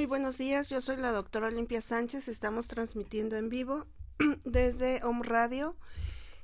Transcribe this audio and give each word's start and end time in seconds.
Muy 0.00 0.06
buenos 0.06 0.38
días, 0.38 0.70
yo 0.70 0.80
soy 0.80 0.96
la 0.96 1.12
doctora 1.12 1.48
Olimpia 1.48 1.82
Sánchez, 1.82 2.28
estamos 2.28 2.68
transmitiendo 2.68 3.36
en 3.36 3.50
vivo 3.50 3.84
desde 4.46 5.04
Home 5.04 5.24
Radio. 5.24 5.76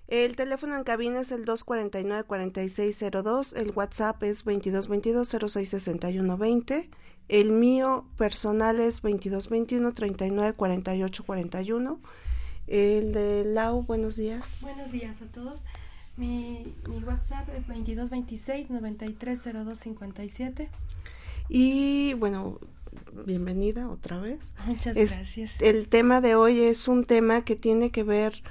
El 0.08 0.36
teléfono 0.36 0.76
en 0.76 0.84
cabina 0.84 1.20
es 1.20 1.32
el 1.32 1.46
249-4602, 1.46 3.56
el 3.56 3.70
WhatsApp 3.70 4.22
es 4.24 4.44
2222-066120, 4.44 6.90
el 7.28 7.52
mío 7.52 8.06
personal 8.18 8.78
es 8.78 9.02
2221-394841, 9.02 11.98
el 12.66 13.12
de 13.12 13.46
Lau, 13.46 13.84
buenos 13.84 14.16
días. 14.16 14.46
Buenos 14.60 14.92
días 14.92 15.22
a 15.22 15.32
todos. 15.32 15.64
Mi, 16.18 16.74
mi 16.86 16.98
WhatsApp 16.98 17.48
es 17.56 17.66
2226-930257. 17.68 20.68
Y 21.48 22.14
bueno, 22.14 22.58
bienvenida 23.25 23.89
otra 23.89 24.19
vez. 24.19 24.55
Muchas 24.67 24.95
gracias. 24.95 25.53
El 25.61 25.89
tema 25.89 26.20
de 26.20 26.34
hoy 26.34 26.61
es 26.61 26.89
un 26.89 27.05
tema 27.05 27.45
que 27.45 27.56
tiene 27.56 27.91
que 27.91 28.03
ver 28.03 28.42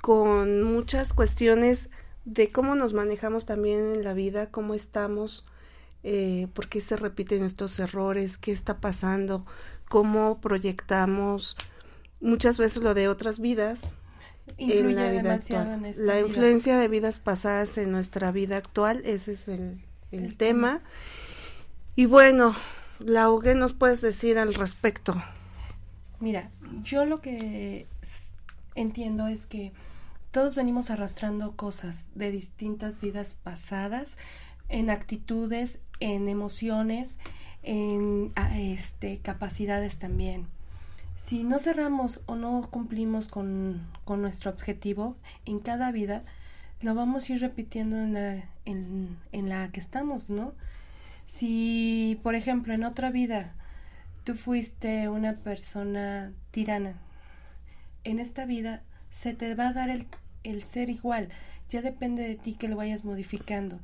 con 0.00 0.62
muchas 0.62 1.12
cuestiones 1.12 1.88
de 2.24 2.50
cómo 2.50 2.74
nos 2.74 2.94
manejamos 2.94 3.46
también 3.46 3.94
en 3.94 4.04
la 4.04 4.14
vida, 4.14 4.50
cómo 4.50 4.74
estamos, 4.74 5.44
eh, 6.02 6.48
por 6.54 6.68
qué 6.68 6.80
se 6.80 6.96
repiten 6.96 7.44
estos 7.44 7.78
errores, 7.78 8.38
qué 8.38 8.52
está 8.52 8.80
pasando, 8.80 9.44
cómo 9.88 10.40
proyectamos 10.40 11.56
muchas 12.20 12.58
veces 12.58 12.82
lo 12.82 12.94
de 12.94 13.08
otras 13.08 13.40
vidas. 13.40 13.94
en 14.58 14.96
la 14.96 15.10
vida 15.10 15.34
actual. 15.34 15.92
la 15.98 16.18
influencia 16.18 16.78
de 16.78 16.88
vidas 16.88 17.20
pasadas 17.20 17.78
en 17.78 17.92
nuestra 17.92 18.32
vida 18.32 18.56
actual, 18.56 19.02
ese 19.04 19.32
es 19.32 19.48
el, 19.48 19.80
el, 20.10 20.36
tema. 20.36 20.80
Y 21.94 22.06
bueno, 22.06 22.54
Lau, 23.04 23.40
¿qué 23.40 23.54
nos 23.54 23.74
puedes 23.74 24.00
decir 24.00 24.38
al 24.38 24.54
respecto? 24.54 25.14
Mira, 26.20 26.50
yo 26.82 27.04
lo 27.04 27.20
que 27.20 27.86
entiendo 28.74 29.26
es 29.26 29.46
que 29.46 29.72
todos 30.30 30.56
venimos 30.56 30.90
arrastrando 30.90 31.56
cosas 31.56 32.10
de 32.14 32.30
distintas 32.30 33.00
vidas 33.00 33.36
pasadas, 33.42 34.16
en 34.68 34.88
actitudes, 34.88 35.80
en 36.00 36.28
emociones, 36.28 37.18
en 37.62 38.32
este, 38.54 39.18
capacidades 39.18 39.98
también. 39.98 40.46
Si 41.16 41.44
no 41.44 41.58
cerramos 41.58 42.22
o 42.26 42.36
no 42.36 42.68
cumplimos 42.70 43.28
con, 43.28 43.86
con 44.04 44.22
nuestro 44.22 44.50
objetivo 44.50 45.16
en 45.44 45.58
cada 45.58 45.92
vida, 45.92 46.24
lo 46.80 46.94
vamos 46.94 47.28
a 47.28 47.34
ir 47.34 47.40
repitiendo 47.40 47.96
en 47.98 48.14
la, 48.14 48.44
en, 48.64 49.18
en 49.32 49.48
la 49.48 49.70
que 49.70 49.80
estamos, 49.80 50.30
¿no? 50.30 50.54
Si, 51.34 52.20
por 52.22 52.34
ejemplo, 52.34 52.74
en 52.74 52.84
otra 52.84 53.10
vida 53.10 53.54
tú 54.22 54.34
fuiste 54.34 55.08
una 55.08 55.38
persona 55.38 56.34
tirana, 56.50 57.00
en 58.04 58.18
esta 58.18 58.44
vida 58.44 58.82
se 59.10 59.32
te 59.32 59.54
va 59.54 59.68
a 59.68 59.72
dar 59.72 59.88
el, 59.88 60.06
el 60.44 60.62
ser 60.62 60.90
igual. 60.90 61.30
Ya 61.70 61.80
depende 61.80 62.22
de 62.22 62.36
ti 62.36 62.52
que 62.52 62.68
lo 62.68 62.76
vayas 62.76 63.06
modificando. 63.06 63.80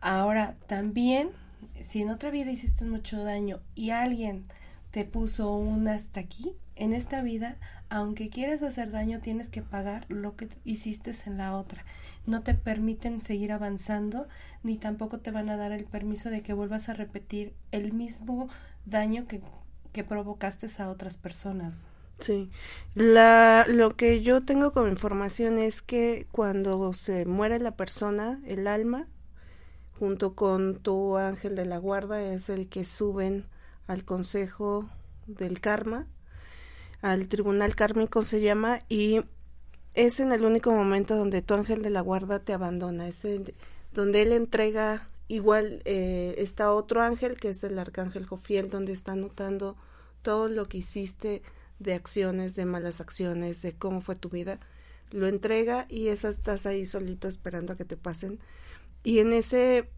Ahora, 0.00 0.54
también, 0.68 1.30
si 1.82 2.02
en 2.02 2.10
otra 2.10 2.30
vida 2.30 2.52
hiciste 2.52 2.84
mucho 2.84 3.24
daño 3.24 3.60
y 3.74 3.90
alguien 3.90 4.46
te 4.92 5.04
puso 5.04 5.52
un 5.52 5.88
hasta 5.88 6.20
aquí, 6.20 6.54
en 6.80 6.94
esta 6.94 7.20
vida, 7.20 7.58
aunque 7.90 8.30
quieras 8.30 8.62
hacer 8.62 8.90
daño, 8.90 9.20
tienes 9.20 9.50
que 9.50 9.60
pagar 9.60 10.06
lo 10.08 10.34
que 10.34 10.48
hiciste 10.64 11.12
en 11.26 11.36
la 11.36 11.54
otra. 11.54 11.84
No 12.26 12.42
te 12.42 12.54
permiten 12.54 13.20
seguir 13.20 13.52
avanzando, 13.52 14.26
ni 14.62 14.78
tampoco 14.78 15.18
te 15.18 15.30
van 15.30 15.50
a 15.50 15.58
dar 15.58 15.72
el 15.72 15.84
permiso 15.84 16.30
de 16.30 16.42
que 16.42 16.54
vuelvas 16.54 16.88
a 16.88 16.94
repetir 16.94 17.52
el 17.70 17.92
mismo 17.92 18.48
daño 18.86 19.26
que, 19.28 19.42
provocaste 20.04 20.68
a 20.78 20.88
otras 20.88 21.18
personas. 21.18 21.80
Sí, 22.18 22.50
la, 22.94 23.66
lo 23.68 23.94
que 23.94 24.22
yo 24.22 24.42
tengo 24.42 24.72
como 24.72 24.88
información 24.88 25.58
es 25.58 25.82
que 25.82 26.26
cuando 26.32 26.94
se 26.94 27.26
muere 27.26 27.58
la 27.58 27.76
persona, 27.76 28.40
el 28.46 28.66
alma, 28.66 29.06
junto 29.98 30.34
con 30.34 30.78
tu 30.78 31.18
ángel 31.18 31.56
de 31.56 31.66
la 31.66 31.76
guarda, 31.76 32.22
es 32.22 32.48
el 32.48 32.70
que 32.70 32.84
suben 32.84 33.44
al 33.86 34.04
consejo 34.06 34.88
del 35.26 35.60
karma 35.60 36.06
al 37.02 37.28
tribunal 37.28 37.74
kármico 37.74 38.22
se 38.22 38.40
llama 38.40 38.80
y 38.88 39.20
es 39.94 40.20
en 40.20 40.32
el 40.32 40.44
único 40.44 40.70
momento 40.70 41.16
donde 41.16 41.42
tu 41.42 41.54
ángel 41.54 41.82
de 41.82 41.90
la 41.90 42.00
guarda 42.00 42.40
te 42.40 42.52
abandona, 42.52 43.08
es 43.08 43.26
donde 43.92 44.22
él 44.22 44.32
entrega 44.32 45.08
igual 45.28 45.80
eh, 45.84 46.34
está 46.38 46.72
otro 46.72 47.02
ángel 47.02 47.36
que 47.36 47.50
es 47.50 47.62
el 47.64 47.78
arcángel 47.78 48.26
Jofiel 48.26 48.68
donde 48.68 48.92
está 48.92 49.12
anotando 49.12 49.76
todo 50.22 50.48
lo 50.48 50.68
que 50.68 50.78
hiciste 50.78 51.42
de 51.78 51.94
acciones, 51.94 52.56
de 52.56 52.64
malas 52.66 53.00
acciones, 53.00 53.62
de 53.62 53.72
cómo 53.72 54.00
fue 54.00 54.16
tu 54.16 54.28
vida, 54.28 54.60
lo 55.10 55.26
entrega 55.26 55.86
y 55.88 56.08
esa 56.08 56.28
estás 56.28 56.66
ahí 56.66 56.84
solito 56.84 57.26
esperando 57.26 57.72
a 57.72 57.76
que 57.76 57.84
te 57.84 57.96
pasen. 57.96 58.38
Y 59.02 59.20
en 59.20 59.32
ese 59.32 59.88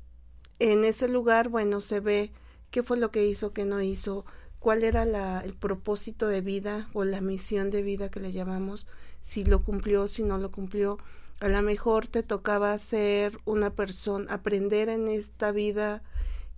en 0.58 0.84
ese 0.84 1.08
lugar 1.08 1.48
bueno 1.48 1.80
se 1.80 2.00
ve 2.00 2.30
qué 2.70 2.82
fue 2.82 2.96
lo 2.98 3.10
que 3.10 3.26
hizo, 3.26 3.52
qué 3.52 3.64
no 3.64 3.82
hizo, 3.82 4.24
cuál 4.62 4.84
era 4.84 5.04
la, 5.04 5.40
el 5.40 5.54
propósito 5.54 6.28
de 6.28 6.40
vida 6.40 6.88
o 6.92 7.02
la 7.04 7.20
misión 7.20 7.70
de 7.70 7.82
vida 7.82 8.10
que 8.10 8.20
le 8.20 8.30
llamamos, 8.30 8.86
si 9.20 9.44
lo 9.44 9.64
cumplió, 9.64 10.06
si 10.06 10.22
no 10.22 10.38
lo 10.38 10.52
cumplió. 10.52 10.98
A 11.40 11.48
lo 11.48 11.60
mejor 11.62 12.06
te 12.06 12.22
tocaba 12.22 12.78
ser 12.78 13.40
una 13.44 13.70
persona, 13.70 14.32
aprender 14.32 14.88
en 14.88 15.08
esta 15.08 15.50
vida 15.50 16.04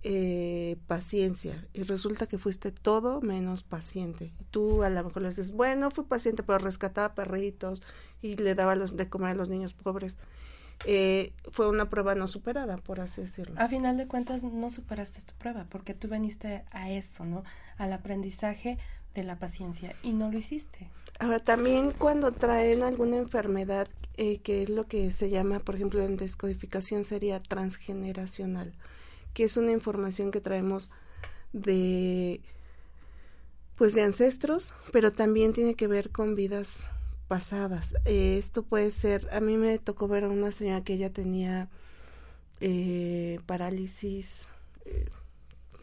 eh, 0.03 0.77
paciencia 0.85 1.67
y 1.73 1.81
resulta 1.81 2.27
que 2.27 2.37
fuiste 2.37 2.71
todo 2.71 3.21
menos 3.21 3.63
paciente. 3.63 4.31
Tú 4.51 4.83
a 4.83 4.89
lo 4.91 5.03
mejor 5.03 5.23
le 5.23 5.29
dices, 5.29 5.53
bueno, 5.53 5.89
fui 5.89 6.03
paciente, 6.03 6.43
pero 6.43 6.59
rescataba 6.59 7.15
perritos 7.15 7.81
y 8.21 8.35
le 8.35 8.53
daba 8.53 8.75
de 8.75 9.09
comer 9.09 9.31
a 9.31 9.35
los 9.35 9.49
niños 9.49 9.73
pobres 9.73 10.19
eh, 10.85 11.33
fue 11.51 11.69
una 11.69 11.89
prueba 11.89 12.15
no 12.15 12.27
superada, 12.27 12.77
por 12.77 12.99
así 12.99 13.21
decirlo. 13.21 13.59
A 13.59 13.67
final 13.67 13.97
de 13.97 14.07
cuentas, 14.07 14.43
no 14.43 14.69
superaste 14.69 15.21
tu 15.21 15.33
prueba, 15.37 15.65
porque 15.69 15.93
tú 15.93 16.07
veniste 16.07 16.63
a 16.71 16.91
eso, 16.91 17.25
¿no? 17.25 17.43
Al 17.77 17.93
aprendizaje 17.93 18.77
de 19.13 19.23
la 19.23 19.39
paciencia 19.39 19.95
y 20.03 20.13
no 20.13 20.29
lo 20.29 20.37
hiciste. 20.37 20.89
Ahora, 21.19 21.39
también 21.39 21.91
cuando 21.91 22.31
traen 22.31 22.83
alguna 22.83 23.17
enfermedad, 23.17 23.87
eh, 24.17 24.39
que 24.39 24.63
es 24.63 24.69
lo 24.69 24.85
que 24.85 25.11
se 25.11 25.29
llama, 25.29 25.59
por 25.59 25.75
ejemplo, 25.75 26.03
en 26.03 26.17
descodificación, 26.17 27.05
sería 27.05 27.41
transgeneracional, 27.41 28.73
que 29.33 29.45
es 29.45 29.55
una 29.57 29.71
información 29.71 30.31
que 30.31 30.41
traemos 30.41 30.91
de 31.53 32.41
pues 33.77 33.93
de 33.93 34.03
ancestros, 34.03 34.73
pero 34.93 35.11
también 35.11 35.51
tiene 35.51 35.75
que 35.75 35.87
ver 35.87 36.09
con 36.09 36.35
vidas 36.35 36.85
pasadas. 37.27 37.95
Eh, 38.05 38.37
esto 38.37 38.63
puede 38.63 38.91
ser, 38.91 39.27
a 39.31 39.39
mí 39.39 39.57
me 39.57 39.79
tocó 39.79 40.07
ver 40.07 40.23
a 40.25 40.29
una 40.29 40.51
señora 40.51 40.83
que 40.83 40.93
ella 40.93 41.11
tenía 41.11 41.69
eh, 42.61 43.39
parálisis, 43.45 44.47
eh, 44.85 45.05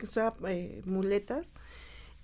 o 0.02 0.06
sea, 0.06 0.32
eh, 0.48 0.80
muletas, 0.86 1.54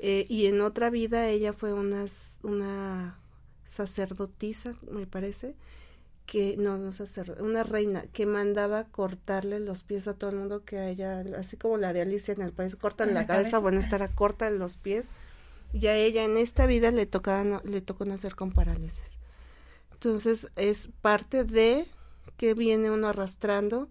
y 0.01 0.47
en 0.47 0.61
otra 0.61 0.91
vida 0.91 1.29
ella 1.29 1.53
fue 1.53 1.73
una, 1.73 2.07
una 2.43 3.19
sacerdotisa, 3.67 4.75
me 4.91 5.07
parece, 5.07 5.55
que, 6.25 6.57
no, 6.57 6.79
no 6.79 6.93
sacerdota, 6.93 7.43
una 7.43 7.65
reina 7.65 8.05
que 8.13 8.25
mandaba 8.25 8.85
cortarle 8.85 9.61
los 9.61 9.83
pies 9.83 10.09
a 10.09 10.15
todo 10.15 10.31
el 10.31 10.37
mundo 10.37 10.65
que 10.65 10.79
a 10.79 10.89
ella, 10.89 11.25
así 11.37 11.57
como 11.57 11.79
la 11.79 11.93
de 11.93 12.03
Alicia 12.03 12.33
en 12.33 12.43
el 12.43 12.53
país, 12.53 12.77
cortan 12.77 13.13
la, 13.13 13.27
cabeza, 13.27 13.59
bueno, 13.59 13.81
estará 13.81 14.09
corta 14.09 14.49
los 14.51 14.77
pies, 14.77 15.11
y 15.73 15.87
a 15.87 15.97
ella 15.97 16.25
en 16.25 16.37
esta 16.37 16.67
vida 16.67 16.91
le 16.91 17.07
tocaba, 17.07 17.63
le 17.65 17.81
tocó 17.81 18.05
nacer 18.05 18.35
con 18.35 18.53
parálisis. 18.53 19.19
Entonces 19.93 20.49
es 20.57 20.91
parte 21.01 21.45
de 21.45 21.87
que 22.37 22.55
viene 22.55 22.91
uno 22.91 23.09
arrastrando, 23.09 23.89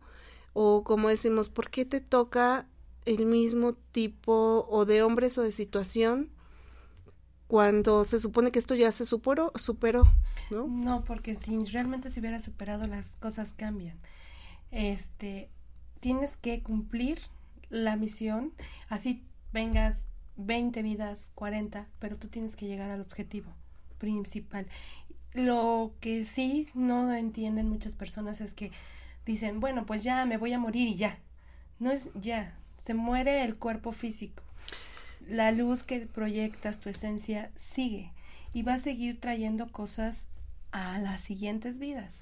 o 0.53 0.83
como 0.83 1.09
decimos, 1.09 1.49
¿por 1.49 1.69
qué 1.69 1.85
te 1.85 2.01
toca 2.01 2.67
el 3.05 3.25
mismo 3.25 3.73
tipo 3.73 4.65
o 4.69 4.85
de 4.85 5.01
hombres 5.01 5.37
o 5.37 5.43
de 5.43 5.51
situación 5.51 6.29
cuando 7.47 8.03
se 8.03 8.19
supone 8.19 8.51
que 8.51 8.59
esto 8.59 8.75
ya 8.75 8.91
se 8.91 9.05
superó, 9.05 9.53
superó, 9.55 10.03
¿no? 10.49 10.67
No, 10.67 11.03
porque 11.05 11.35
si 11.35 11.57
realmente 11.65 12.09
se 12.09 12.19
hubiera 12.19 12.39
superado 12.39 12.87
las 12.87 13.15
cosas 13.15 13.53
cambian. 13.53 13.97
Este, 14.71 15.49
tienes 16.01 16.35
que 16.35 16.61
cumplir 16.61 17.19
la 17.69 17.95
misión, 17.95 18.53
así 18.89 19.23
vengas 19.53 20.07
20 20.37 20.81
vidas, 20.81 21.31
40, 21.35 21.87
pero 21.99 22.17
tú 22.17 22.27
tienes 22.27 22.55
que 22.55 22.67
llegar 22.67 22.89
al 22.89 23.01
objetivo 23.01 23.51
principal. 23.97 24.67
Lo 25.33 25.93
que 25.99 26.25
sí 26.25 26.67
no 26.73 27.13
entienden 27.13 27.69
muchas 27.69 27.95
personas 27.95 28.41
es 28.41 28.53
que 28.53 28.71
dicen, 29.25 29.59
bueno, 29.59 29.85
pues 29.85 30.03
ya 30.03 30.25
me 30.25 30.37
voy 30.37 30.53
a 30.53 30.59
morir 30.59 30.87
y 30.87 30.95
ya. 30.95 31.19
No 31.79 31.91
es 31.91 32.09
ya, 32.15 32.57
se 32.83 32.93
muere 32.93 33.43
el 33.43 33.55
cuerpo 33.55 33.91
físico 33.91 34.43
la 35.29 35.51
luz 35.51 35.83
que 35.83 36.01
proyectas, 36.07 36.79
tu 36.79 36.89
esencia, 36.89 37.51
sigue 37.55 38.11
y 38.53 38.63
va 38.63 38.75
a 38.75 38.79
seguir 38.79 39.19
trayendo 39.19 39.67
cosas 39.67 40.27
a 40.71 40.99
las 40.99 41.21
siguientes 41.21 41.79
vidas. 41.79 42.21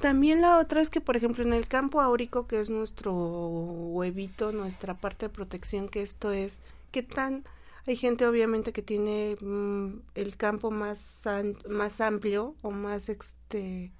También 0.00 0.40
la 0.40 0.58
otra 0.58 0.80
es 0.80 0.90
que, 0.90 1.00
por 1.00 1.16
ejemplo, 1.16 1.44
en 1.44 1.52
el 1.52 1.68
campo 1.68 2.00
áurico, 2.00 2.46
que 2.46 2.60
es 2.60 2.70
nuestro 2.70 3.14
huevito, 3.14 4.52
nuestra 4.52 4.94
parte 4.94 5.26
de 5.26 5.30
protección, 5.30 5.88
que 5.88 6.02
esto 6.02 6.32
es, 6.32 6.60
¿qué 6.90 7.02
tan? 7.02 7.44
Hay 7.86 7.96
gente 7.96 8.26
obviamente 8.26 8.72
que 8.72 8.82
tiene 8.82 9.36
mm, 9.40 10.00
el 10.14 10.36
campo 10.36 10.70
más, 10.70 11.24
más 11.68 12.00
amplio 12.00 12.54
o 12.62 12.70
más, 12.70 13.08
este, 13.08 13.92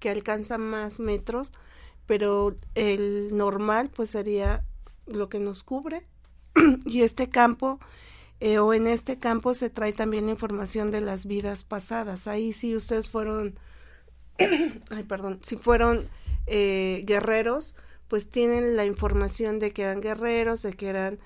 que 0.00 0.10
alcanza 0.10 0.58
más 0.58 0.98
metros, 0.98 1.52
pero 2.06 2.56
el 2.74 3.36
normal 3.36 3.90
pues 3.94 4.10
sería 4.10 4.64
lo 5.06 5.28
que 5.28 5.38
nos 5.38 5.62
cubre 5.62 6.06
y 6.84 7.02
este 7.02 7.28
campo 7.28 7.78
eh, 8.40 8.58
o 8.58 8.72
en 8.72 8.86
este 8.86 9.18
campo 9.18 9.52
se 9.52 9.68
trae 9.68 9.92
también 9.92 10.28
información 10.28 10.90
de 10.90 11.02
las 11.02 11.26
vidas 11.26 11.62
pasadas. 11.62 12.26
Ahí 12.26 12.52
sí 12.52 12.74
ustedes 12.74 13.10
fueron, 13.10 13.58
ay 14.38 15.04
perdón, 15.04 15.38
si 15.42 15.56
fueron 15.56 16.08
eh, 16.46 17.02
guerreros, 17.04 17.74
pues 18.08 18.30
tienen 18.30 18.76
la 18.76 18.86
información 18.86 19.58
de 19.58 19.72
que 19.72 19.82
eran 19.82 20.00
guerreros, 20.00 20.62
de 20.62 20.72
que 20.72 20.88
eran 20.88 21.18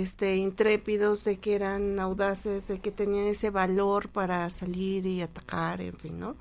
este 0.00 0.36
intrépidos, 0.36 1.24
de 1.24 1.38
que 1.38 1.54
eran 1.54 1.98
audaces, 2.00 2.68
de 2.68 2.80
que 2.80 2.90
tenían 2.90 3.26
ese 3.26 3.50
valor 3.50 4.08
para 4.08 4.48
salir 4.50 5.06
y 5.06 5.22
atacar, 5.22 5.80
en 5.80 5.94
fin, 5.94 6.18
¿no? 6.18 6.36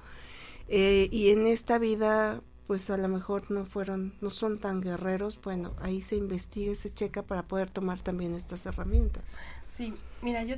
Eh, 0.68 1.10
y 1.12 1.32
en 1.32 1.46
esta 1.48 1.78
vida 1.78 2.42
pues 2.72 2.90
a 2.90 2.96
lo 2.96 3.10
mejor 3.10 3.52
no 3.52 3.66
fueron, 3.66 4.14
no 4.22 4.30
son 4.30 4.58
tan 4.58 4.80
guerreros, 4.80 5.42
bueno, 5.44 5.74
ahí 5.82 6.02
se 6.02 6.16
investiga, 6.16 6.74
se 6.74 6.90
checa 6.90 7.22
para 7.22 7.44
poder 7.44 7.70
tomar 7.70 8.00
también 8.00 8.34
estas 8.34 8.66
herramientas. 8.66 9.26
Sí, 9.68 9.94
mira, 10.22 10.46
yo, 10.46 10.56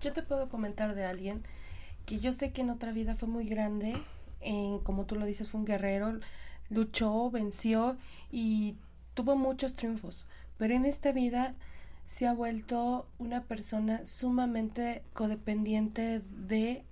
yo 0.00 0.14
te 0.14 0.22
puedo 0.22 0.48
comentar 0.48 0.94
de 0.94 1.04
alguien 1.04 1.42
que 2.06 2.18
yo 2.18 2.32
sé 2.32 2.52
que 2.52 2.62
en 2.62 2.70
otra 2.70 2.92
vida 2.92 3.16
fue 3.16 3.28
muy 3.28 3.46
grande, 3.46 3.94
en, 4.40 4.78
como 4.78 5.04
tú 5.04 5.14
lo 5.16 5.26
dices, 5.26 5.50
fue 5.50 5.60
un 5.60 5.66
guerrero, 5.66 6.20
luchó, 6.70 7.30
venció 7.30 7.98
y 8.30 8.76
tuvo 9.12 9.36
muchos 9.36 9.74
triunfos, 9.74 10.24
pero 10.56 10.72
en 10.72 10.86
esta 10.86 11.12
vida 11.12 11.54
se 12.12 12.26
ha 12.26 12.34
vuelto 12.34 13.08
una 13.16 13.44
persona 13.44 14.04
sumamente 14.04 15.02
codependiente 15.14 16.20
de 16.28 16.84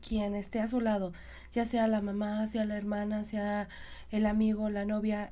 quien 0.00 0.34
esté 0.34 0.58
a 0.58 0.66
su 0.66 0.80
lado, 0.80 1.12
ya 1.52 1.64
sea 1.64 1.86
la 1.86 2.00
mamá, 2.00 2.44
sea 2.48 2.64
la 2.64 2.76
hermana, 2.76 3.22
sea 3.22 3.68
el 4.10 4.26
amigo, 4.26 4.70
la 4.70 4.84
novia, 4.84 5.30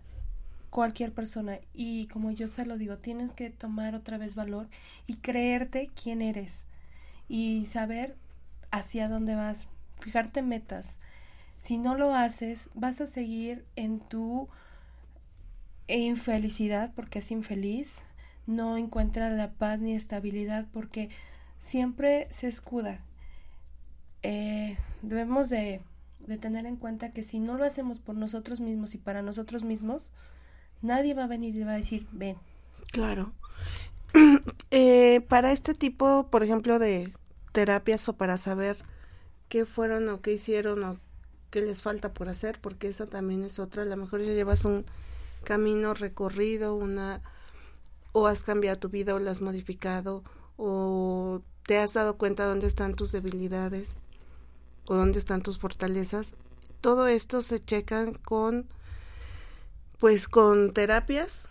cualquier 0.70 1.12
persona. 1.12 1.58
Y 1.74 2.06
como 2.06 2.30
yo 2.30 2.46
se 2.46 2.64
lo 2.64 2.78
digo, 2.78 2.96
tienes 2.96 3.34
que 3.34 3.50
tomar 3.50 3.96
otra 3.96 4.18
vez 4.18 4.36
valor 4.36 4.68
y 5.08 5.16
creerte 5.16 5.90
quién 6.00 6.22
eres 6.22 6.68
y 7.26 7.66
saber 7.66 8.16
hacia 8.70 9.08
dónde 9.08 9.34
vas, 9.34 9.66
fijarte 9.98 10.42
metas. 10.42 11.00
Si 11.58 11.76
no 11.76 11.96
lo 11.96 12.14
haces, 12.14 12.70
vas 12.74 13.00
a 13.00 13.08
seguir 13.08 13.64
en 13.74 13.98
tu 13.98 14.48
infelicidad 15.88 16.92
porque 16.94 17.18
es 17.18 17.32
infeliz, 17.32 18.02
no 18.46 18.76
encuentras 18.76 19.32
la 19.32 19.52
paz 19.52 19.78
ni 19.78 19.94
estabilidad 19.94 20.66
porque 20.72 21.10
siempre 21.60 22.26
se 22.30 22.48
escuda 22.48 23.04
eh, 24.22 24.76
debemos 25.02 25.48
de, 25.48 25.80
de 26.20 26.38
tener 26.38 26.66
en 26.66 26.76
cuenta 26.76 27.12
que 27.12 27.22
si 27.22 27.38
no 27.38 27.56
lo 27.56 27.64
hacemos 27.64 27.98
por 27.98 28.14
nosotros 28.14 28.60
mismos 28.60 28.94
y 28.94 28.98
para 28.98 29.22
nosotros 29.22 29.64
mismos, 29.64 30.10
nadie 30.82 31.14
va 31.14 31.24
a 31.24 31.28
venir 31.28 31.56
y 31.56 31.64
va 31.64 31.72
a 31.72 31.76
decir, 31.76 32.06
ven. 32.12 32.36
Claro. 32.92 33.32
Eh, 34.72 35.20
para 35.28 35.50
este 35.50 35.74
tipo, 35.74 36.28
por 36.30 36.44
ejemplo, 36.44 36.78
de 36.78 37.12
terapias 37.50 38.08
o 38.08 38.12
para 38.12 38.38
saber 38.38 38.76
qué 39.48 39.66
fueron 39.66 40.08
o 40.08 40.20
qué 40.20 40.34
hicieron 40.34 40.84
o 40.84 40.96
qué 41.50 41.60
les 41.60 41.82
falta 41.82 42.12
por 42.14 42.28
hacer, 42.28 42.60
porque 42.60 42.88
esa 42.88 43.06
también 43.06 43.42
es 43.42 43.58
otra. 43.58 43.82
A 43.82 43.86
lo 43.86 43.96
mejor 43.96 44.22
ya 44.22 44.32
llevas 44.32 44.64
un 44.64 44.86
camino 45.42 45.92
recorrido, 45.92 46.76
una 46.76 47.20
o 48.12 48.26
has 48.26 48.42
cambiado 48.42 48.78
tu 48.78 48.88
vida 48.88 49.14
o 49.14 49.18
la 49.18 49.30
has 49.30 49.40
modificado 49.40 50.22
o 50.56 51.42
te 51.64 51.78
has 51.78 51.94
dado 51.94 52.16
cuenta 52.16 52.44
dónde 52.44 52.66
están 52.66 52.94
tus 52.94 53.12
debilidades 53.12 53.96
o 54.86 54.94
dónde 54.94 55.18
están 55.18 55.42
tus 55.42 55.58
fortalezas. 55.58 56.36
Todo 56.80 57.06
esto 57.06 57.42
se 57.42 57.60
checan 57.60 58.14
con, 58.14 58.66
pues, 59.98 60.26
con 60.26 60.72
terapias. 60.72 61.48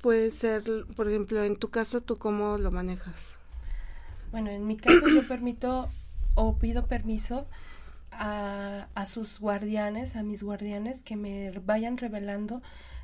Puede 0.00 0.30
ser, 0.30 0.62
por 0.96 1.08
ejemplo, 1.08 1.42
en 1.42 1.56
tu 1.56 1.70
caso, 1.70 2.02
¿tú 2.02 2.18
cómo 2.18 2.58
lo 2.58 2.70
manejas? 2.70 3.38
Bueno, 4.30 4.50
en 4.50 4.66
mi 4.66 4.76
caso 4.76 5.08
yo 5.08 5.26
permito 5.26 5.88
o 6.34 6.58
pido 6.58 6.86
permiso 6.86 7.46
a, 8.10 8.88
a 8.94 9.06
sus 9.06 9.40
guardianes, 9.40 10.16
a 10.16 10.22
mis 10.22 10.42
guardianes, 10.42 11.02
que 11.02 11.16
me 11.16 11.50
vayan 11.60 11.96
revelando 11.96 12.60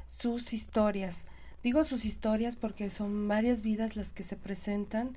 sus 0.08 0.52
historias. 0.52 1.26
Digo 1.62 1.84
sus 1.84 2.04
historias 2.04 2.56
porque 2.56 2.90
son 2.90 3.28
varias 3.28 3.62
vidas 3.62 3.96
las 3.96 4.12
que 4.12 4.24
se 4.24 4.36
presentan. 4.36 5.16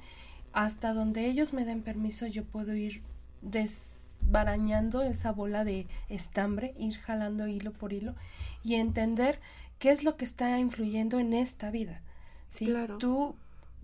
Hasta 0.51 0.93
donde 0.93 1.25
ellos 1.25 1.53
me 1.53 1.65
den 1.65 1.81
permiso, 1.81 2.27
yo 2.27 2.43
puedo 2.43 2.75
ir 2.75 3.01
des 3.41 4.21
barañando 4.29 5.01
esa 5.01 5.31
bola 5.31 5.63
de 5.65 5.87
estambre, 6.09 6.73
ir 6.77 6.95
jalando 6.97 7.47
hilo 7.47 7.71
por 7.71 7.93
hilo 7.93 8.15
y 8.63 8.75
entender 8.75 9.39
qué 9.79 9.91
es 9.91 10.03
lo 10.03 10.15
que 10.15 10.25
está 10.25 10.57
influyendo 10.59 11.19
en 11.19 11.33
esta 11.33 11.71
vida. 11.71 12.01
¿sí? 12.49 12.67
Claro. 12.67 12.97
Tú, 12.97 13.35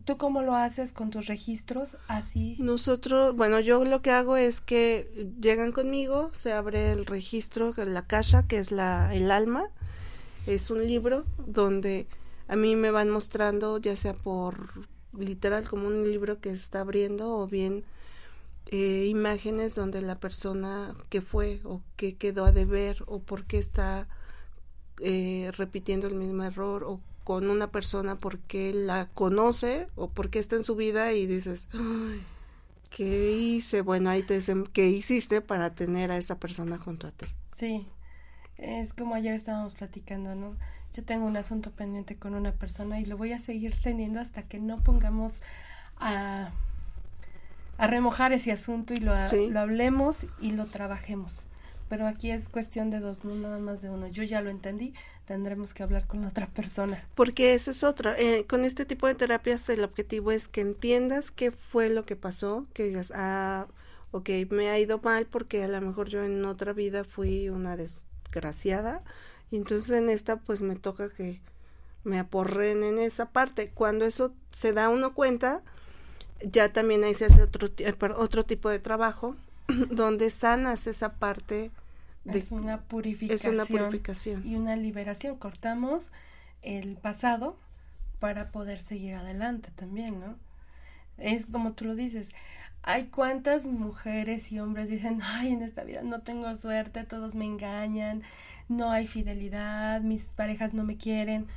tú 0.06 0.18
cómo 0.18 0.42
lo 0.42 0.56
haces 0.56 0.94
con 0.94 1.10
tus 1.10 1.28
registros, 1.28 1.98
así. 2.08 2.56
Nosotros, 2.60 3.36
bueno, 3.36 3.60
yo 3.60 3.84
lo 3.84 4.01
que 4.01 4.12
hago 4.12 4.38
es 4.38 4.62
que 4.62 5.30
llegan 5.42 5.72
conmigo, 5.72 6.32
se 6.34 6.54
abre 6.54 6.92
el 6.92 7.06
registro, 7.06 7.74
la 7.75 8.06
caja, 8.06 8.48
que 8.48 8.60
es 8.60 8.72
la, 8.72 9.13
el 9.13 9.32
alma, 9.32 9.66
es 10.48 10.72
un 10.72 10.86
libro 10.86 11.25
donde 11.46 12.08
a 12.50 12.56
mí 12.56 12.75
me 12.75 12.89
van 12.89 13.12
mostrando, 13.12 13.77
ya 13.77 13.96
sea 13.96 14.13
por 14.13 14.88
literal 15.18 15.70
como 15.70 15.88
un 15.88 16.03
libro 16.03 16.41
que 16.41 16.50
está 16.50 16.82
abriendo 16.82 17.38
o 17.38 17.48
bien 17.48 17.84
eh, 18.65 19.06
imágenes 19.08 19.75
donde 19.75 20.01
la 20.01 20.15
persona 20.15 20.96
que 21.10 21.22
fue 21.22 21.62
o 21.63 21.82
que 21.96 22.15
quedó 22.15 22.46
a 22.46 22.51
deber 22.51 23.03
o 23.06 23.20
por 23.20 23.46
qué 23.46 23.60
está 23.60 24.08
eh, 25.00 25.51
repitiendo 25.58 26.08
el 26.08 26.15
mismo 26.15 26.44
error 26.44 26.84
o 26.84 27.00
con 27.24 27.51
una 27.51 27.72
persona 27.72 28.18
porque 28.18 28.74
la 28.74 29.08
conoce 29.13 29.88
o 29.96 30.10
porque 30.10 30.39
está 30.39 30.56
en 30.56 30.63
su 30.63 30.75
vida 30.75 31.13
y 31.13 31.27
dices, 31.27 31.70
¿qué 32.89 33.32
hice? 33.32 33.82
Bueno, 33.82 34.10
ahí 34.10 34.24
te 34.24 34.36
dicen, 34.36 34.65
¿qué 34.65 34.88
hiciste 34.88 35.41
para 35.41 35.75
tener 35.75 36.10
a 36.10 36.18
esa 36.18 36.39
persona 36.39 36.79
junto 36.79 37.06
a 37.06 37.12
ti? 37.12 37.27
Sí, 37.56 37.88
es 38.58 38.94
como 38.94 39.13
ayer 39.13 39.36
estábamos 39.36 39.75
platicando, 39.75 40.34
¿no? 40.34 40.56
Yo 40.93 41.03
tengo 41.03 41.25
un 41.25 41.38
asunto 41.38 41.72
pendiente 41.72 42.15
con 42.15 42.34
una 42.34 42.51
persona 42.51 43.00
y 43.00 43.05
lo 43.05 43.17
voy 43.17 43.34
a 43.34 43.39
seguir 43.39 43.75
teniendo 43.81 44.19
hasta 44.19 44.43
que 44.43 44.60
no 44.60 44.84
pongamos 44.84 45.41
a 45.98 46.51
a 47.79 47.88
remojar 47.88 48.34
ese 48.34 48.51
asunto 48.51 48.93
y 48.93 48.98
lo, 48.98 49.15
lo 49.50 49.60
hablemos 49.60 50.27
y 50.41 50.51
lo 50.51 50.65
trabajemos. 50.65 51.48
Pero 51.88 52.05
aquí 52.05 52.29
es 52.29 52.50
cuestión 52.50 52.91
de 52.91 53.00
dos, 53.00 53.24
no 53.24 53.34
nada 53.36 53.58
más 53.58 53.81
de 53.81 53.89
uno. 53.89 54.08
Yo 54.08 54.22
ya 54.24 54.41
lo 54.41 54.50
entendí, 54.50 54.93
tendremos 55.25 55.74
que 55.74 55.81
hablar 55.81 56.05
con 56.05 56.22
la 56.22 56.27
otra 56.27 56.48
persona. 56.48 57.08
Porque 57.15 57.53
eso 57.53 57.72
es 57.72 57.84
otra. 57.86 58.19
Eh, 58.19 58.46
con 58.48 58.65
este 58.65 58.86
tipo 58.86 59.08
de 59.08 59.15
terapias 59.15 59.67
el 59.69 59.84
objetivo 59.84 60.31
es 60.31 60.50
que 60.50 60.62
entiendas 60.62 61.31
qué 61.31 61.51
fue 61.51 61.89
lo 61.89 62.05
que 62.05 62.17
pasó, 62.17 62.67
que 62.74 62.84
digas, 62.84 63.13
ah, 63.15 63.67
ok, 64.12 64.29
me 64.50 64.69
ha 64.69 64.77
ido 64.77 65.00
mal 65.00 65.25
porque 65.25 65.63
a 65.63 65.67
lo 65.69 65.79
mejor 65.79 66.10
yo 66.10 66.24
en 66.24 66.43
otra 66.43 66.74
vida 66.74 67.05
fui 67.05 67.48
una 67.48 67.77
desgraciada 67.77 69.01
y 69.51 69.58
entonces 69.58 69.89
en 69.91 70.10
esta 70.10 70.38
pues 70.38 70.62
me 70.62 70.75
toca 70.75 71.10
que 71.10 71.41
me 72.03 72.20
aporren 72.20 72.84
en 72.84 72.98
esa 72.98 73.32
parte. 73.32 73.70
Cuando 73.70 74.06
eso 74.06 74.34
se 74.51 74.74
da 74.74 74.89
uno 74.89 75.13
cuenta, 75.13 75.62
ya 76.41 76.72
también 76.72 77.03
ahí 77.03 77.13
se 77.13 77.25
hace 77.25 77.41
otro, 77.41 77.70
eh, 77.77 77.96
otro 78.18 78.46
tipo 78.46 78.70
de 78.70 78.79
trabajo 78.79 79.36
donde 79.91 80.29
sanas 80.29 80.88
esa 80.88 81.13
parte. 81.13 81.72
De, 82.24 82.38
es 82.38 82.51
una 82.51 82.82
purificación. 82.82 83.53
Es 83.53 83.60
una 83.60 83.79
purificación. 83.79 84.46
Y 84.46 84.56
una 84.56 84.75
liberación. 84.75 85.38
Cortamos 85.38 86.12
el 86.62 86.98
pasado 86.98 87.58
para 88.20 88.51
poder 88.51 88.82
seguir 88.82 89.15
adelante 89.15 89.72
también, 89.75 90.20
¿no? 90.20 90.36
Es 91.18 91.46
como 91.46 91.74
tú 91.74 91.86
lo 91.86 91.96
dices. 91.96 92.29
Hay 92.81 93.05
cuántas 93.05 93.67
mujeres 93.67 94.51
y 94.51 94.59
hombres 94.59 94.89
dicen, 94.89 95.19
ay, 95.21 95.51
en 95.51 95.62
esta 95.62 95.83
vida 95.83 96.01
no 96.01 96.21
tengo 96.21 96.55
suerte, 96.55 97.03
todos 97.03 97.36
me 97.36 97.45
engañan, 97.45 98.24
no 98.67 98.91
hay 98.91 99.05
fidelidad, 99.05 100.01
mis 100.01 100.29
parejas 100.29 100.74
no 100.74 100.83
me 100.83 100.98
quieren 100.98 101.48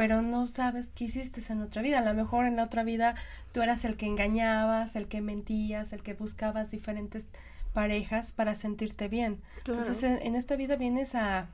pero 0.00 0.22
no 0.22 0.46
sabes 0.46 0.92
qué 0.94 1.04
hiciste 1.04 1.42
en 1.52 1.60
otra 1.60 1.82
vida. 1.82 1.98
A 1.98 2.02
lo 2.02 2.14
mejor 2.14 2.46
en 2.46 2.56
la 2.56 2.64
otra 2.64 2.84
vida 2.84 3.16
tú 3.52 3.60
eras 3.60 3.84
el 3.84 3.98
que 3.98 4.06
engañabas, 4.06 4.96
el 4.96 5.08
que 5.08 5.20
mentías, 5.20 5.92
el 5.92 6.02
que 6.02 6.14
buscabas 6.14 6.70
diferentes 6.70 7.26
parejas 7.74 8.32
para 8.32 8.54
sentirte 8.54 9.08
bien. 9.08 9.42
Entonces 9.58 10.02
en, 10.02 10.34
esta 10.36 10.56
vida 10.56 10.76
vienes 10.76 11.14
a 11.14 11.48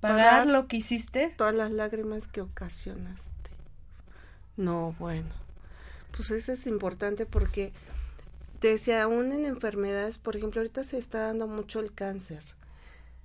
pagar, 0.00 0.46
lo 0.46 0.66
que 0.66 0.78
hiciste. 0.78 1.34
Todas 1.36 1.54
las 1.54 1.72
lágrimas 1.72 2.26
que 2.26 2.40
ocasionaste. 2.40 3.50
No, 4.56 4.94
bueno. 4.98 5.28
Pues 6.16 6.30
eso 6.30 6.52
es 6.52 6.66
importante 6.66 7.26
porque 7.26 7.72
te 8.60 8.68
decía, 8.68 9.02
aún 9.02 9.32
en 9.32 9.46
enfermedades, 9.46 10.18
por 10.18 10.36
ejemplo, 10.36 10.60
ahorita 10.60 10.84
se 10.84 10.98
está 10.98 11.26
dando 11.26 11.46
mucho 11.46 11.80
el 11.80 11.92
cáncer. 11.92 12.44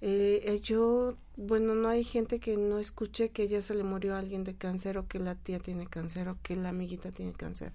Eh, 0.01 0.43
eh, 0.45 0.59
yo, 0.61 1.15
bueno, 1.35 1.75
no 1.75 1.89
hay 1.89 2.03
gente 2.03 2.39
que 2.39 2.57
no 2.57 2.79
escuche 2.79 3.29
que 3.29 3.47
ya 3.47 3.61
se 3.61 3.75
le 3.75 3.83
murió 3.83 4.15
a 4.15 4.19
alguien 4.19 4.43
de 4.43 4.55
cáncer 4.55 4.97
o 4.97 5.07
que 5.07 5.19
la 5.19 5.35
tía 5.35 5.59
tiene 5.59 5.87
cáncer 5.87 6.29
o 6.29 6.37
que 6.41 6.55
la 6.55 6.69
amiguita 6.69 7.11
tiene 7.11 7.33
cáncer 7.33 7.73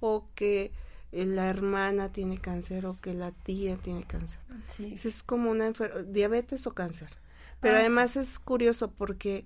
o 0.00 0.26
que 0.34 0.72
eh, 1.12 1.26
la 1.26 1.48
hermana 1.48 2.10
tiene 2.10 2.38
cáncer 2.38 2.86
o 2.86 2.98
que 3.00 3.12
la 3.12 3.32
tía 3.32 3.76
tiene 3.76 4.04
cáncer. 4.04 4.40
Sí. 4.68 4.94
Es 4.94 5.22
como 5.22 5.50
una 5.50 5.72
diabetes 6.06 6.66
o 6.66 6.74
cáncer. 6.74 7.10
Pero 7.60 7.76
ah, 7.76 7.80
además 7.80 8.16
es 8.16 8.38
curioso 8.38 8.90
porque, 8.90 9.44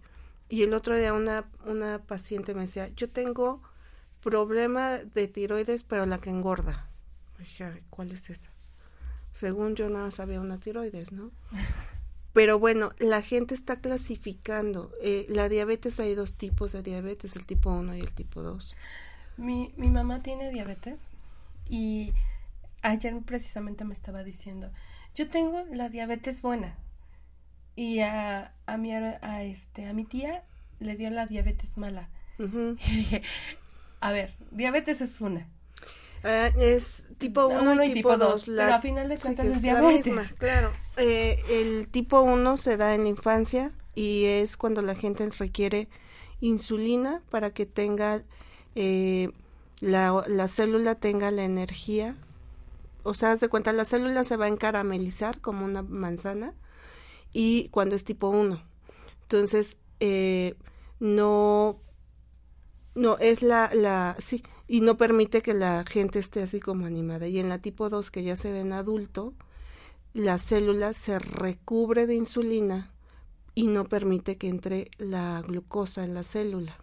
y 0.49 0.63
el 0.63 0.75
otro 0.75 0.97
día 0.97 1.13
una, 1.13 1.45
una 1.67 1.99
paciente 1.99 2.55
me 2.55 2.63
decía, 2.63 2.89
yo 2.95 3.11
tengo 3.11 3.63
problema 4.23 4.99
de 4.99 5.29
tiroides, 5.29 5.83
pero 5.83 6.07
la 6.07 6.19
que 6.19 6.31
engorda. 6.31 6.88
Dije, 7.39 7.83
¿cuál 7.91 8.11
es 8.11 8.31
esa? 8.31 8.51
Según 9.33 9.77
yo 9.77 9.89
nada 9.89 10.11
sabía 10.11 10.41
una 10.41 10.59
tiroides, 10.59 11.13
¿no? 11.13 11.31
Pero 12.33 12.59
bueno, 12.59 12.93
la 12.99 13.23
gente 13.23 13.55
está 13.55 13.81
clasificando. 13.81 14.93
Eh, 15.03 15.27
la 15.29 15.49
diabetes 15.49 15.99
hay 16.01 16.15
dos 16.15 16.35
tipos 16.35 16.73
de 16.73 16.83
diabetes, 16.83 17.37
el 17.37 17.47
tipo 17.47 17.71
1 17.71 17.97
y 17.97 18.01
el 18.01 18.15
tipo 18.15 18.43
2. 18.43 18.75
Mi, 19.37 19.73
mi 19.77 19.91
mamá 19.91 20.23
tiene 20.23 20.51
diabetes 20.51 21.11
y 21.69 22.13
ayer 22.83 23.17
precisamente 23.25 23.85
me 23.85 23.93
estaba 23.93 24.23
diciendo, 24.23 24.71
yo 25.15 25.29
tengo 25.29 25.65
la 25.73 25.89
diabetes 25.89 26.43
buena 26.43 26.77
y 27.77 28.01
a, 28.01 28.55
a, 28.67 28.77
mi, 28.77 28.93
a, 28.93 29.43
este, 29.45 29.87
a 29.87 29.93
mi 29.93 30.05
tía 30.05 30.45
le 30.81 30.97
dio 30.97 31.11
la 31.11 31.27
diabetes 31.27 31.77
mala. 31.77 32.09
Y 32.39 32.97
dije, 32.97 33.23
a 34.01 34.13
ver, 34.13 34.35
diabetes 34.53 35.01
es 35.01 35.21
una 35.21 35.49
Ah, 36.25 36.51
es 36.59 37.09
tipo 37.19 37.47
1 37.47 37.85
y, 37.85 37.93
tipo 37.95 38.17
2. 38.17 38.45
Pero 38.47 38.75
a 38.75 38.81
final 38.81 39.09
de 39.09 39.19
cuentas 39.19 39.47
es 39.47 39.63
diabetes. 39.63 40.07
La 40.07 40.23
misma, 40.23 40.37
claro. 40.39 40.73
Eh, 40.97 41.43
el 41.51 41.89
tipo 41.89 42.21
1 42.23 42.57
se 42.57 42.77
da 42.77 42.95
en 42.95 43.05
la 43.05 43.09
infancia 43.09 43.73
y 43.95 44.25
es 44.25 44.57
cuando 44.57 44.83
la 44.83 44.95
gente 44.95 45.29
requiere 45.31 45.89
insulina 46.41 47.23
para 47.31 47.51
que 47.51 47.67
tenga 47.67 48.23
eh, 48.75 49.31
la, 49.81 50.25
la, 50.27 50.49
célula 50.49 50.95
tenga 50.95 51.31
la 51.31 51.45
energía. 51.45 52.17
O 53.03 53.15
sea, 53.15 53.37
se 53.37 53.49
cuenta, 53.49 53.73
la 53.73 53.85
célula 53.85 54.25
se 54.25 54.37
va 54.37 54.47
a 54.47 54.49
encaramelizar 54.49 55.41
como 55.41 55.65
una 55.65 55.83
manzana 55.83 56.55
y 57.33 57.69
cuando 57.71 57.97
es 57.97 58.05
tipo 58.05 58.29
1. 58.29 58.63
Entonces, 59.23 59.79
eh, 60.01 60.55
no, 61.01 61.81
no, 62.95 63.19
es 63.19 63.43
la, 63.43 63.71
la, 63.75 64.17
sí, 64.19 64.43
y 64.69 64.83
no 64.83 64.99
permite 64.99 65.41
que 65.41 65.55
la 65.55 65.83
gente 65.85 66.19
esté 66.19 66.43
así 66.43 66.61
como 66.61 66.87
animada. 66.87 67.27
Y 67.27 67.39
en 67.39 67.49
la 67.49 67.59
tipo 67.59 67.89
2, 67.89 68.11
que 68.11 68.23
ya 68.23 68.37
se 68.37 68.53
da 68.53 68.61
en 68.61 68.75
adulto, 68.75 69.35
la 70.13 70.37
célula 70.37 70.93
se 70.93 71.19
recubre 71.19 72.07
de 72.07 72.15
insulina 72.15 72.93
y 73.55 73.67
no 73.67 73.89
permite 73.89 74.37
que 74.37 74.49
entre 74.49 74.91
la 74.99 75.43
glucosa 75.43 76.05
en 76.05 76.15
la 76.15 76.23
célula. 76.23 76.77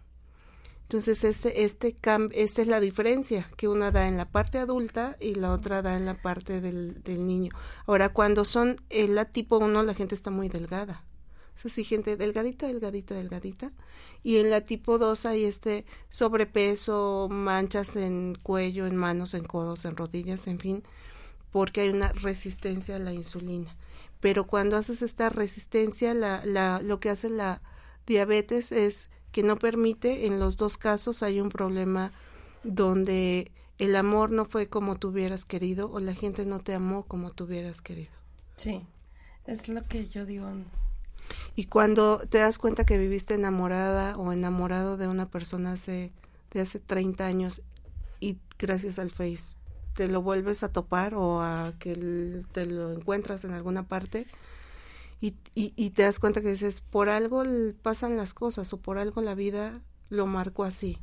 Entonces, 0.82 1.24
este, 1.24 1.64
este 1.64 1.96
esta 2.32 2.62
es 2.62 2.68
la 2.68 2.80
diferencia 2.80 3.48
que 3.56 3.66
una 3.66 3.90
da 3.90 4.06
en 4.06 4.16
la 4.16 4.30
parte 4.30 4.58
adulta 4.58 5.16
y 5.20 5.34
la 5.34 5.52
otra 5.52 5.82
da 5.82 5.96
en 5.96 6.04
la 6.04 6.20
parte 6.20 6.60
del, 6.60 7.02
del 7.02 7.26
niño. 7.26 7.52
Ahora, 7.86 8.12
cuando 8.12 8.44
son 8.44 8.80
la 8.90 9.24
tipo 9.26 9.58
1, 9.58 9.82
la 9.82 9.94
gente 9.94 10.14
está 10.14 10.30
muy 10.30 10.48
delgada. 10.48 11.04
Es 11.56 11.66
así, 11.66 11.84
gente 11.84 12.16
delgadita, 12.16 12.66
delgadita, 12.66 13.14
delgadita 13.14 13.72
y 14.26 14.38
en 14.38 14.50
la 14.50 14.62
tipo 14.62 14.98
2 14.98 15.24
hay 15.24 15.44
este 15.44 15.84
sobrepeso, 16.10 17.28
manchas 17.30 17.94
en 17.94 18.36
cuello, 18.42 18.88
en 18.88 18.96
manos, 18.96 19.34
en 19.34 19.44
codos, 19.44 19.84
en 19.84 19.94
rodillas, 19.94 20.48
en 20.48 20.58
fin, 20.58 20.82
porque 21.52 21.82
hay 21.82 21.90
una 21.90 22.10
resistencia 22.10 22.96
a 22.96 22.98
la 22.98 23.12
insulina. 23.12 23.76
Pero 24.18 24.48
cuando 24.48 24.76
haces 24.76 25.00
esta 25.02 25.28
resistencia, 25.28 26.12
la, 26.12 26.80
lo 26.82 26.98
que 26.98 27.10
hace 27.10 27.30
la 27.30 27.62
diabetes 28.04 28.72
es 28.72 29.10
que 29.30 29.44
no 29.44 29.60
permite, 29.60 30.26
en 30.26 30.40
los 30.40 30.56
dos 30.56 30.76
casos 30.76 31.22
hay 31.22 31.40
un 31.40 31.50
problema 31.50 32.10
donde 32.64 33.52
el 33.78 33.94
amor 33.94 34.32
no 34.32 34.44
fue 34.44 34.68
como 34.68 34.96
tú 34.96 35.10
hubieras 35.10 35.44
querido 35.44 35.88
o 35.92 36.00
la 36.00 36.14
gente 36.14 36.46
no 36.46 36.58
te 36.58 36.74
amó 36.74 37.04
como 37.04 37.30
tú 37.30 37.44
hubieras 37.44 37.80
querido. 37.80 38.10
Sí, 38.56 38.82
es 39.46 39.68
lo 39.68 39.82
que 39.82 40.08
yo 40.08 40.26
digo 40.26 40.48
y 41.54 41.66
cuando 41.66 42.18
te 42.18 42.38
das 42.38 42.58
cuenta 42.58 42.84
que 42.84 42.98
viviste 42.98 43.34
enamorada 43.34 44.16
o 44.16 44.32
enamorado 44.32 44.96
de 44.96 45.08
una 45.08 45.26
persona 45.26 45.72
hace, 45.72 46.12
de 46.52 46.60
hace 46.60 46.78
30 46.78 47.26
años 47.26 47.62
y 48.20 48.38
gracias 48.58 48.98
al 48.98 49.10
Face 49.10 49.56
te 49.96 50.08
lo 50.08 50.22
vuelves 50.22 50.62
a 50.62 50.70
topar 50.70 51.14
o 51.14 51.40
a 51.40 51.72
que 51.78 52.42
te 52.52 52.66
lo 52.66 52.92
encuentras 52.92 53.44
en 53.44 53.52
alguna 53.52 53.88
parte 53.88 54.26
y, 55.18 55.34
y, 55.54 55.90
te 55.90 56.02
das 56.02 56.18
cuenta 56.18 56.42
que 56.42 56.50
dices, 56.50 56.82
por 56.82 57.08
algo 57.08 57.42
pasan 57.82 58.18
las 58.18 58.34
cosas 58.34 58.70
o 58.74 58.76
por 58.76 58.98
algo 58.98 59.22
la 59.22 59.34
vida 59.34 59.80
lo 60.10 60.26
marcó 60.26 60.64
así. 60.64 60.98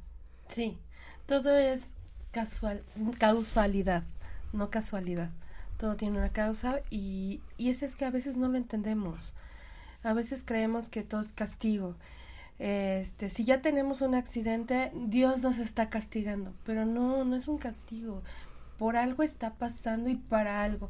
Sí, 0.48 0.78
todo 1.26 1.58
es 1.58 1.98
casual, 2.32 2.84
causalidad, 3.18 4.04
no 4.54 4.70
casualidad. 4.70 5.32
Todo 5.80 5.96
tiene 5.96 6.20
una 6.20 6.32
causa 6.32 6.82
y, 6.92 7.42
y 7.58 7.70
ese 7.70 7.88
es 7.88 7.96
que 7.96 8.06
a 8.06 8.12
veces 8.12 8.38
no 8.38 8.48
lo 8.50 8.58
entendemos. 8.58 9.34
A 10.04 10.14
veces 10.14 10.44
creemos 10.46 10.90
que 10.90 11.04
todo 11.04 11.22
es 11.22 11.32
castigo. 11.32 11.96
Este, 12.60 13.30
si 13.30 13.44
ya 13.44 13.62
tenemos 13.62 14.02
un 14.02 14.16
accidente, 14.16 14.92
Dios 14.96 15.42
nos 15.42 15.58
está 15.58 15.90
castigando, 15.90 16.54
pero 16.64 16.86
no, 16.86 17.26
no 17.26 17.36
es 17.36 17.48
un 17.48 17.58
castigo. 17.58 18.22
Por 18.78 18.96
algo 18.96 19.24
está 19.24 19.54
pasando 19.56 20.10
y 20.10 20.16
para 20.16 20.64
algo. 20.64 20.90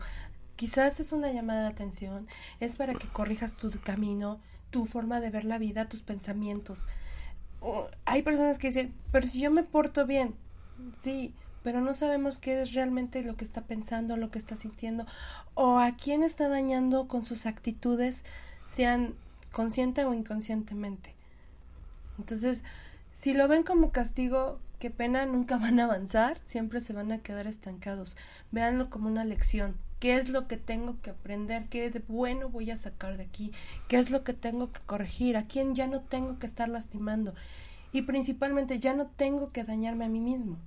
Quizás 0.56 1.00
es 1.00 1.12
una 1.12 1.32
llamada 1.32 1.62
de 1.62 1.68
atención, 1.68 2.28
es 2.60 2.76
para 2.76 2.94
que 2.94 3.08
corrijas 3.08 3.56
tu 3.56 3.72
camino, 3.82 4.40
tu 4.70 4.86
forma 4.86 5.20
de 5.20 5.30
ver 5.30 5.46
la 5.46 5.58
vida, 5.58 5.90
tus 5.90 6.04
pensamientos. 6.04 6.86
hay 8.06 8.22
personas 8.24 8.58
que 8.58 8.68
dicen, 8.68 8.94
pero 9.12 9.28
si 9.28 9.40
yo 9.40 9.52
me 9.52 9.64
porto 9.64 10.06
bien, 10.06 10.36
sí, 10.98 11.34
pero 11.64 11.82
no 11.82 11.94
sabemos 11.94 12.40
qué 12.40 12.62
es 12.62 12.74
realmente 12.74 13.24
lo 13.24 13.36
que 13.36 13.46
está 13.46 13.62
pensando, 13.62 14.18
lo 14.18 14.30
que 14.32 14.40
está 14.40 14.56
sintiendo, 14.56 15.06
o 15.54 15.80
a 15.80 15.96
quién 15.96 16.24
está 16.24 16.50
dañando 16.50 17.08
con 17.08 17.24
sus 17.24 17.46
actitudes 17.46 18.26
sean 18.66 19.16
consciente 19.52 20.04
o 20.06 20.14
inconscientemente. 20.14 21.16
Entonces, 22.18 22.64
si 23.14 23.34
lo 23.34 23.48
ven 23.48 23.64
como 23.64 23.92
castigo, 23.92 24.60
qué 24.80 24.90
pena, 24.90 25.26
nunca 25.26 25.58
van 25.60 25.80
a 25.80 25.86
avanzar, 25.86 26.42
siempre 26.46 26.82
se 26.82 26.94
van 26.94 27.12
a 27.12 27.20
quedar 27.20 27.48
estancados. 27.48 28.18
Véanlo 28.52 28.90
como 28.90 29.08
una 29.08 29.24
lección. 29.24 29.76
¿Qué 30.00 30.18
es 30.18 30.28
lo 30.28 30.48
que 30.50 30.58
tengo 30.58 31.00
que 31.02 31.12
aprender? 31.12 31.70
¿Qué 31.70 31.90
de 31.90 32.00
bueno 32.00 32.50
voy 32.50 32.72
a 32.72 32.76
sacar 32.76 33.16
de 33.16 33.24
aquí? 33.24 33.54
¿Qué 33.88 33.98
es 33.98 34.10
lo 34.10 34.26
que 34.26 34.34
tengo 34.34 34.74
que 34.74 34.82
corregir? 34.86 35.38
¿A 35.38 35.48
quién 35.48 35.76
ya 35.76 35.88
no 35.88 36.02
tengo 36.02 36.40
que 36.40 36.46
estar 36.46 36.68
lastimando? 36.68 37.34
Y 37.94 38.02
principalmente 38.02 38.80
ya 38.80 38.94
no 38.94 39.08
tengo 39.08 39.52
que 39.54 39.64
dañarme 39.64 40.04
a 40.04 40.10
mí 40.10 40.20
mismo, 40.20 40.58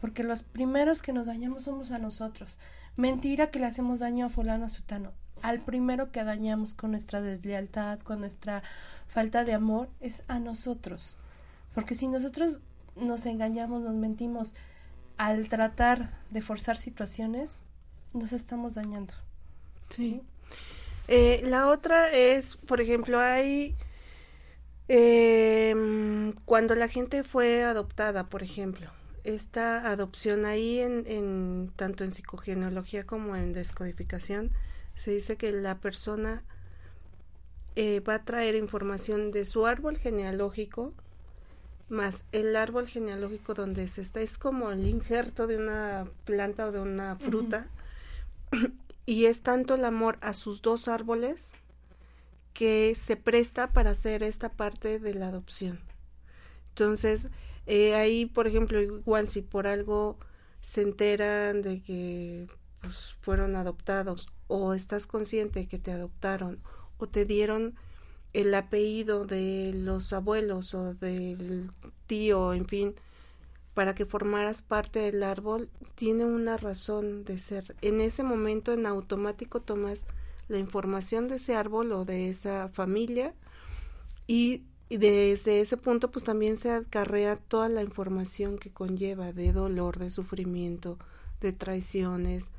porque 0.00 0.22
los 0.22 0.44
primeros 0.44 1.02
que 1.02 1.12
nos 1.12 1.26
dañamos 1.26 1.64
somos 1.64 1.90
a 1.90 1.98
nosotros. 1.98 2.58
Mentira 2.96 3.50
que 3.50 3.58
le 3.58 3.66
hacemos 3.66 3.98
daño 3.98 4.24
a 4.24 4.30
fulano 4.30 4.64
a 4.64 4.70
sutano 4.70 5.12
al 5.46 5.60
primero 5.60 6.10
que 6.10 6.24
dañamos 6.24 6.74
con 6.74 6.90
nuestra 6.90 7.20
deslealtad, 7.20 8.00
con 8.00 8.18
nuestra 8.18 8.64
falta 9.06 9.44
de 9.44 9.54
amor, 9.54 9.88
es 10.00 10.24
a 10.26 10.40
nosotros. 10.40 11.18
Porque 11.72 11.94
si 11.94 12.08
nosotros 12.08 12.58
nos 12.96 13.26
engañamos, 13.26 13.80
nos 13.80 13.94
mentimos 13.94 14.56
al 15.18 15.48
tratar 15.48 16.18
de 16.30 16.42
forzar 16.42 16.76
situaciones, 16.76 17.62
nos 18.12 18.32
estamos 18.32 18.74
dañando. 18.74 19.14
Sí. 19.88 20.20
Eh, 21.06 21.42
la 21.44 21.68
otra 21.68 22.10
es, 22.10 22.56
por 22.56 22.80
ejemplo, 22.80 23.20
hay 23.20 23.76
eh, 24.88 26.34
cuando 26.44 26.74
la 26.74 26.88
gente 26.88 27.22
fue 27.22 27.62
adoptada, 27.62 28.28
por 28.28 28.42
ejemplo, 28.42 28.90
esta 29.22 29.88
adopción 29.88 30.44
ahí 30.44 30.80
en, 30.80 31.04
en 31.06 31.72
tanto 31.76 32.02
en 32.02 32.10
psicogenealogía 32.10 33.06
como 33.06 33.36
en 33.36 33.52
descodificación 33.52 34.50
se 34.96 35.12
dice 35.12 35.36
que 35.36 35.52
la 35.52 35.78
persona 35.78 36.42
eh, 37.76 38.00
va 38.00 38.14
a 38.16 38.24
traer 38.24 38.56
información 38.56 39.30
de 39.30 39.44
su 39.44 39.66
árbol 39.66 39.96
genealógico 39.96 40.92
más 41.88 42.24
el 42.32 42.56
árbol 42.56 42.88
genealógico 42.88 43.54
donde 43.54 43.86
se 43.86 44.02
está 44.02 44.20
es 44.20 44.38
como 44.38 44.72
el 44.72 44.86
injerto 44.86 45.46
de 45.46 45.56
una 45.56 46.06
planta 46.24 46.66
o 46.66 46.72
de 46.72 46.80
una 46.80 47.16
fruta 47.16 47.68
y 49.06 49.26
es 49.26 49.42
tanto 49.42 49.76
el 49.76 49.84
amor 49.84 50.18
a 50.20 50.32
sus 50.32 50.62
dos 50.62 50.88
árboles 50.88 51.52
que 52.52 52.94
se 52.94 53.16
presta 53.16 53.72
para 53.72 53.90
hacer 53.90 54.22
esta 54.22 54.48
parte 54.48 54.98
de 54.98 55.12
la 55.12 55.28
adopción. 55.28 55.78
Entonces, 56.70 57.28
eh, 57.66 57.94
ahí, 57.94 58.24
por 58.24 58.46
ejemplo, 58.46 58.80
igual 58.80 59.28
si 59.28 59.42
por 59.42 59.66
algo 59.66 60.18
se 60.62 60.82
enteran 60.82 61.60
de 61.60 61.82
que 61.82 62.46
pues, 62.80 63.14
fueron 63.20 63.56
adoptados 63.56 64.28
o 64.48 64.74
estás 64.74 65.06
consciente 65.06 65.60
de 65.60 65.66
que 65.66 65.78
te 65.78 65.92
adoptaron 65.92 66.60
o 66.98 67.06
te 67.06 67.24
dieron 67.24 67.74
el 68.32 68.54
apellido 68.54 69.24
de 69.24 69.72
los 69.74 70.12
abuelos 70.12 70.74
o 70.74 70.94
del 70.94 71.70
tío, 72.06 72.52
en 72.52 72.66
fin, 72.66 72.94
para 73.72 73.94
que 73.94 74.06
formaras 74.06 74.62
parte 74.62 75.00
del 75.00 75.22
árbol, 75.22 75.68
tiene 75.94 76.24
una 76.24 76.56
razón 76.56 77.24
de 77.24 77.38
ser. 77.38 77.76
En 77.82 78.00
ese 78.00 78.22
momento 78.22 78.72
en 78.72 78.86
automático 78.86 79.60
tomas 79.60 80.06
la 80.48 80.58
información 80.58 81.28
de 81.28 81.36
ese 81.36 81.54
árbol 81.54 81.92
o 81.92 82.04
de 82.04 82.28
esa 82.28 82.68
familia 82.68 83.34
y, 84.26 84.64
desde 84.88 85.60
ese 85.60 85.76
punto 85.76 86.10
pues 86.10 86.24
también 86.24 86.56
se 86.56 86.70
acarrea 86.70 87.36
toda 87.36 87.68
la 87.68 87.82
información 87.82 88.56
que 88.56 88.70
conlleva 88.70 89.32
de 89.32 89.52
dolor, 89.52 89.98
de 89.98 90.10
sufrimiento, 90.10 90.96
de 91.40 91.52
traiciones. 91.52 92.50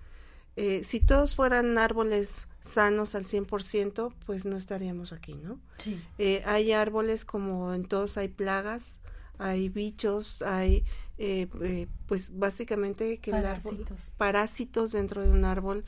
Eh, 0.58 0.84
si 0.84 1.00
todos 1.00 1.36
fueran 1.36 1.78
árboles 1.78 2.48
sanos 2.62 3.14
al 3.14 3.26
100%, 3.26 4.12
pues 4.26 4.46
no 4.46 4.58
estaríamos 4.58 5.14
aquí, 5.14 5.36
¿no? 5.36 5.60
Sí. 5.78 6.02
Eh, 6.18 6.42
hay 6.46 6.72
árboles 6.72 7.26
como 7.26 7.76
en 7.76 7.86
todos 7.86 8.18
hay 8.18 8.28
plagas, 8.28 9.00
hay 9.38 9.70
bichos, 9.70 10.42
hay 10.42 10.84
eh, 11.20 11.48
eh 11.62 11.88
pues 12.08 12.38
básicamente 12.38 13.20
que 13.20 13.32
parásitos. 13.32 14.16
parásitos 14.18 14.92
dentro 14.92 15.22
de 15.22 15.30
un 15.30 15.46
árbol 15.46 15.86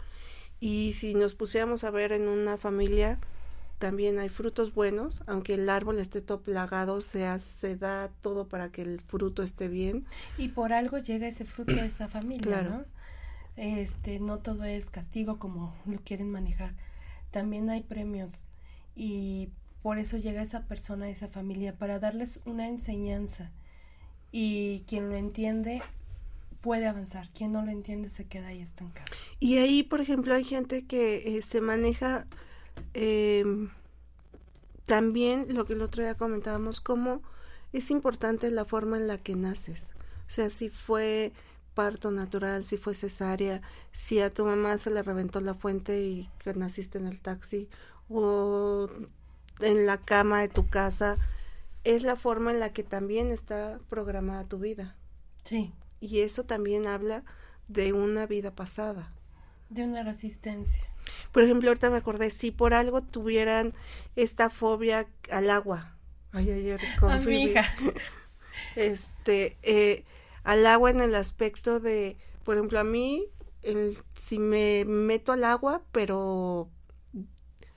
y 0.60 0.94
si 0.94 1.16
nos 1.16 1.34
pusiéramos 1.34 1.84
a 1.84 1.90
ver 1.90 2.12
en 2.12 2.28
una 2.28 2.58
familia, 2.58 3.18
también 3.80 4.20
hay 4.20 4.30
frutos 4.30 4.76
buenos, 4.76 5.24
aunque 5.26 5.56
el 5.56 5.68
árbol 5.68 5.98
esté 5.98 6.22
todo 6.22 6.42
plagado, 6.42 7.02
se, 7.02 7.40
se 7.40 7.76
da 7.76 8.12
todo 8.22 8.48
para 8.48 8.72
que 8.72 8.84
el 8.84 9.00
fruto 9.00 9.42
esté 9.42 9.68
bien. 9.68 10.06
Y 10.38 10.50
por 10.50 10.74
algo 10.74 11.00
llega 11.00 11.28
ese 11.28 11.46
fruto 11.46 11.80
a 11.80 11.86
esa 11.86 12.08
familia, 12.08 12.62
¿no? 12.62 12.86
Este, 13.60 14.22
no 14.22 14.39
todo 14.39 14.63
es 14.63 14.89
castigo 14.89 15.38
como 15.38 15.75
lo 15.86 16.00
quieren 16.00 16.32
manejar. 16.32 16.75
También 17.30 17.70
hay 17.70 17.84
premios 17.84 18.46
y 18.96 19.50
por 19.84 19.98
eso 19.98 20.16
llega 20.16 20.42
esa 20.42 20.66
persona, 20.66 21.10
esa 21.10 21.28
familia, 21.28 21.78
para 21.78 22.00
darles 22.00 22.39
una 22.46 22.70
enseñanza. 22.70 23.51
Y 24.32 24.86
quien 24.88 25.10
lo 25.10 25.18
entiende 25.18 25.82
puede 26.62 26.88
avanzar. 26.88 27.30
Quien 27.34 27.51
no 27.51 27.62
lo 27.62 27.72
entiende 27.72 28.08
se 28.08 28.25
queda 28.25 28.48
ahí 28.48 28.62
estancado. 28.62 29.12
Y 29.42 29.58
ahí, 29.58 29.84
por 29.84 30.00
ejemplo, 30.00 30.34
hay 30.34 30.46
gente 30.46 30.86
que 30.86 31.38
eh, 31.38 31.42
se 31.42 31.60
maneja 31.60 32.28
eh, 32.94 33.44
también 34.86 35.48
lo 35.50 35.66
que 35.66 35.74
el 35.74 35.82
otro 35.82 36.01
día 36.01 36.16
comentábamos, 36.16 36.80
cómo 36.80 37.22
es 37.74 37.92
importante 37.92 38.52
la 38.52 38.63
forma 38.63 38.95
en 38.95 39.08
la 39.08 39.17
que 39.17 39.36
naces. 39.36 39.91
O 40.28 40.32
sea, 40.32 40.50
si 40.50 40.69
fue 40.69 41.34
parto 41.80 42.12
natural, 42.12 42.65
si 42.65 42.76
fue 42.76 42.94
cesárea, 42.94 43.62
si 43.94 44.20
a 44.20 44.34
tu 44.34 44.44
mamá 44.44 44.78
se 44.78 44.89
le 44.89 45.02
reventó 45.02 45.39
la 45.39 45.54
fuente 45.54 46.02
y 46.02 46.30
que 46.39 46.54
naciste 46.54 46.98
en 46.98 47.08
el 47.08 47.22
taxi 47.22 47.70
o 48.10 48.89
en 49.62 49.86
la 49.86 49.98
cama 49.98 50.42
de 50.42 50.50
tu 50.50 50.68
casa, 50.68 51.15
es 51.86 52.04
la 52.04 52.18
forma 52.18 52.52
en 52.52 52.60
la 52.60 52.74
que 52.74 52.84
también 52.84 53.32
está 53.32 53.80
programada 53.88 54.44
tu 54.44 54.60
vida. 54.60 54.98
Sí. 55.44 55.72
Y 56.02 56.20
eso 56.20 56.44
también 56.44 56.86
habla 56.86 57.24
de 57.70 57.94
una 57.94 58.26
vida 58.26 58.52
pasada. 58.52 59.13
De 59.70 59.86
una 59.86 60.04
resistencia. 60.04 60.84
Por 61.32 61.44
ejemplo, 61.44 61.70
ahorita 61.70 61.89
me 61.89 62.00
acordé, 62.00 62.30
si 62.30 62.52
por 62.52 62.74
algo 62.74 63.04
tuvieran 63.04 63.74
esta 64.18 64.50
fobia 64.50 65.08
al 65.32 65.50
agua. 65.50 65.96
Ay, 66.34 66.52
ayer 66.52 66.82
con 67.00 67.10
A 67.10 67.22
mi 67.22 67.44
hija. 67.44 67.63
Este, 68.76 69.56
eh, 69.63 70.04
al 70.50 70.66
agua 70.66 70.90
en 70.90 71.00
el 71.00 71.14
aspecto 71.14 71.80
de, 71.80 72.18
por 72.44 72.58
ejemplo, 72.58 72.80
a 72.80 72.84
mí, 72.84 73.24
el, 73.62 73.96
si 74.16 74.40
me 74.40 74.84
meto 74.84 75.32
al 75.32 75.44
agua, 75.44 75.84
pero 75.92 76.72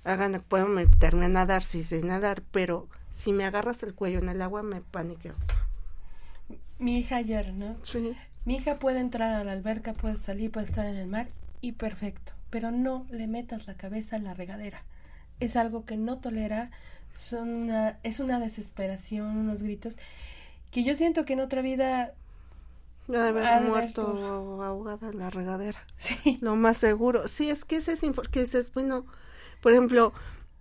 hagan, 0.04 0.42
puedo 0.48 0.68
meterme 0.68 1.26
a 1.26 1.28
nadar, 1.28 1.64
sí 1.64 1.82
sé 1.82 2.02
nadar, 2.02 2.42
pero 2.50 2.88
si 3.10 3.34
me 3.34 3.44
agarras 3.44 3.82
el 3.82 3.94
cuello 3.94 4.20
en 4.20 4.30
el 4.30 4.40
agua, 4.40 4.62
me 4.62 4.80
paniqueo. 4.80 5.34
Mi 6.78 6.98
hija 6.98 7.16
ayer, 7.16 7.52
¿no? 7.52 7.76
Sí. 7.82 8.16
Mi 8.46 8.54
hija 8.54 8.78
puede 8.78 9.00
entrar 9.00 9.34
a 9.34 9.44
la 9.44 9.52
alberca, 9.52 9.92
puede 9.92 10.16
salir, 10.16 10.50
puede 10.50 10.64
estar 10.64 10.86
en 10.86 10.96
el 10.96 11.08
mar 11.08 11.28
y 11.60 11.72
perfecto, 11.72 12.32
pero 12.48 12.70
no 12.70 13.06
le 13.10 13.26
metas 13.26 13.66
la 13.66 13.76
cabeza 13.76 14.16
en 14.16 14.24
la 14.24 14.32
regadera. 14.32 14.82
Es 15.40 15.56
algo 15.56 15.84
que 15.84 15.98
no 15.98 16.20
tolera, 16.20 16.70
son 17.18 17.50
una, 17.50 17.98
es 18.02 18.18
una 18.18 18.40
desesperación, 18.40 19.36
unos 19.36 19.62
gritos 19.62 19.98
que 20.72 20.82
yo 20.82 20.94
siento 20.94 21.26
que 21.26 21.34
en 21.34 21.40
otra 21.40 21.60
vida 21.60 22.14
de 23.18 23.28
haber 23.28 23.44
Ha 23.44 23.50
de 23.50 23.56
haber 23.56 23.70
muerto 23.70 24.62
ahogada 24.62 25.10
en 25.10 25.18
la 25.18 25.30
regadera. 25.30 25.78
sí, 25.96 26.38
Lo 26.40 26.56
más 26.56 26.76
seguro. 26.76 27.28
Sí, 27.28 27.50
es 27.50 27.64
que 27.64 27.76
ese 27.76 27.92
es 27.92 28.00
que 28.30 28.40
dices, 28.40 28.72
bueno, 28.72 29.06
por 29.60 29.72
ejemplo, 29.72 30.12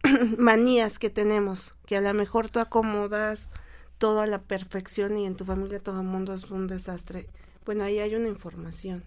manías 0.37 0.99
que 0.99 1.09
tenemos, 1.09 1.73
que 1.85 1.97
a 1.97 2.01
lo 2.01 2.13
mejor 2.13 2.49
tú 2.49 2.59
acomodas 2.59 3.49
todo 3.97 4.21
a 4.21 4.27
la 4.27 4.41
perfección 4.41 5.17
y 5.17 5.27
en 5.27 5.35
tu 5.35 5.45
familia 5.45 5.79
todo 5.79 6.01
el 6.01 6.07
mundo 6.07 6.33
es 6.33 6.49
un 6.49 6.67
desastre. 6.67 7.27
Bueno, 7.65 7.83
ahí 7.83 7.99
hay 7.99 8.15
una 8.15 8.27
información. 8.27 9.03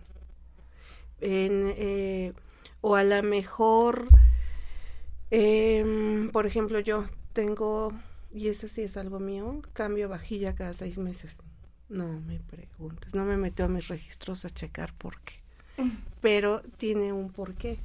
En, 1.20 1.72
eh, 1.76 2.32
o 2.80 2.96
a 2.96 3.02
lo 3.02 3.22
mejor, 3.22 4.08
em, 5.30 6.30
por 6.30 6.46
ejemplo, 6.46 6.78
yo 6.80 7.04
tengo, 7.32 7.92
y 8.32 8.48
ese 8.48 8.68
sí 8.68 8.82
es 8.82 8.96
algo 8.96 9.18
mío, 9.18 9.62
cambio 9.72 10.08
vajilla 10.08 10.54
cada 10.54 10.74
seis 10.74 10.98
meses. 10.98 11.38
No 11.88 12.06
me 12.20 12.40
preguntes, 12.40 13.14
no 13.14 13.24
me 13.24 13.38
meto 13.38 13.64
a 13.64 13.68
mis 13.68 13.88
registros 13.88 14.44
a 14.44 14.50
checar 14.50 14.92
por 14.94 15.18
qué 15.22 15.34
pero 16.20 16.62
tiene 16.78 17.12
un 17.12 17.30
porqué. 17.32 17.78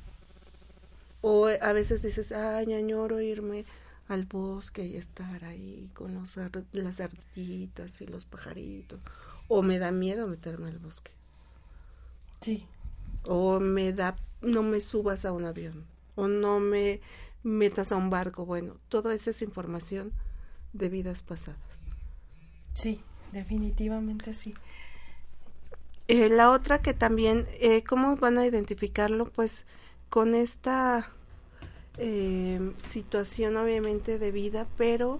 O 1.22 1.48
a 1.48 1.72
veces 1.74 2.02
dices, 2.04 2.32
ay, 2.32 2.74
añoro 2.74 3.22
irme 3.22 3.66
al 4.08 4.26
bosque 4.26 4.86
y 4.86 4.96
estar 4.98 5.44
ahí 5.46 5.90
con 5.94 6.14
los 6.16 6.38
ar- 6.38 6.66
las 6.74 7.00
ardillitas 7.02 8.02
y 8.02 8.08
los 8.08 8.26
pajaritos. 8.26 9.00
O 9.48 9.62
me 9.62 9.80
da 9.80 9.92
miedo 9.92 10.28
meterme 10.28 10.70
al 10.70 10.80
bosque. 10.80 11.12
sí, 12.42 12.68
O 13.24 13.60
me 13.76 13.94
da, 13.94 14.10
no 14.42 14.62
me 14.64 14.80
subas 14.82 15.24
a 15.26 15.32
un 15.32 15.46
avión. 15.46 15.86
O 16.16 16.28
no 16.28 16.60
me 16.60 17.02
metas 17.44 17.92
a 17.92 17.96
un 17.98 18.10
barco. 18.10 18.46
Bueno, 18.46 18.78
toda 18.90 19.14
esa 19.14 19.30
es 19.32 19.42
información 19.42 20.12
de 20.74 20.90
vidas 20.90 21.24
pasadas. 21.24 21.82
sí, 22.74 23.04
definitivamente 23.32 24.34
sí. 24.34 24.54
Eh, 26.08 26.30
la 26.30 26.52
otra 26.52 26.82
que 26.82 26.94
también, 26.94 27.46
eh, 27.60 27.84
¿cómo 27.84 28.16
van 28.16 28.38
a 28.38 28.46
identificarlo? 28.46 29.26
Pues 29.26 29.66
con 30.10 30.34
esta 30.34 31.12
eh, 31.98 32.72
situación 32.78 33.58
obviamente 33.58 34.18
de 34.18 34.32
vida, 34.32 34.68
pero 34.78 35.20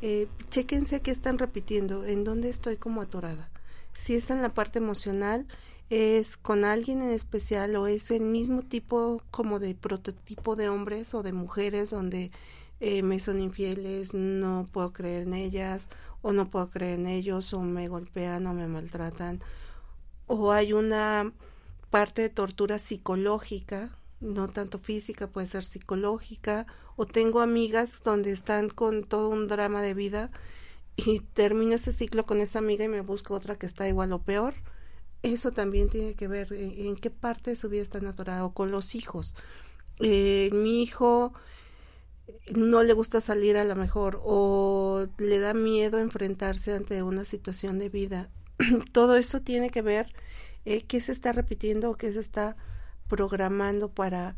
eh, 0.00 0.28
chéquense 0.50 1.00
qué 1.00 1.10
están 1.10 1.38
repitiendo, 1.38 2.04
en 2.04 2.24
dónde 2.24 2.48
estoy 2.48 2.76
como 2.76 3.02
atorada. 3.02 3.50
Si 3.92 4.14
es 4.14 4.30
en 4.30 4.40
la 4.40 4.48
parte 4.48 4.78
emocional, 4.78 5.46
es 5.90 6.36
con 6.36 6.64
alguien 6.64 7.02
en 7.02 7.10
especial 7.10 7.76
o 7.76 7.86
es 7.86 8.10
el 8.10 8.22
mismo 8.22 8.62
tipo 8.62 9.22
como 9.30 9.58
de 9.58 9.74
prototipo 9.74 10.56
de 10.56 10.68
hombres 10.68 11.12
o 11.12 11.22
de 11.22 11.32
mujeres 11.32 11.90
donde 11.90 12.30
eh, 12.80 13.02
me 13.02 13.20
son 13.20 13.40
infieles, 13.40 14.14
no 14.14 14.66
puedo 14.72 14.92
creer 14.92 15.22
en 15.22 15.34
ellas 15.34 15.88
o 16.22 16.32
no 16.32 16.50
puedo 16.50 16.70
creer 16.70 16.98
en 17.00 17.06
ellos 17.06 17.52
o 17.52 17.60
me 17.60 17.88
golpean 17.88 18.46
o 18.46 18.54
me 18.54 18.66
maltratan 18.66 19.40
o 20.26 20.52
hay 20.52 20.72
una 20.72 21.32
parte 21.90 22.22
de 22.22 22.30
tortura 22.30 22.78
psicológica, 22.78 23.90
no 24.20 24.48
tanto 24.48 24.78
física, 24.78 25.26
puede 25.26 25.46
ser 25.46 25.64
psicológica, 25.64 26.66
o 26.96 27.06
tengo 27.06 27.40
amigas 27.40 28.02
donde 28.02 28.30
están 28.30 28.70
con 28.70 29.04
todo 29.04 29.28
un 29.28 29.48
drama 29.48 29.82
de 29.82 29.92
vida 29.92 30.30
y 30.96 31.20
termino 31.20 31.74
ese 31.74 31.92
ciclo 31.92 32.24
con 32.24 32.40
esa 32.40 32.60
amiga 32.60 32.84
y 32.84 32.88
me 32.88 33.02
busco 33.02 33.34
otra 33.34 33.56
que 33.56 33.66
está 33.66 33.88
igual 33.88 34.12
o 34.12 34.22
peor 34.22 34.54
eso 35.22 35.52
también 35.52 35.88
tiene 35.88 36.14
que 36.14 36.28
ver 36.28 36.52
en, 36.52 36.96
qué 36.96 37.10
parte 37.10 37.50
de 37.50 37.56
su 37.56 37.68
vida 37.68 37.82
está 37.82 37.98
atorada 37.98 38.44
o 38.44 38.52
con 38.52 38.70
los 38.70 38.94
hijos. 38.94 39.34
Eh, 40.00 40.50
mi 40.52 40.82
hijo 40.82 41.32
no 42.50 42.82
le 42.82 42.92
gusta 42.92 43.20
salir 43.20 43.56
a 43.56 43.64
lo 43.64 43.76
mejor 43.76 44.20
o 44.24 45.06
le 45.18 45.38
da 45.38 45.54
miedo 45.54 45.98
enfrentarse 45.98 46.74
ante 46.74 47.02
una 47.02 47.24
situación 47.24 47.78
de 47.78 47.88
vida. 47.88 48.28
Todo 48.92 49.16
eso 49.16 49.40
tiene 49.40 49.70
que 49.70 49.82
ver 49.82 50.12
eh, 50.64 50.82
qué 50.82 51.00
se 51.00 51.12
está 51.12 51.32
repitiendo 51.32 51.90
o 51.90 51.96
qué 51.96 52.12
se 52.12 52.20
está 52.20 52.56
programando 53.08 53.88
para 53.88 54.36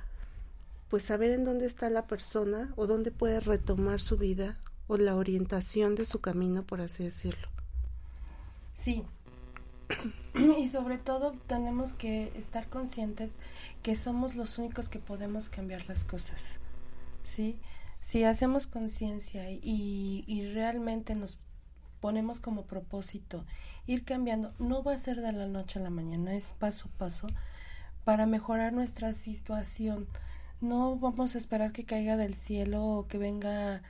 pues 0.88 1.02
saber 1.02 1.32
en 1.32 1.44
dónde 1.44 1.66
está 1.66 1.90
la 1.90 2.06
persona 2.06 2.72
o 2.76 2.86
dónde 2.86 3.10
puede 3.10 3.40
retomar 3.40 4.00
su 4.00 4.16
vida 4.16 4.58
o 4.86 4.96
la 4.96 5.16
orientación 5.16 5.94
de 5.94 6.04
su 6.04 6.20
camino, 6.20 6.62
por 6.62 6.80
así 6.80 7.04
decirlo. 7.04 7.48
Sí. 8.74 9.04
Y 10.58 10.66
sobre 10.66 10.98
todo 10.98 11.36
tenemos 11.46 11.94
que 11.94 12.32
estar 12.36 12.68
conscientes 12.68 13.36
que 13.84 13.94
somos 13.94 14.34
los 14.34 14.58
únicos 14.58 14.88
que 14.88 14.98
podemos 14.98 15.48
cambiar 15.48 15.86
las 15.86 16.02
cosas. 16.02 16.58
¿Sí? 17.22 17.56
Si 18.04 18.22
hacemos 18.22 18.66
conciencia 18.66 19.50
y, 19.50 20.24
y 20.26 20.46
realmente 20.50 21.14
nos 21.14 21.38
ponemos 22.00 22.38
como 22.38 22.66
propósito 22.66 23.46
ir 23.86 24.04
cambiando, 24.04 24.52
no 24.58 24.82
va 24.82 24.92
a 24.92 24.98
ser 24.98 25.22
de 25.22 25.32
la 25.32 25.46
noche 25.46 25.78
a 25.78 25.82
la 25.82 25.88
mañana, 25.88 26.34
es 26.34 26.54
paso 26.58 26.88
a 26.88 26.98
paso 26.98 27.28
para 28.04 28.26
mejorar 28.26 28.74
nuestra 28.74 29.14
situación. 29.14 30.06
No 30.60 30.96
vamos 30.96 31.34
a 31.34 31.38
esperar 31.38 31.72
que 31.72 31.86
caiga 31.86 32.18
del 32.18 32.34
cielo 32.34 32.84
o 32.84 33.08
que 33.08 33.16
venga 33.16 33.80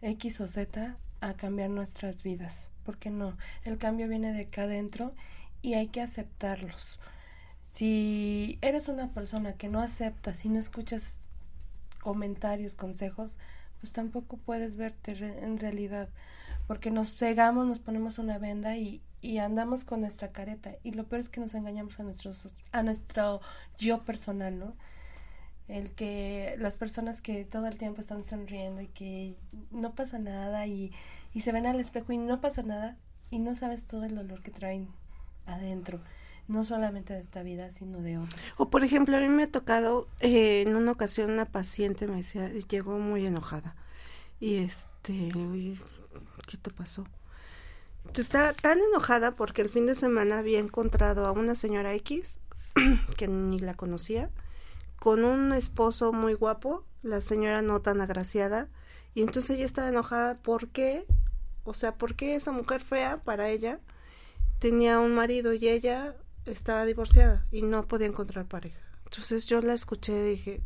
X 0.00 0.40
o 0.42 0.46
Z 0.46 0.96
a 1.20 1.34
cambiar 1.34 1.70
nuestras 1.70 2.22
vidas, 2.22 2.68
porque 2.84 3.10
no, 3.10 3.36
el 3.64 3.78
cambio 3.78 4.06
viene 4.06 4.32
de 4.32 4.42
acá 4.42 4.62
adentro 4.62 5.12
y 5.60 5.74
hay 5.74 5.88
que 5.88 6.02
aceptarlos. 6.02 7.00
Si 7.64 8.60
eres 8.62 8.86
una 8.86 9.10
persona 9.10 9.54
que 9.54 9.68
no 9.68 9.80
acepta, 9.80 10.34
si 10.34 10.50
no 10.50 10.60
escuchas 10.60 11.18
comentarios, 12.06 12.76
consejos, 12.76 13.36
pues 13.80 13.92
tampoco 13.92 14.36
puedes 14.36 14.76
verte 14.76 15.10
en 15.42 15.58
realidad, 15.58 16.08
porque 16.68 16.92
nos 16.92 17.16
cegamos, 17.16 17.66
nos 17.66 17.80
ponemos 17.80 18.20
una 18.20 18.38
venda 18.38 18.76
y, 18.76 19.02
y 19.20 19.38
andamos 19.38 19.84
con 19.84 20.02
nuestra 20.02 20.30
careta 20.30 20.76
y 20.84 20.92
lo 20.92 21.08
peor 21.08 21.18
es 21.18 21.28
que 21.28 21.40
nos 21.40 21.52
engañamos 21.54 21.98
a 21.98 22.04
nuestro, 22.04 22.30
a 22.70 22.82
nuestro 22.84 23.40
yo 23.76 24.04
personal, 24.04 24.56
¿no? 24.56 24.76
El 25.66 25.90
que 25.90 26.54
las 26.60 26.76
personas 26.76 27.20
que 27.20 27.44
todo 27.44 27.66
el 27.66 27.76
tiempo 27.76 28.00
están 28.00 28.22
sonriendo 28.22 28.82
y 28.82 28.86
que 28.86 29.34
no 29.72 29.96
pasa 29.96 30.20
nada 30.20 30.68
y, 30.68 30.92
y 31.34 31.40
se 31.40 31.50
ven 31.50 31.66
al 31.66 31.80
espejo 31.80 32.12
y 32.12 32.18
no 32.18 32.40
pasa 32.40 32.62
nada 32.62 32.96
y 33.30 33.40
no 33.40 33.56
sabes 33.56 33.86
todo 33.86 34.04
el 34.04 34.14
dolor 34.14 34.44
que 34.44 34.52
traen 34.52 34.90
adentro, 35.44 36.00
no 36.48 36.64
solamente 36.64 37.12
de 37.14 37.20
esta 37.20 37.42
vida, 37.42 37.70
sino 37.70 38.00
de 38.00 38.18
otras. 38.18 38.40
O 38.56 38.68
por 38.70 38.84
ejemplo, 38.84 39.16
a 39.16 39.20
mí 39.20 39.28
me 39.28 39.44
ha 39.44 39.50
tocado 39.50 40.08
eh, 40.20 40.62
en 40.66 40.76
una 40.76 40.92
ocasión 40.92 41.30
una 41.30 41.46
paciente 41.46 42.06
me 42.06 42.16
decía, 42.16 42.48
llegó 42.68 42.98
muy 42.98 43.26
enojada 43.26 43.74
y 44.40 44.56
este, 44.56 45.30
¿qué 46.46 46.56
te 46.56 46.70
pasó? 46.70 47.06
Está 48.14 48.52
tan 48.54 48.78
enojada 48.78 49.32
porque 49.32 49.62
el 49.62 49.68
fin 49.68 49.86
de 49.86 49.94
semana 49.94 50.38
había 50.38 50.58
encontrado 50.58 51.26
a 51.26 51.32
una 51.32 51.54
señora 51.54 51.92
X, 51.94 52.38
que 53.16 53.28
ni 53.28 53.58
la 53.58 53.74
conocía, 53.74 54.30
con 54.98 55.24
un 55.24 55.52
esposo 55.52 56.12
muy 56.12 56.34
guapo, 56.34 56.84
la 57.02 57.20
señora 57.20 57.62
no 57.62 57.80
tan 57.80 58.00
agraciada, 58.00 58.68
y 59.14 59.22
entonces 59.22 59.50
ella 59.50 59.64
estaba 59.64 59.88
enojada 59.88 60.36
porque, 60.42 61.04
o 61.64 61.74
sea, 61.74 61.96
porque 61.96 62.36
esa 62.36 62.52
mujer 62.52 62.80
fea 62.80 63.18
para 63.22 63.48
ella 63.48 63.80
tenía 64.58 64.98
un 64.98 65.14
marido 65.14 65.52
y 65.52 65.68
ella 65.68 66.14
estaba 66.46 66.84
divorciada 66.84 67.46
y 67.50 67.62
no 67.62 67.86
podía 67.86 68.06
encontrar 68.06 68.46
pareja. 68.46 68.80
Entonces 69.04 69.46
yo 69.46 69.60
la 69.60 69.74
escuché 69.74 70.12
y 70.12 70.30
dije, 70.30 70.62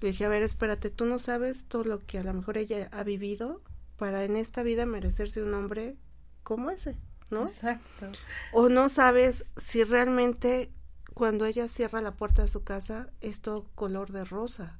le 0.00 0.08
dije, 0.08 0.24
a 0.24 0.28
ver, 0.28 0.42
espérate, 0.42 0.90
tú 0.90 1.06
no 1.06 1.18
sabes 1.18 1.66
todo 1.66 1.84
lo 1.84 2.04
que 2.04 2.18
a 2.18 2.24
lo 2.24 2.32
mejor 2.32 2.58
ella 2.58 2.88
ha 2.92 3.04
vivido 3.04 3.62
para 3.96 4.24
en 4.24 4.36
esta 4.36 4.62
vida 4.62 4.86
merecerse 4.86 5.42
un 5.42 5.54
hombre 5.54 5.96
como 6.42 6.70
ese, 6.70 6.96
¿no? 7.30 7.42
Exacto. 7.44 8.06
O 8.52 8.68
no 8.68 8.88
sabes 8.88 9.46
si 9.56 9.84
realmente 9.84 10.70
cuando 11.14 11.46
ella 11.46 11.68
cierra 11.68 12.00
la 12.00 12.16
puerta 12.16 12.42
de 12.42 12.48
su 12.48 12.64
casa 12.64 13.08
es 13.20 13.40
todo 13.40 13.66
color 13.74 14.12
de 14.12 14.24
rosa. 14.24 14.78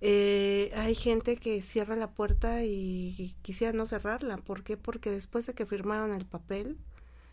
Eh, 0.00 0.72
hay 0.74 0.96
gente 0.96 1.36
que 1.36 1.62
cierra 1.62 1.94
la 1.94 2.10
puerta 2.10 2.64
y 2.64 3.36
quisiera 3.42 3.72
no 3.72 3.86
cerrarla. 3.86 4.38
¿Por 4.38 4.64
qué? 4.64 4.76
Porque 4.76 5.10
después 5.10 5.46
de 5.46 5.54
que 5.54 5.66
firmaron 5.66 6.12
el 6.12 6.24
papel, 6.24 6.78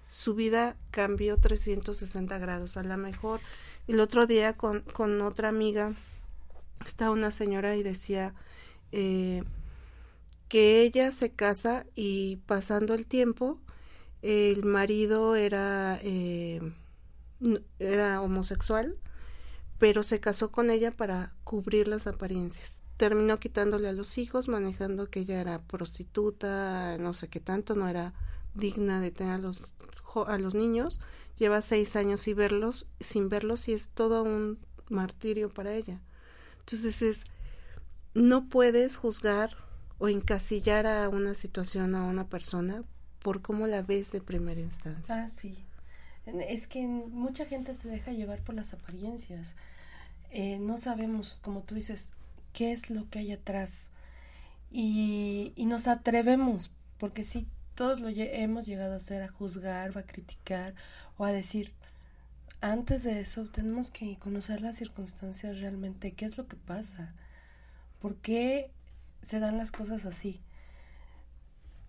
su 0.09 0.35
vida 0.35 0.75
cambió 0.91 1.37
360 1.37 2.37
grados. 2.39 2.75
A 2.75 2.83
lo 2.83 2.97
mejor 2.97 3.39
el 3.87 4.01
otro 4.01 4.27
día 4.27 4.57
con, 4.57 4.81
con 4.81 5.21
otra 5.21 5.47
amiga 5.47 5.93
estaba 6.85 7.11
una 7.11 7.31
señora 7.31 7.77
y 7.77 7.83
decía, 7.83 8.33
eh, 8.91 9.43
que 10.49 10.81
ella 10.81 11.11
se 11.11 11.31
casa 11.31 11.85
y 11.95 12.37
pasando 12.47 12.95
el 12.95 13.05
tiempo 13.05 13.59
el 14.21 14.65
marido 14.65 15.35
era 15.35 15.99
eh, 16.01 16.59
era 17.77 18.21
homosexual 18.21 18.97
pero 19.77 20.03
se 20.03 20.19
casó 20.19 20.51
con 20.51 20.71
ella 20.71 20.91
para 20.91 21.33
cubrir 21.45 21.87
las 21.87 22.07
apariencias 22.07 22.83
terminó 22.97 23.37
quitándole 23.37 23.87
a 23.87 23.93
los 23.93 24.17
hijos 24.17 24.49
manejando 24.49 25.09
que 25.09 25.21
ella 25.21 25.39
era 25.39 25.61
prostituta 25.61 26.97
no 26.97 27.13
sé 27.13 27.29
qué 27.29 27.39
tanto 27.39 27.75
no 27.75 27.87
era 27.87 28.13
digna 28.53 28.99
de 28.99 29.11
tener 29.11 29.33
a 29.33 29.37
los 29.37 29.73
a 30.27 30.37
los 30.37 30.55
niños 30.55 30.99
lleva 31.37 31.61
seis 31.61 31.95
años 31.95 32.21
sin 32.21 32.35
verlos 32.35 32.87
sin 32.99 33.29
verlos 33.29 33.67
y 33.67 33.73
es 33.73 33.89
todo 33.89 34.23
un 34.23 34.57
martirio 34.89 35.49
para 35.49 35.73
ella 35.73 35.99
entonces 36.59 37.01
es 37.01 37.25
no 38.13 38.49
puedes 38.49 38.97
juzgar 38.97 39.55
o 39.99 40.07
encasillar 40.07 40.87
a 40.87 41.09
una 41.09 41.33
situación 41.33 41.95
a 41.95 42.03
una 42.03 42.27
persona 42.27 42.83
por 43.21 43.41
cómo 43.41 43.67
la 43.67 43.81
ves 43.81 44.11
de 44.11 44.21
primera 44.21 44.59
instancia. 44.59 45.23
Ah, 45.23 45.27
sí. 45.27 45.65
Es 46.25 46.67
que 46.67 46.85
mucha 46.87 47.45
gente 47.45 47.73
se 47.73 47.89
deja 47.89 48.11
llevar 48.11 48.41
por 48.41 48.55
las 48.55 48.73
apariencias. 48.73 49.55
Eh, 50.31 50.59
no 50.59 50.77
sabemos, 50.77 51.39
como 51.43 51.61
tú 51.61 51.75
dices, 51.75 52.09
qué 52.53 52.71
es 52.71 52.89
lo 52.89 53.09
que 53.09 53.19
hay 53.19 53.31
atrás. 53.31 53.89
Y, 54.71 55.53
y 55.55 55.65
nos 55.65 55.87
atrevemos, 55.87 56.71
porque 56.97 57.23
sí, 57.23 57.47
todos 57.79 58.01
lo 58.01 58.09
hemos 58.09 58.65
llegado 58.65 58.91
a 58.91 58.97
hacer, 58.97 59.21
a 59.21 59.29
juzgar 59.29 59.95
o 59.95 59.99
a 59.99 60.03
criticar 60.03 60.75
o 61.17 61.23
a 61.23 61.31
decir, 61.31 61.71
antes 62.59 63.03
de 63.03 63.21
eso 63.21 63.45
tenemos 63.45 63.89
que 63.89 64.19
conocer 64.19 64.59
las 64.59 64.75
circunstancias 64.75 65.61
realmente, 65.61 66.11
qué 66.11 66.25
es 66.25 66.37
lo 66.37 66.45
que 66.45 66.57
pasa, 66.57 67.13
por 68.01 68.17
qué 68.17 68.69
se 69.21 69.39
dan 69.39 69.57
las 69.57 69.71
cosas 69.71 70.03
así. 70.03 70.41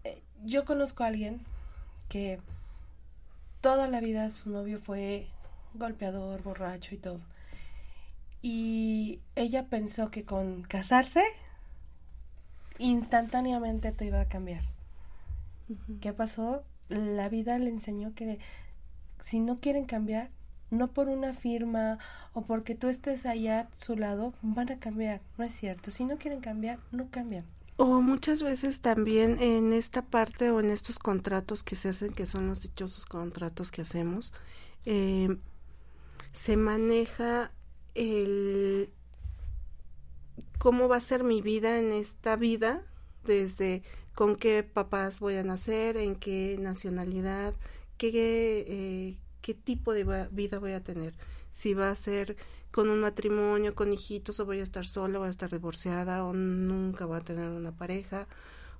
Eh, 0.04 0.22
yo 0.44 0.64
conozco 0.64 1.02
a 1.02 1.08
alguien 1.08 1.40
que 2.08 2.38
toda 3.60 3.88
la 3.88 3.98
vida 3.98 4.30
su 4.30 4.48
novio 4.50 4.78
fue 4.78 5.26
golpeador, 5.74 6.40
borracho 6.44 6.94
y 6.94 6.98
todo. 6.98 7.20
Y 8.42 9.18
ella 9.34 9.66
pensó 9.66 10.12
que 10.12 10.24
con 10.24 10.62
casarse 10.62 11.24
instantáneamente 12.78 13.90
todo 13.90 14.06
iba 14.06 14.20
a 14.20 14.28
cambiar. 14.28 14.62
¿Qué 16.00 16.12
pasó? 16.12 16.64
La 16.88 17.28
vida 17.28 17.58
le 17.58 17.70
enseñó 17.70 18.14
que 18.14 18.38
si 19.20 19.40
no 19.40 19.60
quieren 19.60 19.84
cambiar, 19.84 20.30
no 20.70 20.92
por 20.92 21.08
una 21.08 21.32
firma 21.32 21.98
o 22.32 22.42
porque 22.42 22.74
tú 22.74 22.88
estés 22.88 23.26
allá 23.26 23.60
a 23.60 23.74
su 23.74 23.96
lado, 23.96 24.32
van 24.42 24.70
a 24.70 24.78
cambiar. 24.78 25.20
No 25.36 25.44
es 25.44 25.52
cierto. 25.52 25.90
Si 25.90 26.04
no 26.04 26.16
quieren 26.16 26.40
cambiar, 26.40 26.78
no 26.92 27.08
cambian. 27.10 27.44
O 27.76 28.00
muchas 28.00 28.42
veces 28.42 28.80
también 28.80 29.38
en 29.40 29.72
esta 29.72 30.02
parte 30.02 30.50
o 30.50 30.60
en 30.60 30.70
estos 30.70 30.98
contratos 30.98 31.64
que 31.64 31.76
se 31.76 31.88
hacen, 31.88 32.12
que 32.12 32.26
son 32.26 32.46
los 32.46 32.62
dichosos 32.62 33.06
contratos 33.06 33.70
que 33.70 33.82
hacemos, 33.82 34.32
eh, 34.84 35.38
se 36.32 36.56
maneja 36.56 37.52
el 37.94 38.90
cómo 40.58 40.88
va 40.88 40.96
a 40.96 41.00
ser 41.00 41.24
mi 41.24 41.40
vida 41.40 41.78
en 41.78 41.92
esta 41.92 42.36
vida, 42.36 42.82
desde 43.24 43.82
con 44.20 44.36
qué 44.36 44.62
papás 44.62 45.18
voy 45.18 45.36
a 45.36 45.42
nacer, 45.42 45.96
en 45.96 46.14
qué 46.14 46.58
nacionalidad, 46.60 47.54
qué, 47.96 48.66
eh, 48.68 49.16
qué 49.40 49.54
tipo 49.54 49.94
de 49.94 50.28
vida 50.30 50.58
voy 50.58 50.72
a 50.72 50.82
tener. 50.82 51.14
Si 51.54 51.72
va 51.72 51.90
a 51.90 51.96
ser 51.96 52.36
con 52.70 52.90
un 52.90 53.00
matrimonio, 53.00 53.74
con 53.74 53.94
hijitos, 53.94 54.38
o 54.38 54.44
voy 54.44 54.60
a 54.60 54.62
estar 54.62 54.86
sola, 54.86 55.18
voy 55.18 55.28
a 55.28 55.30
estar 55.30 55.50
divorciada, 55.50 56.22
o 56.22 56.34
nunca 56.34 57.06
voy 57.06 57.16
a 57.16 57.22
tener 57.22 57.48
una 57.48 57.72
pareja, 57.72 58.28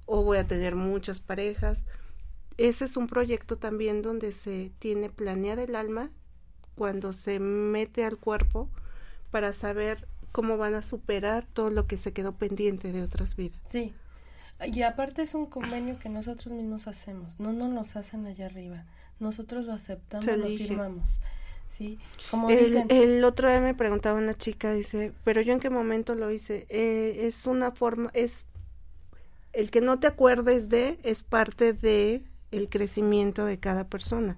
o 0.04 0.22
voy 0.22 0.36
a 0.36 0.46
tener 0.46 0.74
muchas 0.74 1.20
parejas. 1.20 1.86
Ese 2.58 2.84
es 2.84 2.98
un 2.98 3.06
proyecto 3.06 3.56
también 3.56 4.02
donde 4.02 4.32
se 4.32 4.72
tiene 4.78 5.08
planeada 5.08 5.62
el 5.62 5.74
alma 5.74 6.10
cuando 6.74 7.14
se 7.14 7.40
mete 7.40 8.04
al 8.04 8.18
cuerpo 8.18 8.68
para 9.30 9.54
saber 9.54 10.06
cómo 10.32 10.58
van 10.58 10.74
a 10.74 10.82
superar 10.82 11.46
todo 11.50 11.70
lo 11.70 11.86
que 11.86 11.96
se 11.96 12.12
quedó 12.12 12.36
pendiente 12.36 12.92
de 12.92 13.02
otras 13.02 13.36
vidas. 13.36 13.58
Sí. 13.66 13.94
Y 14.66 14.82
aparte 14.82 15.22
es 15.22 15.34
un 15.34 15.46
convenio 15.46 15.98
que 15.98 16.08
nosotros 16.08 16.52
mismos 16.52 16.86
hacemos, 16.86 17.40
no 17.40 17.52
nos 17.52 17.70
los 17.70 17.96
hacen 17.96 18.26
allá 18.26 18.46
arriba. 18.46 18.84
Nosotros 19.18 19.64
lo 19.64 19.72
aceptamos, 19.72 20.26
lo 20.26 20.46
firmamos. 20.48 21.20
¿sí? 21.68 21.98
Como 22.30 22.50
el, 22.50 22.84
el 22.88 23.24
otro 23.24 23.48
día 23.48 23.60
me 23.60 23.74
preguntaba 23.74 24.18
una 24.18 24.34
chica, 24.34 24.72
dice, 24.72 25.12
pero 25.24 25.40
yo 25.40 25.52
en 25.52 25.60
qué 25.60 25.70
momento 25.70 26.14
lo 26.14 26.30
hice. 26.30 26.66
Eh, 26.68 27.26
es 27.26 27.46
una 27.46 27.70
forma, 27.70 28.10
es 28.14 28.46
el 29.52 29.70
que 29.70 29.80
no 29.80 29.98
te 29.98 30.06
acuerdes 30.06 30.68
de 30.68 30.98
es 31.02 31.22
parte 31.22 31.72
de 31.72 32.22
el 32.50 32.68
crecimiento 32.68 33.44
de 33.44 33.58
cada 33.58 33.84
persona. 33.84 34.36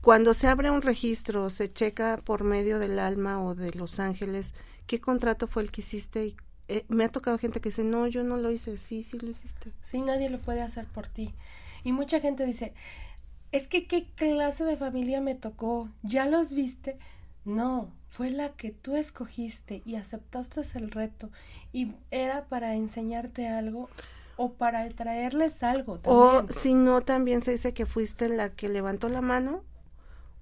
Cuando 0.00 0.32
se 0.32 0.46
abre 0.46 0.70
un 0.70 0.82
registro, 0.82 1.50
se 1.50 1.68
checa 1.68 2.20
por 2.24 2.44
medio 2.44 2.78
del 2.78 2.98
alma 2.98 3.42
o 3.42 3.54
de 3.54 3.72
los 3.72 3.98
ángeles 4.00 4.54
qué 4.86 5.00
contrato 5.00 5.46
fue 5.46 5.62
el 5.62 5.70
que 5.70 5.82
hiciste 5.82 6.24
y 6.26 6.36
eh, 6.68 6.84
me 6.88 7.04
ha 7.04 7.08
tocado 7.08 7.38
gente 7.38 7.60
que 7.60 7.70
dice, 7.70 7.82
no, 7.84 8.06
yo 8.06 8.22
no 8.24 8.36
lo 8.36 8.50
hice, 8.50 8.76
sí, 8.76 9.02
sí 9.02 9.18
lo 9.18 9.30
hiciste. 9.30 9.72
Sí, 9.82 10.00
nadie 10.00 10.28
lo 10.28 10.38
puede 10.38 10.62
hacer 10.62 10.86
por 10.86 11.08
ti. 11.08 11.34
Y 11.82 11.92
mucha 11.92 12.20
gente 12.20 12.44
dice, 12.44 12.74
es 13.52 13.68
que 13.68 13.86
qué 13.86 14.10
clase 14.14 14.64
de 14.64 14.76
familia 14.76 15.20
me 15.20 15.34
tocó, 15.34 15.88
¿ya 16.02 16.26
los 16.26 16.52
viste? 16.52 16.98
No, 17.44 17.90
fue 18.10 18.30
la 18.30 18.50
que 18.50 18.70
tú 18.70 18.96
escogiste 18.96 19.82
y 19.86 19.96
aceptaste 19.96 20.60
el 20.74 20.90
reto 20.90 21.30
y 21.72 21.92
era 22.10 22.44
para 22.46 22.74
enseñarte 22.74 23.48
algo 23.48 23.88
o 24.36 24.52
para 24.52 24.88
traerles 24.90 25.62
algo. 25.62 26.00
O 26.04 26.46
si 26.50 26.74
no, 26.74 27.00
también 27.00 27.40
se 27.40 27.52
dice 27.52 27.72
que 27.72 27.86
fuiste 27.86 28.28
la 28.28 28.50
que 28.50 28.68
levantó 28.68 29.08
la 29.08 29.20
mano 29.20 29.62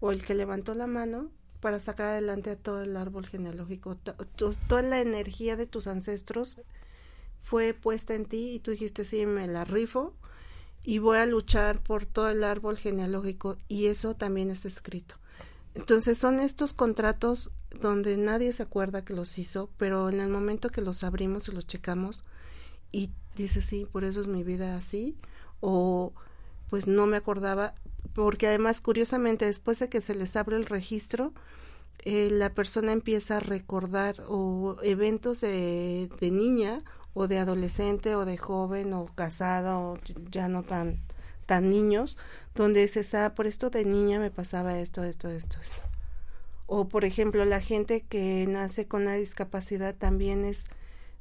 o 0.01 0.11
el 0.11 0.25
que 0.25 0.35
levantó 0.35 0.75
la 0.75 0.87
mano 0.87 1.31
para 1.61 1.79
sacar 1.79 2.09
adelante 2.09 2.51
a 2.51 2.57
todo 2.57 2.83
el 2.83 2.97
árbol 2.97 3.27
genealógico. 3.27 3.97
Toda 3.97 4.83
la 4.83 5.01
energía 5.01 5.57
de 5.57 5.67
tus 5.67 5.87
ancestros 5.87 6.59
fue 7.41 7.75
puesta 7.75 8.15
en 8.15 8.27
ti 8.27 8.51
y 8.55 8.59
tú 8.59 8.73
dijiste, 8.73 9.05
sí, 9.05 9.27
me 9.27 9.47
la 9.47 9.65
rifo 9.65 10.15
y 10.83 10.99
voy 10.99 11.19
a 11.19 11.27
luchar 11.27 11.83
por 11.83 12.07
todo 12.07 12.29
el 12.29 12.45
árbol 12.45 12.79
genealógico 12.79 13.57
y 13.69 13.87
eso 13.87 14.15
también 14.15 14.51
es 14.51 14.65
escrito. 14.65 15.17
Entonces 15.75 16.17
son 16.17 16.41
estos 16.41 16.73
contratos 16.73 17.51
donde 17.81 18.17
nadie 18.17 18.53
se 18.53 18.63
acuerda 18.63 19.05
que 19.05 19.13
los 19.13 19.39
hizo, 19.39 19.69
pero 19.77 20.09
en 20.09 20.21
el 20.21 20.29
momento 20.29 20.71
que 20.71 20.81
los 20.81 21.05
abrimos 21.05 21.49
y 21.49 21.53
los 21.53 21.67
checamos 21.67 22.25
y 22.93 23.11
dice 23.35 23.61
sí, 23.61 23.87
por 23.91 24.05
eso 24.05 24.21
es 24.21 24.29
mi 24.29 24.43
vida 24.43 24.77
así 24.77 25.17
o 25.61 26.13
pues 26.71 26.87
no 26.87 27.07
me 27.07 27.17
acordaba 27.17 27.75
porque 28.17 28.47
además 28.47 28.81
curiosamente 28.81 29.45
después 29.45 29.79
de 29.79 29.91
que 29.91 30.01
se 30.01 30.15
les 30.15 30.37
abre 30.37 30.57
el 30.57 30.65
registro 30.65 31.35
eh, 31.99 32.31
la 32.31 32.55
persona 32.55 32.93
empieza 32.93 33.37
a 33.37 33.41
recordar 33.41 34.25
o 34.27 34.79
eventos 34.83 35.43
de, 35.43 36.09
de 36.19 36.31
niña 36.31 36.83
o 37.13 37.29
de 37.29 37.39
adolescente 37.39 38.15
o 38.15 38.25
de 38.25 38.39
joven 38.39 38.95
o 38.95 39.05
casada 39.05 39.79
o 39.79 39.99
ya 40.31 40.49
no 40.49 40.63
tan 40.63 40.99
tan 41.45 41.69
niños 41.69 42.17
donde 42.55 42.81
dices 42.81 43.15
ah 43.15 43.35
por 43.35 43.47
esto 43.47 43.69
de 43.69 43.85
niña 43.85 44.19
me 44.19 44.31
pasaba 44.31 44.79
esto 44.79 45.05
esto 45.05 45.29
esto 45.29 45.61
esto 45.61 45.83
o 46.67 46.89
por 46.89 47.05
ejemplo 47.05 47.45
la 47.45 47.61
gente 47.61 48.01
que 48.01 48.47
nace 48.49 48.87
con 48.87 49.03
una 49.03 49.15
discapacidad 49.17 49.95
también 49.95 50.47
es 50.47 50.65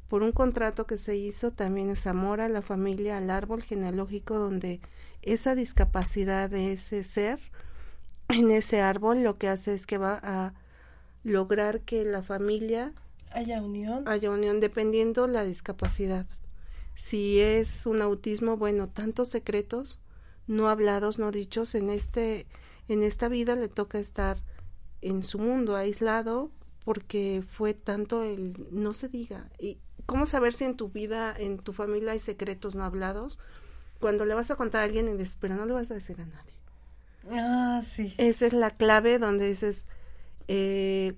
por 0.07 0.23
un 0.23 0.31
contrato 0.31 0.87
que 0.87 0.97
se 0.97 1.17
hizo 1.17 1.51
también 1.51 1.89
es 1.89 2.07
amor 2.07 2.39
a 2.39 2.47
la 2.47 2.61
familia 2.61 3.17
al 3.17 3.29
árbol 3.29 3.63
genealógico 3.63 4.39
donde 4.39 4.79
esa 5.25 5.55
discapacidad 5.55 6.49
de 6.49 6.73
ese 6.73 7.03
ser 7.03 7.39
en 8.29 8.51
ese 8.51 8.81
árbol 8.81 9.23
lo 9.23 9.37
que 9.37 9.49
hace 9.49 9.73
es 9.73 9.85
que 9.85 9.97
va 9.97 10.19
a 10.23 10.53
lograr 11.23 11.81
que 11.81 12.05
la 12.05 12.21
familia 12.21 12.93
haya 13.31 13.61
unión. 13.61 14.07
Haya 14.07 14.31
unión, 14.31 14.59
dependiendo 14.59 15.27
la 15.27 15.43
discapacidad. 15.43 16.25
Si 16.93 17.39
es 17.41 17.85
un 17.85 18.01
autismo, 18.01 18.55
bueno, 18.55 18.87
tantos 18.87 19.29
secretos 19.29 19.99
no 20.47 20.69
hablados, 20.69 21.19
no 21.19 21.31
dichos, 21.31 21.75
en 21.75 21.89
este, 21.89 22.45
en 22.87 23.03
esta 23.03 23.27
vida 23.27 23.55
le 23.55 23.67
toca 23.67 23.99
estar 23.99 24.37
en 25.01 25.23
su 25.23 25.39
mundo, 25.39 25.75
aislado, 25.75 26.51
porque 26.85 27.43
fue 27.49 27.73
tanto 27.73 28.23
el 28.23 28.67
no 28.71 28.93
se 28.93 29.09
diga. 29.09 29.49
¿Y 29.59 29.79
cómo 30.05 30.25
saber 30.25 30.53
si 30.53 30.63
en 30.63 30.77
tu 30.77 30.89
vida, 30.89 31.35
en 31.37 31.57
tu 31.57 31.73
familia 31.73 32.11
hay 32.11 32.19
secretos 32.19 32.75
no 32.75 32.83
hablados? 32.83 33.39
Cuando 34.05 34.23
le 34.25 34.35
vas 34.35 34.51
a 34.51 34.55
contar 34.55 34.81
a 34.81 34.83
alguien 34.83 35.07
y 35.09 35.13
dices, 35.13 35.35
pero 35.41 35.55
no 35.55 35.65
le 35.65 35.73
vas 35.73 35.89
a 35.89 35.95
decir 35.95 36.21
a 36.21 36.25
nadie. 36.27 36.53
Ah, 37.31 37.81
sí. 37.83 38.13
Esa 38.19 38.45
es 38.45 38.53
la 38.53 38.69
clave 38.69 39.17
donde 39.17 39.47
dices, 39.47 39.87
eh, 40.47 41.17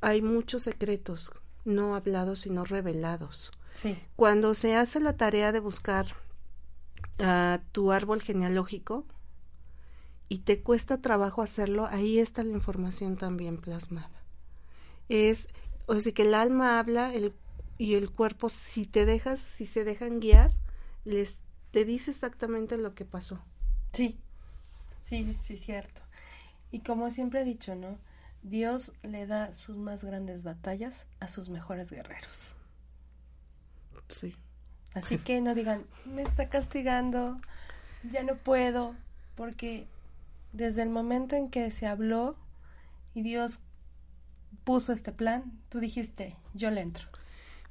hay 0.00 0.20
muchos 0.20 0.64
secretos 0.64 1.30
no 1.64 1.94
hablados 1.94 2.40
sino 2.40 2.64
revelados. 2.64 3.52
Sí. 3.74 3.96
Cuando 4.16 4.54
se 4.54 4.74
hace 4.74 4.98
la 4.98 5.16
tarea 5.16 5.52
de 5.52 5.60
buscar 5.60 6.06
uh, 7.20 7.62
tu 7.70 7.92
árbol 7.92 8.20
genealógico 8.20 9.04
y 10.28 10.38
te 10.38 10.62
cuesta 10.64 11.00
trabajo 11.00 11.40
hacerlo, 11.40 11.86
ahí 11.86 12.18
está 12.18 12.42
la 12.42 12.50
información 12.50 13.16
también 13.16 13.58
plasmada. 13.58 14.24
Es, 15.08 15.50
o 15.86 16.00
sea, 16.00 16.12
que 16.12 16.22
el 16.22 16.34
alma 16.34 16.80
habla 16.80 17.14
el, 17.14 17.32
y 17.78 17.94
el 17.94 18.10
cuerpo, 18.10 18.48
si 18.48 18.86
te 18.86 19.06
dejas, 19.06 19.38
si 19.38 19.66
se 19.66 19.84
dejan 19.84 20.18
guiar, 20.18 20.50
les 21.04 21.45
te 21.76 21.84
dice 21.84 22.10
exactamente 22.10 22.78
lo 22.78 22.94
que 22.94 23.04
pasó. 23.04 23.38
Sí, 23.92 24.18
sí, 25.02 25.36
sí, 25.42 25.58
cierto. 25.58 26.00
Y 26.70 26.80
como 26.80 27.10
siempre 27.10 27.42
he 27.42 27.44
dicho, 27.44 27.74
¿no? 27.74 27.98
Dios 28.42 28.94
le 29.02 29.26
da 29.26 29.54
sus 29.54 29.76
más 29.76 30.02
grandes 30.02 30.42
batallas 30.42 31.06
a 31.20 31.28
sus 31.28 31.50
mejores 31.50 31.90
guerreros. 31.90 32.56
Sí. 34.08 34.34
Así 34.94 35.18
que 35.18 35.42
no 35.42 35.54
digan, 35.54 35.84
me 36.06 36.22
está 36.22 36.48
castigando, 36.48 37.38
ya 38.10 38.22
no 38.22 38.38
puedo, 38.38 38.94
porque 39.34 39.86
desde 40.54 40.80
el 40.80 40.88
momento 40.88 41.36
en 41.36 41.50
que 41.50 41.70
se 41.70 41.86
habló 41.86 42.38
y 43.12 43.20
Dios 43.20 43.60
puso 44.64 44.94
este 44.94 45.12
plan, 45.12 45.52
tú 45.68 45.80
dijiste, 45.80 46.38
yo 46.54 46.70
le 46.70 46.80
entro. 46.80 47.06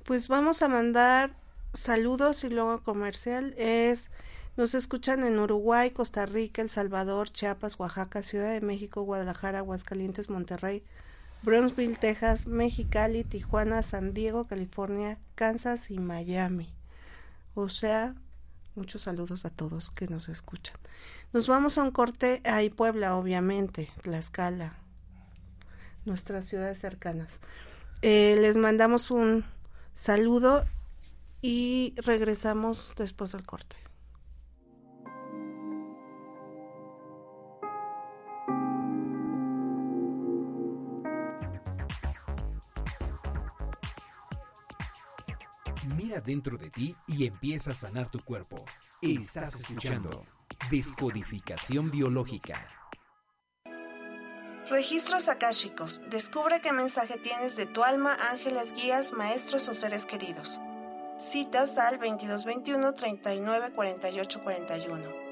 Pues 0.04 0.28
vamos 0.28 0.62
a 0.62 0.68
mandar 0.68 1.44
saludos 1.76 2.44
y 2.44 2.50
luego 2.50 2.82
comercial. 2.82 3.54
Es 3.58 4.12
nos 4.58 4.74
escuchan 4.74 5.26
en 5.26 5.38
Uruguay, 5.38 5.92
Costa 5.92 6.26
Rica, 6.26 6.62
El 6.62 6.70
Salvador, 6.70 7.30
Chiapas, 7.30 7.78
Oaxaca, 7.78 8.24
Ciudad 8.24 8.54
de 8.54 8.62
México, 8.62 9.02
Guadalajara, 9.02 9.60
Aguascalientes, 9.60 10.30
Monterrey, 10.30 10.82
Brownsville, 11.44 11.98
Texas, 11.98 12.48
Mexicali, 12.48 13.26
Tijuana, 13.26 13.84
San 13.84 14.14
Diego, 14.14 14.48
California, 14.48 15.18
Kansas 15.36 15.92
y 15.92 16.00
Miami. 16.00 16.74
O 17.54 17.68
sea, 17.68 18.16
muchos 18.76 19.02
saludos 19.02 19.44
a 19.44 19.50
todos 19.50 19.92
que 19.92 20.08
nos 20.08 20.30
escuchan. 20.30 20.78
Nos 21.34 21.50
vamos 21.50 21.78
a 21.78 21.84
un 21.84 21.92
corte 21.92 22.42
ahí 22.46 22.70
Puebla, 22.70 23.18
obviamente, 23.18 23.90
Tlaxcala, 24.04 24.74
nuestras 26.06 26.46
ciudades 26.46 26.80
cercanas. 26.80 27.42
Eh, 28.02 28.38
les 28.40 28.56
mandamos 28.56 29.12
un 29.12 29.44
saludo 29.94 30.66
y 31.42 31.94
regresamos 31.98 32.94
después 32.98 33.32
del 33.32 33.46
corte. 33.46 33.76
Mira 45.96 46.20
dentro 46.20 46.58
de 46.58 46.70
ti 46.70 46.96
y 47.08 47.26
empieza 47.26 47.72
a 47.72 47.74
sanar 47.74 48.10
tu 48.10 48.20
cuerpo. 48.20 48.66
Estás 49.02 49.56
escuchando 49.62 50.26
Descodificación 50.70 51.92
Biológica. 51.92 52.68
Registros 54.70 55.30
akáshicos. 55.30 56.02
Descubre 56.10 56.60
qué 56.60 56.74
mensaje 56.74 57.20
tienes 57.20 57.56
de 57.56 57.68
tu 57.68 57.84
alma, 57.84 58.18
ángeles, 58.32 58.74
guías, 58.74 59.14
maestros 59.14 59.70
o 59.70 59.76
seres 59.76 60.08
queridos. 60.08 60.60
Citas 61.18 61.78
al 61.78 61.98
2221 61.98 62.94
39 62.94 63.72
48 63.74 64.44
41. 64.44 65.25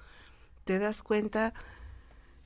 te 0.63 0.78
das 0.78 1.02
cuenta 1.02 1.54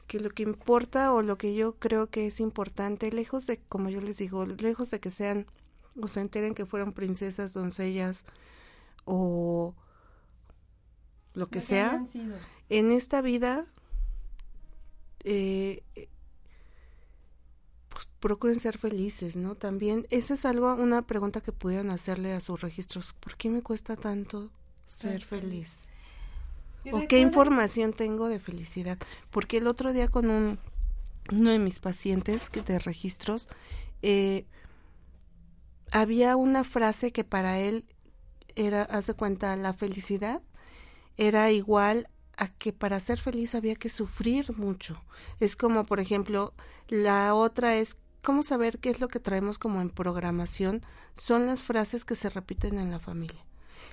que 0.08 0.20
lo 0.20 0.30
que 0.30 0.44
importa 0.44 1.13
o 1.13 1.22
lo 1.22 1.38
que 1.38 1.56
yo 1.56 1.76
creo 1.80 2.10
que 2.10 2.28
es 2.28 2.39
importante, 2.39 3.12
lejos 3.12 3.48
de, 3.48 3.58
como 3.70 3.89
yo 3.89 4.02
les 4.02 4.18
digo, 4.18 4.46
lejos 4.46 4.92
de 4.92 5.00
que 5.00 5.12
sean 5.12 5.46
o 6.02 6.08
se 6.08 6.22
enteren 6.22 6.56
que 6.56 6.66
fueron 6.66 6.94
princesas, 6.94 7.54
doncellas 7.54 8.26
o 9.06 9.76
lo 11.34 11.48
que, 11.48 11.62
sea, 11.62 12.04
en 12.70 12.92
esta 12.92 13.22
vida 13.22 13.66
eh, 15.24 15.84
pues 17.89 18.08
procuren 18.20 18.60
ser 18.60 18.78
felices, 18.78 19.36
¿no? 19.36 19.56
También, 19.56 20.08
esa 20.10 20.36
es 20.36 20.46
algo, 20.46 20.74
una 20.76 21.06
pregunta 21.06 21.42
que 21.42 21.52
pudieran 21.52 21.89
hacerle 21.89 22.34
a 22.34 22.39
sus 22.39 22.62
registros. 22.62 23.13
¿Por 23.13 23.36
qué 23.36 23.50
me 23.50 23.62
cuesta 23.62 23.96
tanto 23.96 24.52
ser, 24.86 25.24
feliz? 25.24 25.89
¿O 26.91 27.08
qué 27.08 27.19
información 27.19 27.93
tengo 27.93 28.28
de 28.28 28.39
felicidad? 28.39 28.98
Porque 29.32 29.58
el 29.58 29.67
otro 29.67 29.93
día 29.93 30.08
con 30.08 30.30
un, 30.30 30.60
uno 31.32 31.52
de 31.52 31.60
mis 31.60 31.80
pacientes 31.80 32.50
de 32.52 32.80
registros, 32.80 33.48
eh, 34.02 34.46
había 35.91 36.36
una 36.36 36.63
frase 36.63 37.12
que 37.12 37.24
para 37.24 37.60
él 37.60 37.86
era, 38.56 38.84
hace 38.84 39.13
cuenta, 39.13 39.56
la 39.56 39.74
felicidad 39.74 40.41
era 41.17 41.52
igual 41.52 42.10
a 42.38 42.48
que 42.48 42.74
para 42.74 43.00
ser 43.00 43.19
feliz 43.19 43.56
había 43.56 43.76
que 43.76 43.89
sufrir 43.89 44.58
mucho. 44.58 45.02
Es 45.39 45.56
como, 45.56 45.86
por 45.86 46.00
ejemplo, 46.00 46.54
la 46.89 47.36
otra 47.36 47.76
es 47.78 47.98
cómo 48.24 48.43
saber 48.43 48.80
qué 48.80 48.89
es 48.89 49.00
lo 49.00 49.08
que 49.08 49.19
traemos 49.19 49.60
como 49.60 49.82
en 49.82 49.89
programación. 49.89 50.82
Son 51.15 51.46
las 51.46 51.63
frases 51.63 52.06
que 52.06 52.15
se 52.15 52.30
repiten 52.30 52.80
en 52.80 52.89
la 52.91 53.00
familia. 53.00 53.46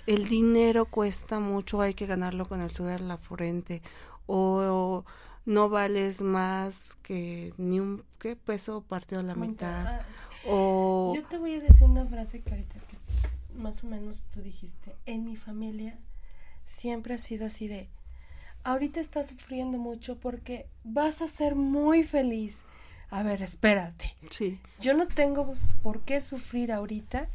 El 0.06 0.28
dinero 0.28 0.86
cuesta 0.86 1.38
mucho, 1.40 1.80
hay 1.80 1.94
que 1.94 2.06
ganarlo 2.06 2.46
con 2.46 2.60
el 2.60 2.70
sudor 2.70 3.00
en 3.00 3.08
la 3.08 3.18
frente. 3.18 3.82
O, 4.26 5.04
no 5.46 5.68
vales 5.68 6.22
más 6.22 6.96
que 7.02 7.54
ni 7.56 7.80
un 7.80 8.04
¿qué 8.18 8.36
peso 8.36 8.82
partido 8.82 9.20
a 9.20 9.24
la 9.24 9.34
mitad. 9.34 9.86
Ah, 9.86 10.00
o 10.46 11.12
Yo 11.14 11.24
te 11.24 11.38
voy 11.38 11.54
a 11.54 11.60
decir 11.60 11.84
una 11.84 12.06
frase 12.06 12.40
que 12.40 12.50
ahorita 12.50 12.74
que 12.74 13.58
más 13.58 13.82
o 13.82 13.86
menos 13.86 14.24
tú 14.32 14.42
dijiste. 14.42 14.94
En 15.06 15.24
mi 15.24 15.36
familia 15.36 15.98
siempre 16.66 17.14
ha 17.14 17.18
sido 17.18 17.46
así 17.46 17.68
de 17.68 17.88
ahorita 18.64 19.00
estás 19.00 19.28
sufriendo 19.28 19.78
mucho 19.78 20.18
porque 20.18 20.66
vas 20.84 21.22
a 21.22 21.28
ser 21.28 21.54
muy 21.54 22.04
feliz. 22.04 22.62
A 23.10 23.22
ver, 23.22 23.42
espérate. 23.42 24.14
sí. 24.30 24.60
Yo 24.78 24.94
no 24.94 25.08
tengo 25.08 25.52
por 25.82 26.00
qué 26.02 26.20
sufrir 26.20 26.72
ahorita 26.72 27.28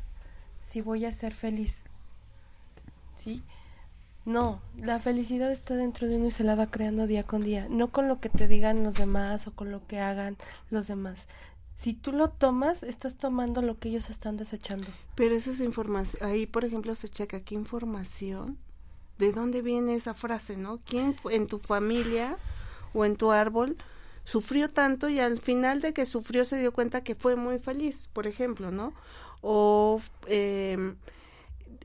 si 0.62 0.82
voy 0.82 1.06
a 1.06 1.12
ser 1.12 1.34
feliz. 1.34 1.85
¿Sí? 3.26 3.44
No, 4.24 4.62
la 4.78 5.00
felicidad 5.00 5.52
está 5.52 5.76
dentro 5.76 6.08
de 6.08 6.18
uno 6.18 6.28
y 6.28 6.32
se 6.32 6.44
la 6.44 6.56
va 6.56 6.68
creando 6.68 7.06
día 7.08 7.24
con 7.24 7.44
día, 7.44 7.68
no 7.70 7.92
con 7.92 8.08
lo 8.08 8.20
que 8.20 8.30
te 8.30 8.48
digan 8.48 8.84
los 8.84 8.96
demás 8.96 9.48
o 9.48 9.54
con 9.54 9.72
lo 9.72 9.86
que 9.86 10.00
hagan 10.00 10.38
los 10.70 10.88
demás. 10.88 11.28
Si 11.76 11.94
tú 11.94 12.12
lo 12.12 12.30
tomas, 12.30 12.84
estás 12.84 13.18
tomando 13.18 13.62
lo 13.62 13.78
que 13.78 13.90
ellos 13.90 14.10
están 14.10 14.38
desechando. 14.38 14.86
Pero 15.16 15.36
esa 15.36 15.52
es 15.52 15.60
información, 15.60 16.28
ahí 16.28 16.46
por 16.46 16.66
ejemplo 16.66 16.96
se 16.96 17.10
checa 17.10 17.40
qué 17.40 17.56
información, 17.56 18.58
de 19.18 19.32
dónde 19.32 19.62
viene 19.62 19.96
esa 19.96 20.14
frase, 20.14 20.56
¿no? 20.56 20.80
¿Quién 20.86 21.16
en 21.32 21.48
tu 21.48 21.58
familia 21.60 22.38
o 22.94 23.06
en 23.06 23.16
tu 23.16 23.32
árbol 23.32 23.76
sufrió 24.24 24.70
tanto 24.70 25.10
y 25.10 25.20
al 25.20 25.38
final 25.38 25.82
de 25.82 25.94
que 25.94 26.06
sufrió 26.06 26.46
se 26.46 26.60
dio 26.60 26.74
cuenta 26.74 27.04
que 27.04 27.16
fue 27.16 27.36
muy 27.36 27.60
feliz, 27.60 28.10
por 28.12 28.28
ejemplo, 28.28 28.72
¿no? 28.72 28.94
O 29.42 30.02
eh, 30.28 30.96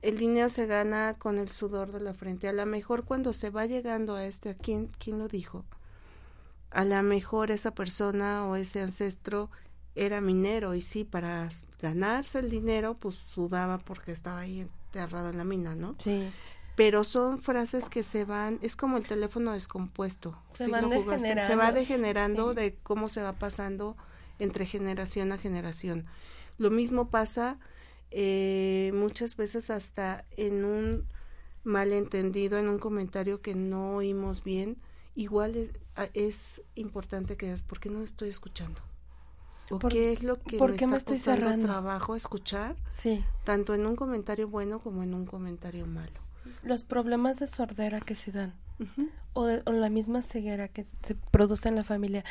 el 0.03 0.17
dinero 0.17 0.49
se 0.49 0.67
gana 0.67 1.15
con 1.19 1.39
el 1.39 1.49
sudor 1.49 1.93
de 1.93 2.01
la 2.01 2.15
frente. 2.15 2.49
A 2.49 2.53
lo 2.53 2.65
mejor 2.67 3.05
cuando 3.05 3.33
se 3.33 3.51
va 3.51 3.67
llegando 3.67 4.15
a 4.15 4.25
este, 4.25 4.57
¿quién, 4.57 4.91
quién 4.99 5.19
lo 5.19 5.29
dijo? 5.29 5.65
A 6.71 6.85
lo 6.85 7.03
mejor 7.03 7.51
esa 7.51 7.75
persona 7.75 8.47
o 8.47 8.57
ese 8.57 8.81
ancestro 8.81 9.51
era 9.95 10.21
minero 10.21 10.75
y 10.75 10.81
sí, 10.81 11.05
para 11.05 11.49
ganarse 11.81 12.39
el 12.39 12.51
dinero, 12.51 12.95
pues 12.95 13.17
sudaba 13.17 13.79
porque 13.79 14.13
estaba 14.13 14.41
ahí 14.41 14.61
enterrado 14.61 15.31
en 15.31 15.39
la 15.39 15.45
mina, 15.45 15.75
¿no? 15.75 15.97
Sí. 15.99 16.31
Pero 16.77 17.05
son 17.05 17.39
frases 17.39 17.89
que 17.89 18.03
se 18.03 18.25
van, 18.25 18.59
es 18.63 18.77
como 18.77 18.97
el 18.97 19.07
teléfono 19.07 19.53
descompuesto. 19.53 20.41
Se 20.55 20.67
¿sí 20.67 20.71
van 20.71 20.91
jugaste? 20.91 21.29
Se 21.47 21.57
va 21.57 21.73
degenerando, 21.73 21.75
degenerando 21.75 22.51
sí. 22.51 22.57
de 22.57 22.75
cómo 22.83 23.09
se 23.09 23.23
va 23.23 23.33
pasando 23.33 23.97
entre 24.39 24.65
generación 24.65 25.33
a 25.33 25.39
generación. 25.39 26.07
Lo 26.57 26.71
mismo 26.71 27.11
pasa 27.11 27.59
eh, 28.11 28.90
muchas 29.11 29.37
veces 29.37 29.71
hasta 29.71 30.25
en 30.37 30.65
un 30.65 31.05
malentendido, 31.65 32.59
en 32.59 32.69
un 32.69 32.79
comentario 32.79 33.43
que 33.43 33.55
no 33.57 33.97
oímos 33.97 34.45
bien, 34.45 34.77
igual 35.17 35.57
es, 35.57 35.71
es 36.15 36.63
importante 36.77 37.37
que 37.37 37.47
veas, 37.47 37.65
¿por 37.65 37.81
qué 37.81 37.91
no 37.91 38.03
estoy 38.03 38.29
escuchando? 38.29 38.81
¿O 39.69 39.79
¿Por- 39.81 39.91
qué 39.93 40.13
es 40.13 40.23
lo 40.23 40.41
que 40.41 40.59
por 40.59 40.71
me 40.71 40.77
qué 40.77 40.85
está 40.85 40.91
me 40.93 40.97
estoy 40.97 41.17
costando 41.17 41.41
cerrando? 41.45 41.67
trabajo 41.67 42.15
escuchar, 42.15 42.77
Sí. 42.89 43.25
tanto 43.45 43.75
en 43.75 43.85
un 43.85 43.97
comentario 43.97 44.49
bueno 44.49 44.79
como 44.79 45.03
en 45.03 45.13
un 45.15 45.27
comentario 45.27 45.87
malo? 45.87 46.21
Los 46.63 46.85
problemas 46.85 47.41
de 47.41 47.49
sordera 47.49 48.01
que 48.01 48.15
se 48.15 48.31
dan. 48.33 48.55
O, 49.35 49.45
de- 49.45 49.63
o 49.67 49.73
la 49.73 49.91
misma 49.91 50.23
ceguera 50.23 50.69
que 50.69 50.87
se 51.05 51.15
produce 51.17 51.69
en 51.69 51.75
la 51.77 51.85
familia. 51.85 52.25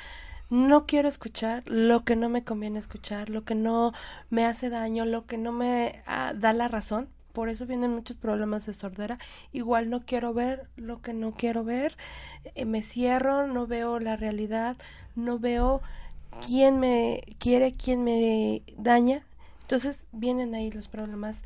No 0.50 0.86
quiero 0.88 1.08
escuchar 1.08 1.64
lo 1.68 2.04
que 2.04 2.16
no 2.16 2.28
me 2.30 2.44
conviene 2.44 2.80
escuchar, 2.80 3.30
lo 3.30 3.46
que 3.46 3.54
no 3.56 3.94
me 4.32 4.46
hace 4.46 4.70
daño, 4.70 5.06
lo 5.06 5.26
que 5.28 5.38
no 5.38 5.52
me 5.52 6.02
ah, 6.08 6.34
da 6.36 6.54
la 6.54 6.68
razón. 6.68 7.08
Por 7.34 7.50
eso 7.50 7.68
vienen 7.68 7.92
muchos 7.94 8.18
problemas 8.18 8.66
de 8.66 8.74
sordera. 8.74 9.20
Igual 9.54 9.90
no 9.92 10.02
quiero 10.06 10.34
ver 10.34 10.68
lo 10.76 11.02
que 11.02 11.14
no 11.14 11.34
quiero 11.34 11.64
ver. 11.64 11.96
eh, 12.56 12.66
me 12.66 12.82
cierro, 12.82 13.48
no 13.48 13.68
veo 13.68 14.00
la 14.00 14.16
realidad, 14.18 14.76
no 15.16 15.38
veo 15.40 15.82
quién 16.46 16.80
me 16.80 17.24
quiere, 17.40 17.76
quién 17.76 18.04
me 18.04 18.64
daña. 18.78 19.26
Entonces 19.62 20.08
vienen 20.12 20.56
ahí 20.56 20.72
los 20.72 20.88
problemas 20.88 21.44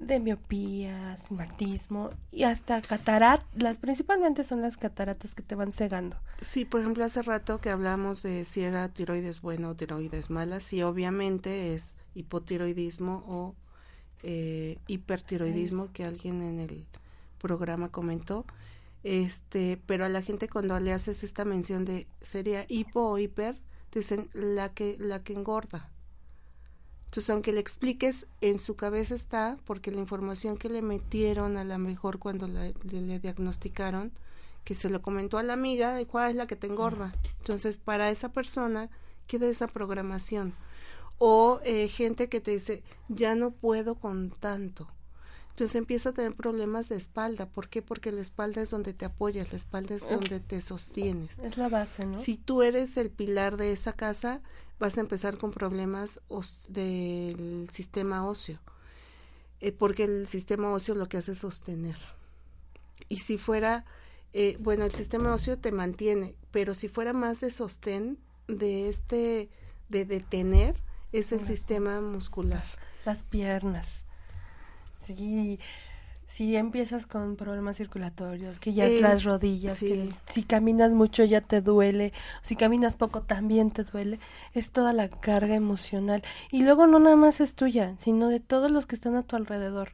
de 0.00 0.20
miopía, 0.20 1.12
astigmatismo 1.12 2.10
y 2.30 2.44
hasta 2.44 2.80
cataratas. 2.82 3.46
Las 3.54 3.78
principalmente 3.78 4.44
son 4.44 4.62
las 4.62 4.76
cataratas 4.76 5.34
que 5.34 5.42
te 5.42 5.54
van 5.54 5.72
cegando. 5.72 6.16
Sí, 6.40 6.64
por 6.64 6.80
ejemplo, 6.80 7.04
hace 7.04 7.22
rato 7.22 7.60
que 7.60 7.70
hablamos 7.70 8.22
de 8.22 8.44
si 8.44 8.62
era 8.62 8.88
tiroides 8.88 9.40
buena 9.40 9.70
o 9.70 9.74
tiroides 9.74 10.30
mala, 10.30 10.60
sí, 10.60 10.82
obviamente 10.82 11.74
es 11.74 11.94
hipotiroidismo 12.14 13.24
o 13.26 13.54
eh, 14.22 14.78
hipertiroidismo 14.86 15.92
que 15.92 16.04
alguien 16.04 16.42
en 16.42 16.60
el 16.60 16.86
programa 17.40 17.90
comentó. 17.90 18.44
Este, 19.04 19.80
pero 19.86 20.04
a 20.04 20.08
la 20.08 20.22
gente 20.22 20.48
cuando 20.48 20.78
le 20.80 20.92
haces 20.92 21.22
esta 21.22 21.44
mención 21.44 21.84
de 21.84 22.06
sería 22.20 22.64
hipo 22.68 23.00
o 23.00 23.18
hiper, 23.18 23.60
dicen 23.92 24.28
la 24.32 24.70
que 24.70 24.96
la 24.98 25.22
que 25.22 25.32
engorda. 25.32 25.90
Entonces, 27.08 27.30
aunque 27.30 27.52
le 27.52 27.60
expliques, 27.60 28.26
en 28.42 28.58
su 28.58 28.76
cabeza 28.76 29.14
está, 29.14 29.56
porque 29.64 29.90
la 29.90 29.98
información 29.98 30.58
que 30.58 30.68
le 30.68 30.82
metieron 30.82 31.56
a 31.56 31.64
lo 31.64 31.78
mejor 31.78 32.18
cuando 32.18 32.46
le, 32.46 32.74
le 32.84 33.18
diagnosticaron, 33.18 34.12
que 34.64 34.74
se 34.74 34.90
lo 34.90 35.00
comentó 35.00 35.38
a 35.38 35.42
la 35.42 35.54
amiga, 35.54 35.94
de 35.94 36.06
cuál 36.06 36.30
es 36.30 36.36
la 36.36 36.46
que 36.46 36.56
te 36.56 36.66
engorda. 36.66 37.14
Entonces, 37.38 37.78
para 37.78 38.10
esa 38.10 38.30
persona 38.30 38.90
queda 39.26 39.46
esa 39.46 39.68
programación. 39.68 40.52
O 41.18 41.60
eh, 41.64 41.88
gente 41.88 42.28
que 42.28 42.42
te 42.42 42.50
dice, 42.50 42.82
ya 43.08 43.34
no 43.34 43.52
puedo 43.52 43.94
con 43.94 44.30
tanto. 44.30 44.86
Entonces 45.58 45.74
empieza 45.74 46.10
a 46.10 46.12
tener 46.12 46.36
problemas 46.36 46.88
de 46.88 46.94
espalda. 46.94 47.46
¿Por 47.46 47.68
qué? 47.68 47.82
Porque 47.82 48.12
la 48.12 48.20
espalda 48.20 48.62
es 48.62 48.70
donde 48.70 48.94
te 48.94 49.04
apoyas, 49.04 49.50
la 49.50 49.56
espalda 49.56 49.96
es 49.96 50.08
donde 50.08 50.38
te 50.38 50.60
sostienes. 50.60 51.36
Es 51.40 51.56
la 51.56 51.68
base, 51.68 52.06
¿no? 52.06 52.14
Si 52.14 52.36
tú 52.36 52.62
eres 52.62 52.96
el 52.96 53.10
pilar 53.10 53.56
de 53.56 53.72
esa 53.72 53.92
casa, 53.92 54.40
vas 54.78 54.98
a 54.98 55.00
empezar 55.00 55.36
con 55.36 55.50
problemas 55.50 56.20
del 56.68 57.68
sistema 57.72 58.24
óseo. 58.24 58.60
Eh, 59.58 59.72
porque 59.72 60.04
el 60.04 60.28
sistema 60.28 60.72
óseo 60.72 60.94
lo 60.94 61.08
que 61.08 61.16
hace 61.16 61.32
es 61.32 61.38
sostener. 61.38 61.98
Y 63.08 63.16
si 63.16 63.36
fuera, 63.36 63.84
eh, 64.34 64.56
bueno, 64.60 64.84
el 64.84 64.92
sistema 64.92 65.34
óseo 65.34 65.58
te 65.58 65.72
mantiene, 65.72 66.36
pero 66.52 66.72
si 66.72 66.86
fuera 66.86 67.12
más 67.12 67.40
de 67.40 67.50
sostén, 67.50 68.16
de 68.46 68.88
este, 68.88 69.48
de 69.88 70.04
detener, 70.04 70.76
es 71.10 71.32
el 71.32 71.42
sistema 71.42 72.00
muscular. 72.00 72.62
Las 73.04 73.24
piernas. 73.24 74.04
Sí, 75.16 75.58
si 76.26 76.56
empiezas 76.56 77.06
con 77.06 77.36
problemas 77.36 77.78
circulatorios, 77.78 78.60
que 78.60 78.74
ya 78.74 78.86
eh, 78.86 79.00
las 79.00 79.24
rodillas, 79.24 79.80
que 79.80 80.10
si 80.28 80.42
caminas 80.42 80.92
mucho 80.92 81.24
ya 81.24 81.40
te 81.40 81.62
duele, 81.62 82.12
si 82.42 82.54
caminas 82.54 82.96
poco 82.96 83.22
también 83.22 83.70
te 83.70 83.84
duele, 83.84 84.20
es 84.52 84.70
toda 84.70 84.92
la 84.92 85.08
carga 85.08 85.54
emocional. 85.54 86.22
Y 86.50 86.62
luego 86.62 86.86
no 86.86 86.98
nada 86.98 87.16
más 87.16 87.40
es 87.40 87.54
tuya, 87.54 87.94
sino 87.98 88.28
de 88.28 88.40
todos 88.40 88.70
los 88.70 88.86
que 88.86 88.94
están 88.94 89.16
a 89.16 89.22
tu 89.22 89.36
alrededor. 89.36 89.92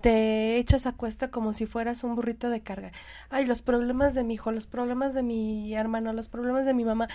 Te 0.00 0.56
echas 0.56 0.86
a 0.86 0.92
cuesta 0.92 1.30
como 1.30 1.52
si 1.52 1.66
fueras 1.66 2.02
un 2.02 2.16
burrito 2.16 2.50
de 2.50 2.60
carga. 2.60 2.90
Ay, 3.30 3.46
los 3.46 3.62
problemas 3.62 4.14
de 4.14 4.24
mi 4.24 4.34
hijo, 4.34 4.50
los 4.50 4.66
problemas 4.66 5.14
de 5.14 5.22
mi 5.22 5.72
hermano, 5.74 6.12
los 6.12 6.28
problemas 6.28 6.66
de 6.66 6.74
mi 6.74 6.84
mamá. 6.84 7.08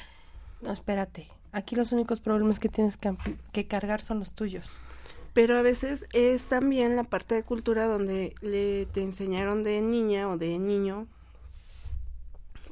No, 0.62 0.72
espérate. 0.72 1.28
Aquí 1.52 1.76
los 1.76 1.92
únicos 1.92 2.22
problemas 2.22 2.60
que 2.60 2.70
tienes 2.70 2.98
que, 3.52 3.68
cargar 3.68 4.02
son 4.02 4.20
los 4.20 4.34
tuyos. 4.34 4.80
Pero 5.34 5.58
a 5.58 5.62
veces 5.62 6.06
es 6.14 6.48
también 6.48 6.96
la 6.96 7.04
parte 7.04 7.36
de 7.36 7.44
cultura 7.44 7.86
donde 7.86 8.34
le 8.42 8.86
te 8.88 9.02
enseñaron 9.04 9.64
de 9.64 9.82
niña 9.82 10.28
o 10.28 10.38
de 10.38 10.60
niño, 10.60 11.08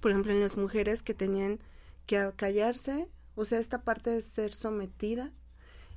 por 0.02 0.12
ejemplo 0.12 0.32
en 0.32 0.42
las 0.42 0.58
mujeres 0.58 1.04
que 1.04 1.14
tenían 1.14 1.60
que 2.06 2.32
callarse, 2.36 3.08
o 3.36 3.46
sea, 3.46 3.60
esta 3.60 3.82
parte 3.82 4.10
de 4.10 4.22
ser 4.22 4.54
sometida, 4.54 5.32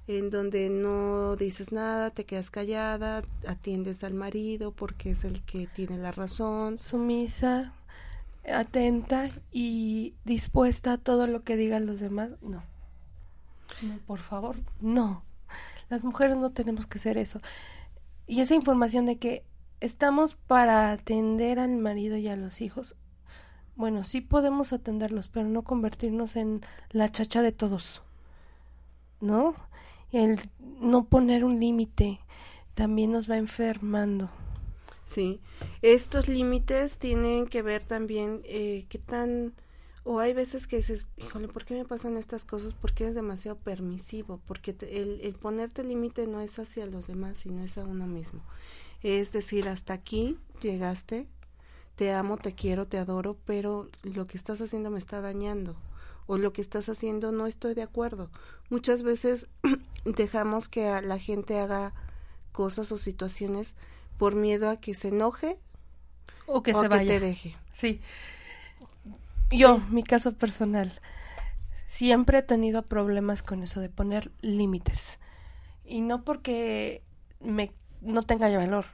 en 0.06 0.30
donde 0.30 0.68
no 0.70 1.36
dices 1.36 1.72
nada, 1.72 2.10
te 2.10 2.24
quedas 2.24 2.50
callada, 2.50 3.22
atiendes 3.46 4.02
al 4.04 4.14
marido 4.14 4.72
porque 4.72 5.12
es 5.12 5.24
el 5.24 5.42
que 5.42 5.66
tiene 5.66 5.98
la 5.98 6.12
razón. 6.12 6.78
Sumisa, 6.78 7.72
atenta 8.44 9.30
y 9.52 10.14
dispuesta 10.24 10.94
a 10.94 10.98
todo 10.98 11.26
lo 11.26 11.44
que 11.44 11.56
digan 11.56 11.86
los 11.86 12.00
demás, 12.00 12.32
no. 12.42 12.62
No, 13.82 13.98
por 14.06 14.18
favor, 14.18 14.56
no. 14.80 15.22
Las 15.90 16.04
mujeres 16.04 16.36
no 16.36 16.50
tenemos 16.50 16.86
que 16.86 16.98
ser 16.98 17.18
eso. 17.18 17.40
Y 18.26 18.40
esa 18.40 18.54
información 18.54 19.04
de 19.04 19.18
que 19.18 19.44
estamos 19.80 20.34
para 20.34 20.92
atender 20.92 21.58
al 21.58 21.76
marido 21.76 22.16
y 22.16 22.28
a 22.28 22.36
los 22.36 22.62
hijos, 22.62 22.96
bueno, 23.76 24.04
sí 24.04 24.20
podemos 24.20 24.72
atenderlos, 24.72 25.28
pero 25.28 25.48
no 25.48 25.62
convertirnos 25.62 26.36
en 26.36 26.62
la 26.90 27.10
chacha 27.10 27.42
de 27.42 27.52
todos. 27.52 28.02
¿No? 29.20 29.54
El 30.12 30.40
no 30.80 31.04
poner 31.04 31.44
un 31.44 31.60
límite 31.60 32.20
también 32.74 33.12
nos 33.12 33.30
va 33.30 33.36
enfermando. 33.36 34.30
Sí, 35.04 35.40
estos 35.82 36.28
límites 36.28 36.96
tienen 36.98 37.48
que 37.48 37.62
ver 37.62 37.84
también 37.84 38.42
eh, 38.44 38.86
qué 38.88 38.98
tan, 38.98 39.54
o 40.04 40.18
hay 40.18 40.32
veces 40.32 40.66
que 40.66 40.76
dices, 40.76 41.06
híjole, 41.16 41.48
¿por 41.48 41.64
qué 41.64 41.74
me 41.74 41.84
pasan 41.84 42.16
estas 42.16 42.44
cosas? 42.44 42.74
Porque 42.74 43.04
eres 43.04 43.14
demasiado 43.14 43.58
permisivo, 43.58 44.40
porque 44.46 44.74
el, 44.80 45.20
el 45.22 45.34
ponerte 45.34 45.84
límite 45.84 46.26
no 46.26 46.40
es 46.40 46.58
hacia 46.58 46.86
los 46.86 47.06
demás, 47.06 47.38
sino 47.38 47.62
es 47.62 47.76
a 47.78 47.84
uno 47.84 48.06
mismo. 48.06 48.42
Es 49.02 49.32
decir, 49.32 49.68
hasta 49.68 49.94
aquí 49.94 50.38
llegaste, 50.60 51.26
te 51.96 52.12
amo, 52.12 52.38
te 52.38 52.54
quiero, 52.54 52.86
te 52.86 52.98
adoro, 52.98 53.36
pero 53.44 53.88
lo 54.02 54.26
que 54.26 54.36
estás 54.36 54.60
haciendo 54.60 54.90
me 54.90 54.98
está 54.98 55.20
dañando 55.20 55.76
o 56.26 56.38
lo 56.38 56.52
que 56.52 56.60
estás 56.60 56.88
haciendo 56.88 57.32
no 57.32 57.46
estoy 57.46 57.74
de 57.74 57.82
acuerdo. 57.82 58.30
Muchas 58.68 59.02
veces 59.02 59.48
dejamos 60.04 60.68
que 60.68 61.02
la 61.02 61.18
gente 61.18 61.58
haga 61.58 61.92
cosas 62.52 62.92
o 62.92 62.96
situaciones 62.96 63.74
por 64.16 64.34
miedo 64.34 64.70
a 64.70 64.76
que 64.76 64.94
se 64.94 65.08
enoje 65.08 65.58
o 66.46 66.62
que 66.62 66.72
se 66.72 66.88
vaya. 66.88 67.04
te 67.04 67.20
deje. 67.20 67.56
Sí. 67.72 68.00
Yo, 69.50 69.78
mi 69.90 70.02
caso 70.02 70.32
personal, 70.32 70.92
siempre 71.88 72.38
he 72.38 72.42
tenido 72.42 72.82
problemas 72.82 73.42
con 73.42 73.62
eso 73.62 73.80
de 73.80 73.88
poner 73.88 74.30
límites. 74.40 75.18
Y 75.84 76.02
no 76.02 76.24
porque 76.24 77.02
me 77.40 77.72
no 78.00 78.22
tenga 78.22 78.48
ya 78.48 78.58
valor, 78.58 78.86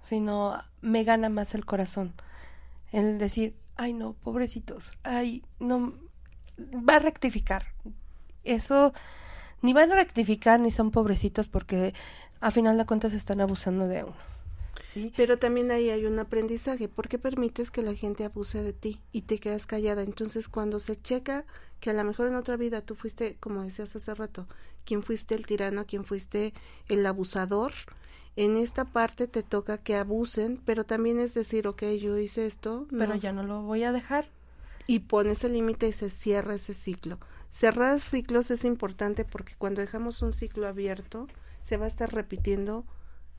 sino 0.00 0.62
me 0.80 1.04
gana 1.04 1.28
más 1.28 1.54
el 1.54 1.64
corazón. 1.64 2.14
El 2.92 3.18
decir, 3.18 3.54
ay 3.76 3.92
no, 3.92 4.14
pobrecitos, 4.14 4.92
ay, 5.02 5.44
no, 5.58 5.94
va 6.58 6.96
a 6.96 7.00
rectificar. 7.00 7.66
Eso, 8.44 8.92
ni 9.62 9.72
van 9.72 9.92
a 9.92 9.96
rectificar 9.96 10.60
ni 10.60 10.70
son 10.70 10.90
pobrecitos 10.90 11.48
porque 11.48 11.92
a 12.40 12.50
final 12.50 12.78
de 12.78 12.86
cuentas 12.86 13.12
están 13.12 13.40
abusando 13.40 13.88
de 13.88 14.04
uno. 14.04 14.37
Pero 15.16 15.38
también 15.38 15.70
ahí 15.70 15.90
hay 15.90 16.06
un 16.06 16.18
aprendizaje, 16.18 16.88
porque 16.88 17.18
permites 17.18 17.70
que 17.70 17.82
la 17.82 17.94
gente 17.94 18.24
abuse 18.24 18.62
de 18.62 18.72
ti 18.72 19.00
y 19.12 19.22
te 19.22 19.38
quedas 19.38 19.66
callada. 19.66 20.02
Entonces, 20.02 20.48
cuando 20.48 20.78
se 20.78 20.96
checa 20.96 21.44
que 21.80 21.90
a 21.90 21.92
lo 21.92 22.04
mejor 22.04 22.28
en 22.28 22.34
otra 22.34 22.56
vida 22.56 22.80
tú 22.80 22.94
fuiste, 22.94 23.36
como 23.40 23.62
decías 23.62 23.94
hace 23.94 24.14
rato, 24.14 24.46
quien 24.84 25.02
fuiste 25.02 25.34
el 25.34 25.46
tirano, 25.46 25.86
quien 25.86 26.04
fuiste 26.04 26.54
el 26.88 27.04
abusador, 27.06 27.72
en 28.36 28.56
esta 28.56 28.84
parte 28.84 29.26
te 29.26 29.42
toca 29.42 29.78
que 29.78 29.96
abusen, 29.96 30.60
pero 30.64 30.84
también 30.84 31.18
es 31.18 31.34
decir, 31.34 31.66
ok, 31.66 31.82
yo 32.00 32.16
hice 32.18 32.46
esto. 32.46 32.86
Pero 32.96 33.14
ya 33.16 33.32
no 33.32 33.42
lo 33.42 33.62
voy 33.62 33.82
a 33.82 33.92
dejar. 33.92 34.28
Y 34.86 35.00
pones 35.00 35.44
el 35.44 35.52
límite 35.52 35.88
y 35.88 35.92
se 35.92 36.08
cierra 36.08 36.54
ese 36.54 36.72
ciclo. 36.72 37.18
Cerrar 37.50 38.00
ciclos 38.00 38.50
es 38.50 38.64
importante 38.64 39.24
porque 39.24 39.54
cuando 39.58 39.80
dejamos 39.80 40.22
un 40.22 40.32
ciclo 40.32 40.66
abierto, 40.66 41.26
se 41.62 41.76
va 41.76 41.84
a 41.84 41.88
estar 41.88 42.12
repitiendo 42.12 42.84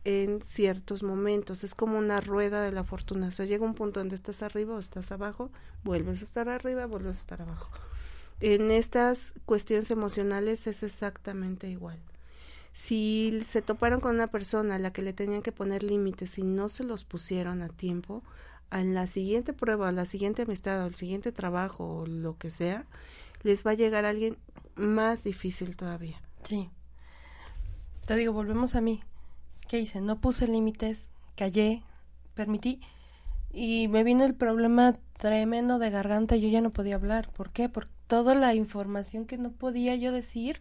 en 0.09 0.41
ciertos 0.41 1.03
momentos. 1.03 1.63
Es 1.63 1.75
como 1.75 1.99
una 1.99 2.19
rueda 2.19 2.63
de 2.63 2.71
la 2.71 2.83
fortuna. 2.83 3.27
O 3.27 3.31
sea, 3.31 3.45
llega 3.45 3.63
un 3.63 3.75
punto 3.75 3.99
donde 3.99 4.15
estás 4.15 4.41
arriba 4.41 4.75
o 4.75 4.79
estás 4.79 5.11
abajo, 5.11 5.51
vuelves 5.83 6.21
a 6.21 6.25
estar 6.25 6.49
arriba, 6.49 6.87
vuelves 6.87 7.17
a 7.17 7.19
estar 7.19 7.41
abajo. 7.43 7.69
En 8.39 8.71
estas 8.71 9.35
cuestiones 9.45 9.91
emocionales 9.91 10.65
es 10.65 10.81
exactamente 10.81 11.69
igual. 11.69 11.99
Si 12.71 13.39
se 13.43 13.61
toparon 13.61 13.99
con 13.99 14.15
una 14.15 14.27
persona 14.27 14.75
a 14.75 14.79
la 14.79 14.91
que 14.91 15.03
le 15.03 15.13
tenían 15.13 15.43
que 15.43 15.51
poner 15.51 15.83
límites 15.83 16.39
y 16.39 16.43
no 16.43 16.69
se 16.69 16.83
los 16.83 17.03
pusieron 17.03 17.61
a 17.61 17.69
tiempo, 17.69 18.23
en 18.71 18.95
la 18.95 19.05
siguiente 19.05 19.53
prueba, 19.53 19.89
o 19.89 19.91
la 19.91 20.05
siguiente 20.05 20.41
amistad, 20.43 20.83
o 20.83 20.87
el 20.87 20.95
siguiente 20.95 21.31
trabajo, 21.31 21.97
o 21.97 22.05
lo 22.07 22.37
que 22.37 22.49
sea, 22.49 22.85
les 23.43 23.65
va 23.65 23.71
a 23.71 23.75
llegar 23.75 24.05
alguien 24.05 24.37
más 24.75 25.23
difícil 25.23 25.75
todavía. 25.75 26.19
Sí. 26.43 26.69
Te 28.07 28.15
digo, 28.15 28.33
volvemos 28.33 28.75
a 28.75 28.81
mí. 28.81 29.03
¿Qué 29.69 29.79
hice? 29.79 30.01
No 30.01 30.19
puse 30.19 30.47
límites, 30.47 31.11
callé, 31.37 31.83
permití 32.33 32.81
y 33.53 33.87
me 33.87 34.03
vino 34.03 34.25
el 34.25 34.33
problema 34.33 34.93
tremendo 35.17 35.79
de 35.79 35.91
garganta 35.91 36.35
y 36.35 36.41
yo 36.41 36.49
ya 36.49 36.59
no 36.59 36.71
podía 36.71 36.95
hablar. 36.95 37.29
¿Por 37.31 37.51
qué? 37.51 37.69
Por 37.69 37.87
toda 38.07 38.33
la 38.33 38.55
información 38.55 39.25
que 39.25 39.37
no 39.37 39.51
podía 39.51 39.95
yo 39.95 40.11
decir 40.11 40.59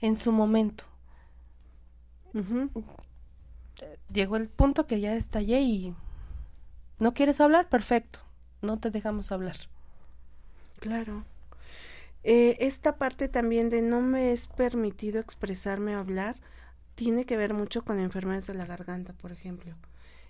en 0.00 0.16
su 0.16 0.32
momento. 0.32 0.84
Llegó 4.12 4.36
el 4.36 4.48
punto 4.48 4.86
que 4.86 5.00
ya 5.00 5.14
estallé 5.14 5.60
y 5.60 5.94
no 6.98 7.12
quieres 7.12 7.40
hablar, 7.40 7.68
perfecto, 7.68 8.20
no 8.62 8.78
te 8.78 8.90
dejamos 8.90 9.30
hablar. 9.30 9.56
Claro. 10.80 11.24
Eh, 12.24 12.56
esta 12.60 12.96
parte 12.96 13.28
también 13.28 13.68
de 13.68 13.82
no 13.82 14.00
me 14.00 14.32
es 14.32 14.48
permitido 14.48 15.20
expresarme 15.20 15.96
o 15.96 16.00
hablar, 16.00 16.36
tiene 16.98 17.24
que 17.26 17.36
ver 17.36 17.54
mucho 17.54 17.84
con 17.84 18.00
enfermedades 18.00 18.48
de 18.48 18.54
la 18.54 18.66
garganta, 18.66 19.12
por 19.12 19.30
ejemplo. 19.30 19.72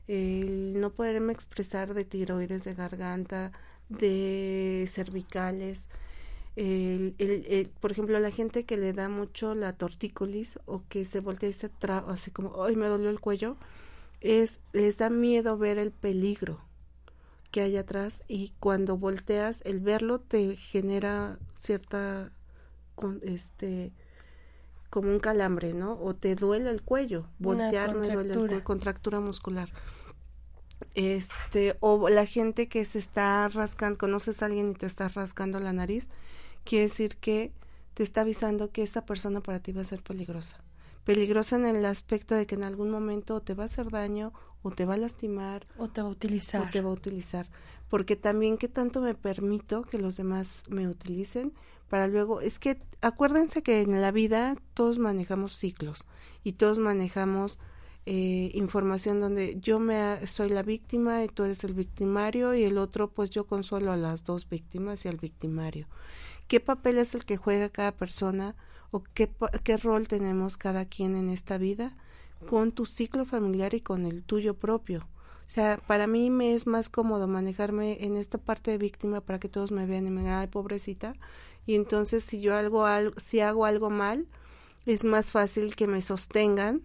El 0.07 0.79
no 0.79 0.91
poderme 0.91 1.33
expresar 1.33 1.95
de 1.95 2.05
tiroides 2.05 2.64
de 2.64 2.75
garganta, 2.75 3.53
de 3.89 4.85
cervicales, 4.87 5.89
el, 6.57 7.71
por 7.81 7.93
ejemplo, 7.93 8.19
la 8.21 8.31
gente 8.31 8.64
que 8.66 8.77
le 8.77 8.93
da 8.93 9.09
mucho 9.09 9.55
la 9.55 9.73
tortícolis 9.73 10.59
o 10.66 10.83
que 10.91 11.07
se 11.07 11.21
voltea 11.21 11.49
y 11.49 11.55
se 11.55 11.71
traba, 11.71 12.12
así 12.12 12.31
como, 12.31 12.62
ay, 12.62 12.77
me 12.77 12.89
dolió 12.89 13.09
el 13.09 13.21
cuello, 13.21 13.57
es, 14.21 14.61
les 14.75 14.99
da 14.99 15.09
miedo 15.09 15.57
ver 15.57 15.79
el 15.79 15.91
peligro 15.91 16.61
que 17.51 17.62
hay 17.62 17.79
atrás 17.79 18.25
y 18.29 18.53
cuando 18.61 18.99
volteas, 18.99 19.62
el 19.64 19.81
verlo 19.81 20.19
te 20.21 20.55
genera 20.57 21.39
cierta, 21.55 22.31
con, 22.95 23.21
este, 23.23 23.93
como 24.91 25.11
un 25.11 25.20
calambre, 25.20 25.74
¿no? 25.74 25.99
O 26.01 26.14
te 26.14 26.34
duele 26.34 26.70
el 26.70 26.82
cuello, 26.82 27.24
voltear 27.39 27.95
me 27.95 28.09
duele 28.09 28.32
el 28.32 28.39
cuello, 28.39 28.64
contractura 28.64 29.20
muscular. 29.20 29.70
Este, 30.95 31.76
o 31.80 32.09
la 32.09 32.24
gente 32.24 32.68
que 32.68 32.84
se 32.84 32.99
está 32.99 33.49
rascando, 33.49 33.99
conoces 33.99 34.43
a 34.43 34.47
alguien 34.47 34.70
y 34.70 34.74
te 34.74 34.86
está 34.86 35.09
rascando 35.09 35.59
la 35.61 35.72
nariz, 35.72 36.09
quiere 36.64 36.84
decir 36.84 37.16
que 37.16 37.53
te 37.95 38.03
está 38.03 38.20
avisando 38.20 38.70
que 38.70 38.82
esa 38.82 39.05
persona 39.05 39.41
para 39.41 39.61
ti 39.61 39.72
va 39.72 39.82
a 39.82 39.84
ser 39.84 40.03
peligrosa. 40.03 40.62
Peligrosa 41.05 41.57
en 41.57 41.66
el 41.66 41.84
aspecto 41.84 42.34
de 42.34 42.47
que 42.47 42.55
en 42.55 42.64
algún 42.64 42.91
momento 42.91 43.41
te 43.41 43.55
va 43.55 43.64
a 43.64 43.66
hacer 43.66 43.91
daño 43.91 44.32
o 44.62 44.70
te 44.70 44.84
va 44.84 44.95
a 44.95 44.99
lastimar 44.99 45.66
O 45.78 45.89
te 45.89 46.03
va 46.03 46.09
a 46.09 46.11
utilizar. 46.11 46.62
o 46.62 46.70
te 46.70 46.80
va 46.80 46.91
a 46.91 46.93
utilizar. 46.93 47.49
Porque 47.89 48.14
también 48.16 48.59
qué 48.59 48.68
tanto 48.68 49.01
me 49.01 49.14
permito 49.14 49.82
que 49.82 49.99
los 49.99 50.16
demás 50.16 50.64
me 50.68 50.86
utilicen 50.86 51.55
para 51.89 52.07
luego, 52.07 52.41
es 52.41 52.59
que 52.59 52.80
acuérdense 53.01 53.62
que 53.62 53.80
en 53.82 54.01
la 54.01 54.11
vida 54.11 54.57
todos 54.74 54.99
manejamos 54.99 55.53
ciclos 55.53 56.05
y 56.45 56.53
todos 56.53 56.78
manejamos 56.78 57.59
eh, 58.07 58.51
información 58.55 59.20
donde 59.20 59.59
yo 59.61 59.78
me 59.78 60.26
soy 60.26 60.49
la 60.49 60.62
víctima 60.62 61.24
y 61.24 61.28
tú 61.28 61.45
eres 61.45 61.64
el 61.64 61.74
victimario 61.74 62.55
y 62.55 62.64
el 62.64 62.78
otro 62.78 63.11
pues 63.11 63.28
yo 63.30 63.47
consuelo 63.47 63.93
a 63.93 63.97
las 63.97 64.24
dos 64.24 64.49
víctimas 64.49 65.05
y 65.05 65.09
al 65.09 65.18
victimario. 65.18 65.86
¿Qué 66.47 66.61
papel 66.61 66.99
es 66.99 67.14
el 67.14 67.26
que 67.26 67.36
juega 67.36 67.68
cada 67.68 67.93
persona 67.93 68.57
o 68.91 69.03
qué, 69.03 69.30
qué 69.62 69.76
rol 69.76 70.09
tenemos 70.09 70.57
cada 70.57 70.86
quien 70.86 71.16
en 71.16 71.28
esta 71.28 71.59
vida 71.59 71.97
con 72.49 72.72
tu 72.72 72.86
ciclo 72.86 73.26
familiar 73.26 73.74
y 73.74 73.82
con 73.82 74.07
el 74.07 74.24
tuyo 74.24 74.55
propio? 74.55 75.07
O 75.49 75.51
sea, 75.51 75.78
para 75.86 76.07
mí 76.07 76.28
me 76.28 76.55
es 76.55 76.66
más 76.66 76.91
cómodo 76.91 77.26
manejarme 77.26 78.05
en 78.05 78.16
esta 78.18 78.36
parte 78.36 78.70
de 78.70 78.78
víctima 78.78 79.22
para 79.22 79.39
que 79.39 79.49
todos 79.49 79.72
me 79.72 79.86
vean 79.86 80.07
y 80.07 80.11
me 80.11 80.20
digan, 80.20 80.41
ay, 80.41 80.47
pobrecita. 80.47 81.14
Y 81.69 81.75
entonces 81.75 82.25
si 82.25 82.41
yo 82.41 82.57
algo, 82.57 82.87
algo, 82.87 83.12
si 83.21 83.41
hago 83.41 83.66
algo 83.66 83.91
mal, 83.91 84.27
es 84.87 85.05
más 85.05 85.33
fácil 85.33 85.77
que 85.77 85.87
me 85.87 86.01
sostengan 86.01 86.81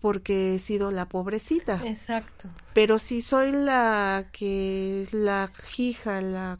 porque 0.00 0.54
he 0.54 0.58
sido 0.60 0.92
la 0.92 1.08
pobrecita. 1.08 1.80
Exacto. 1.84 2.48
Pero 2.72 3.00
si 3.00 3.20
soy 3.20 3.50
la 3.50 4.28
que, 4.30 5.08
la 5.10 5.50
hija, 5.76 6.20
la 6.20 6.56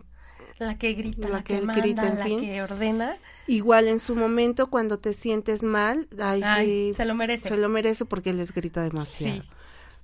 La 0.59 0.77
que 0.77 0.95
grita, 0.95 1.29
La 1.29 1.37
la, 1.37 1.45
que 1.45 1.61
que, 1.61 1.63
manda, 1.65 1.81
grita, 1.81 2.07
en 2.09 2.19
la 2.19 2.25
fin. 2.25 2.41
que 2.41 2.61
ordena. 2.63 3.17
Igual 3.47 3.87
en 3.87 4.01
su 4.01 4.17
momento 4.17 4.69
cuando 4.69 4.99
te 4.99 5.13
sientes 5.13 5.63
mal, 5.63 6.09
ay, 6.21 6.41
Ay, 6.45 6.67
sí, 6.67 6.95
se 6.95 7.05
lo 7.05 7.15
merece. 7.15 7.49
se 7.49 7.57
lo 7.57 7.69
merece 7.69 8.05
porque 8.07 8.33
les 8.33 8.53
grita 8.53 8.83
demasiado. 8.83 9.43
Sí. 9.43 9.49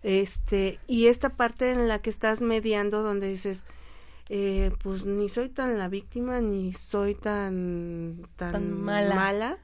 Este, 0.04 0.78
y 0.86 1.06
esta 1.06 1.30
parte 1.30 1.72
en 1.72 1.88
la 1.88 2.00
que 2.00 2.10
estás 2.10 2.40
mediando 2.40 3.02
donde 3.02 3.28
dices, 3.28 3.64
eh, 4.32 4.70
pues 4.82 5.04
ni 5.06 5.28
soy 5.28 5.48
tan 5.48 5.76
la 5.76 5.88
víctima 5.88 6.40
ni 6.40 6.72
soy 6.72 7.14
tan 7.16 8.26
tan, 8.36 8.52
Tan 8.52 8.80
mala. 8.80 9.14
mala, 9.16 9.58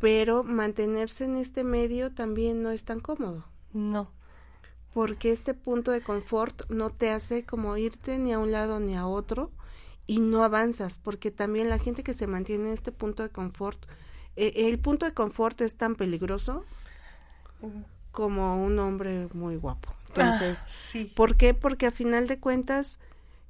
pero 0.00 0.42
mantenerse 0.42 1.24
en 1.24 1.36
este 1.36 1.62
medio 1.64 2.10
también 2.12 2.62
no 2.62 2.70
es 2.72 2.84
tan 2.84 2.98
cómodo 3.00 3.44
No. 3.72 4.10
porque 4.92 5.30
este 5.30 5.54
punto 5.54 5.92
de 5.92 6.00
confort 6.00 6.68
no 6.70 6.90
te 6.90 7.10
hace 7.10 7.44
como 7.44 7.76
irte 7.76 8.18
ni 8.18 8.32
a 8.32 8.38
un 8.40 8.50
lado 8.50 8.80
ni 8.80 8.96
a 8.96 9.06
otro 9.06 9.50
y 10.06 10.18
no 10.20 10.42
avanzas, 10.44 10.98
porque 10.98 11.30
también 11.30 11.70
la 11.70 11.78
gente 11.78 12.02
que 12.02 12.12
se 12.14 12.26
mantiene 12.26 12.66
en 12.68 12.74
este 12.74 12.90
punto 12.92 13.22
de 13.22 13.30
confort, 13.30 13.78
eh, 14.36 14.52
el 14.68 14.78
punto 14.78 15.06
de 15.06 15.14
confort 15.14 15.60
es 15.62 15.76
tan 15.76 15.94
peligroso 15.94 16.64
como 18.12 18.62
un 18.64 18.78
hombre 18.78 19.28
muy 19.32 19.56
guapo. 19.56 19.88
Entonces, 20.08 20.64
Ah, 20.66 20.68
sí. 20.92 21.12
¿por 21.16 21.36
qué? 21.36 21.54
Porque 21.54 21.86
a 21.86 21.90
final 21.90 22.26
de 22.28 22.38
cuentas 22.38 22.98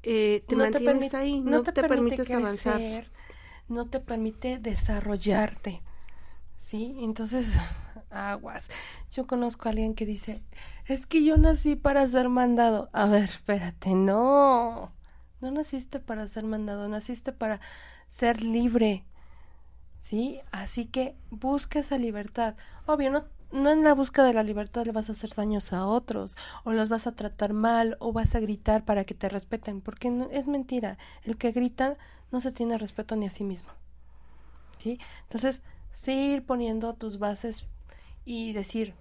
eh, 0.05 0.45
te 0.47 0.57
No 0.57 0.65
mantienes 0.65 1.13
permi- 1.13 1.19
ahí, 1.19 1.41
no, 1.41 1.63
te, 1.63 1.73
permite 1.73 1.89
permites 1.89 2.31
avanzar. 2.31 2.77
crecer, 2.77 3.11
No 3.69 3.87
te 3.87 4.01
permite 4.01 4.59
desarrollarte. 4.59 5.83
¿Sí? 6.59 6.97
Entonces, 7.01 7.55
aguas. 8.11 8.69
Yo 9.13 9.27
conozco 9.27 9.69
a 9.69 9.73
alguien 9.73 9.95
que 9.95 10.07
dice, 10.07 10.43
es 10.87 11.07
que 11.07 11.25
yo 11.25 11.37
nací 11.39 11.77
para 11.77 12.07
ser 12.09 12.29
mandado. 12.29 12.91
A 12.93 13.07
ver, 13.07 13.25
espérate, 13.25 13.95
no. 13.95 14.93
No 15.41 15.51
naciste 15.51 16.01
para 16.01 16.27
ser 16.29 16.45
mandado, 16.45 16.89
naciste 16.89 17.33
para 17.33 17.61
ser 18.09 18.43
libre. 18.43 19.05
¿Sí? 20.01 20.41
Así 20.53 20.87
que 20.87 21.17
busca 21.31 21.79
esa 21.81 21.97
libertad. 21.99 22.57
Obvio, 22.87 23.11
no, 23.11 23.25
no 23.55 23.71
en 23.71 23.85
la 23.85 23.95
búsqueda 23.95 24.27
de 24.27 24.35
la 24.35 24.43
libertad 24.43 24.85
le 24.85 24.93
vas 24.93 25.09
a 25.09 25.13
hacer 25.13 25.33
daños 25.35 25.73
a 25.73 25.87
otros, 25.87 26.37
o 26.65 26.73
los 26.73 26.89
vas 26.89 27.07
a 27.07 27.13
tratar 27.13 27.53
mal, 27.53 27.97
o 28.01 28.13
vas 28.13 28.35
a 28.35 28.41
gritar 28.41 28.85
para 28.85 29.05
que 29.05 29.15
te 29.15 29.29
respeten, 29.29 29.81
porque 29.81 30.11
no, 30.11 30.29
es 30.31 30.49
mentira. 30.49 30.99
El 31.23 31.37
que 31.39 31.53
grita 31.53 31.97
no 32.33 32.41
se 32.41 32.53
tiene 32.53 32.79
respeto 32.79 33.15
ni 33.17 33.27
a 33.27 33.31
sí 33.31 33.45
mismo. 33.45 33.71
¿Sí? 34.83 34.99
Entonces, 35.23 35.63
sí 35.93 36.35
ir 36.35 36.45
poniendo 36.45 36.95
tus 36.95 37.19
bases 37.19 37.67
y 38.25 38.53
decir, 38.53 38.95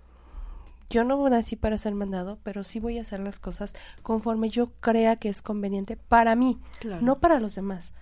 yo 0.90 1.04
no 1.04 1.28
nací 1.28 1.56
para 1.56 1.78
ser 1.80 1.96
mandado, 1.96 2.38
pero 2.44 2.64
sí 2.64 2.80
voy 2.80 3.00
a 3.00 3.02
hacer 3.02 3.20
las 3.20 3.40
cosas 3.40 3.74
conforme 4.04 4.50
yo 4.50 4.72
crea 4.80 5.16
que 5.16 5.30
es 5.30 5.42
conveniente 5.42 5.98
para 5.98 6.36
mí, 6.36 6.60
Claro. 6.80 7.02
no 7.02 7.20
para 7.20 7.40
los 7.40 7.56
demás. 7.56 7.96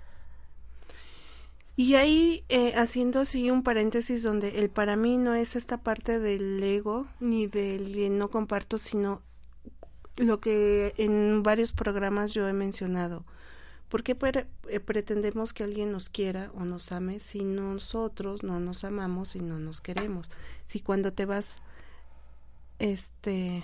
Y 1.81 1.95
ahí, 1.95 2.45
eh, 2.49 2.73
haciendo 2.75 3.21
así 3.21 3.49
un 3.49 3.63
paréntesis 3.63 4.21
donde 4.21 4.59
el 4.59 4.69
para 4.69 4.95
mí 4.95 5.17
no 5.17 5.33
es 5.33 5.55
esta 5.55 5.81
parte 5.81 6.19
del 6.19 6.61
ego 6.61 7.07
ni 7.19 7.47
del 7.47 8.19
no 8.19 8.29
comparto, 8.29 8.77
sino 8.77 9.23
lo 10.15 10.39
que 10.39 10.93
en 10.97 11.41
varios 11.41 11.73
programas 11.73 12.35
yo 12.35 12.47
he 12.47 12.53
mencionado. 12.53 13.25
¿Por 13.89 14.03
qué 14.03 14.15
eh, 14.69 14.79
pretendemos 14.79 15.53
que 15.53 15.63
alguien 15.63 15.91
nos 15.91 16.11
quiera 16.11 16.51
o 16.53 16.65
nos 16.65 16.91
ame 16.91 17.19
si 17.19 17.43
nosotros 17.43 18.43
no 18.43 18.59
nos 18.59 18.83
amamos 18.83 19.35
y 19.35 19.39
no 19.39 19.57
nos 19.57 19.81
queremos? 19.81 20.29
Si 20.65 20.81
cuando 20.81 21.13
te 21.13 21.25
vas, 21.25 21.63
este, 22.77 23.63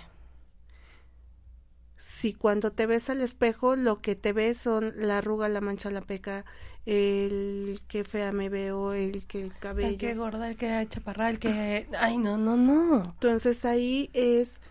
si 1.98 2.32
cuando 2.32 2.72
te 2.72 2.86
ves 2.86 3.10
al 3.10 3.20
espejo 3.20 3.76
lo 3.76 4.00
que 4.00 4.16
te 4.16 4.32
ves 4.32 4.58
son 4.58 4.92
la 4.96 5.18
arruga, 5.18 5.48
la 5.48 5.60
mancha, 5.60 5.90
la 5.92 6.00
peca, 6.00 6.44
el 6.88 7.82
que 7.86 8.02
fea 8.02 8.32
me 8.32 8.48
veo, 8.48 8.94
el 8.94 9.26
que 9.26 9.42
el 9.42 9.54
cabello. 9.54 9.90
El 9.90 9.98
que 9.98 10.14
gorda, 10.14 10.48
el 10.48 10.56
que 10.56 10.86
chaparra, 10.88 11.28
el 11.28 11.38
que... 11.38 11.86
Ay, 11.98 12.16
no, 12.16 12.38
no, 12.38 12.56
no. 12.56 13.04
Entonces 13.04 13.66
ahí 13.66 14.08
es, 14.14 14.62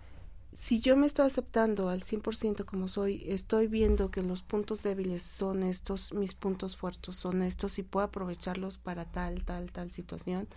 si 0.52 0.80
yo 0.80 0.98
me 0.98 1.06
estoy 1.06 1.28
aceptando 1.28 1.90
al 1.90 2.02
100% 2.02 2.66
como 2.66 2.88
soy, 2.88 3.24
estoy 3.28 3.68
viendo 3.68 4.10
que 4.10 4.24
los 4.24 4.42
puntos 4.42 4.82
débiles 4.82 5.22
son 5.22 5.62
estos, 5.62 6.12
mis 6.12 6.34
puntos 6.34 6.76
fuertes 6.76 7.16
son 7.16 7.44
estos 7.44 7.78
y 7.78 7.84
puedo 7.84 8.08
aprovecharlos 8.08 8.80
para 8.80 9.06
tal, 9.06 9.46
tal, 9.46 9.72
tal 9.72 9.92
situación, 9.92 10.48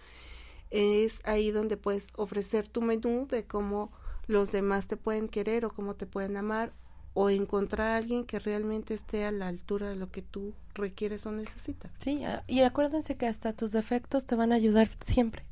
es 0.71 1.21
ahí 1.27 1.51
donde 1.51 1.77
puedes 1.77 2.09
ofrecer 2.17 2.69
tu 2.69 2.81
menú 2.81 3.27
de 3.29 3.45
cómo 3.45 3.93
los 4.29 4.51
demás 4.51 4.89
te 4.89 4.97
pueden 4.97 5.29
querer 5.29 5.67
o 5.67 5.75
cómo 5.75 5.95
te 5.95 6.07
pueden 6.07 6.39
amar 6.39 6.73
o 7.15 7.29
encontrar 7.31 7.89
a 7.89 7.97
alguien 7.97 8.25
que 8.25 8.39
realmente 8.39 8.95
esté 8.95 9.25
a 9.25 9.33
la 9.33 9.49
altura 9.49 9.89
de 9.89 9.97
lo 9.97 10.11
que 10.11 10.23
tú 10.23 10.55
requieres 10.75 11.27
o 11.27 11.33
necesitas. 11.33 11.91
Sí, 11.99 12.25
a- 12.25 12.45
y 12.47 12.61
acuérdense 12.63 13.17
que 13.17 13.27
hasta 13.27 13.53
tus 13.53 13.73
defectos 13.73 14.27
te 14.27 14.37
van 14.37 14.53
a 14.53 14.57
ayudar 14.57 14.89
siempre. 15.05 15.45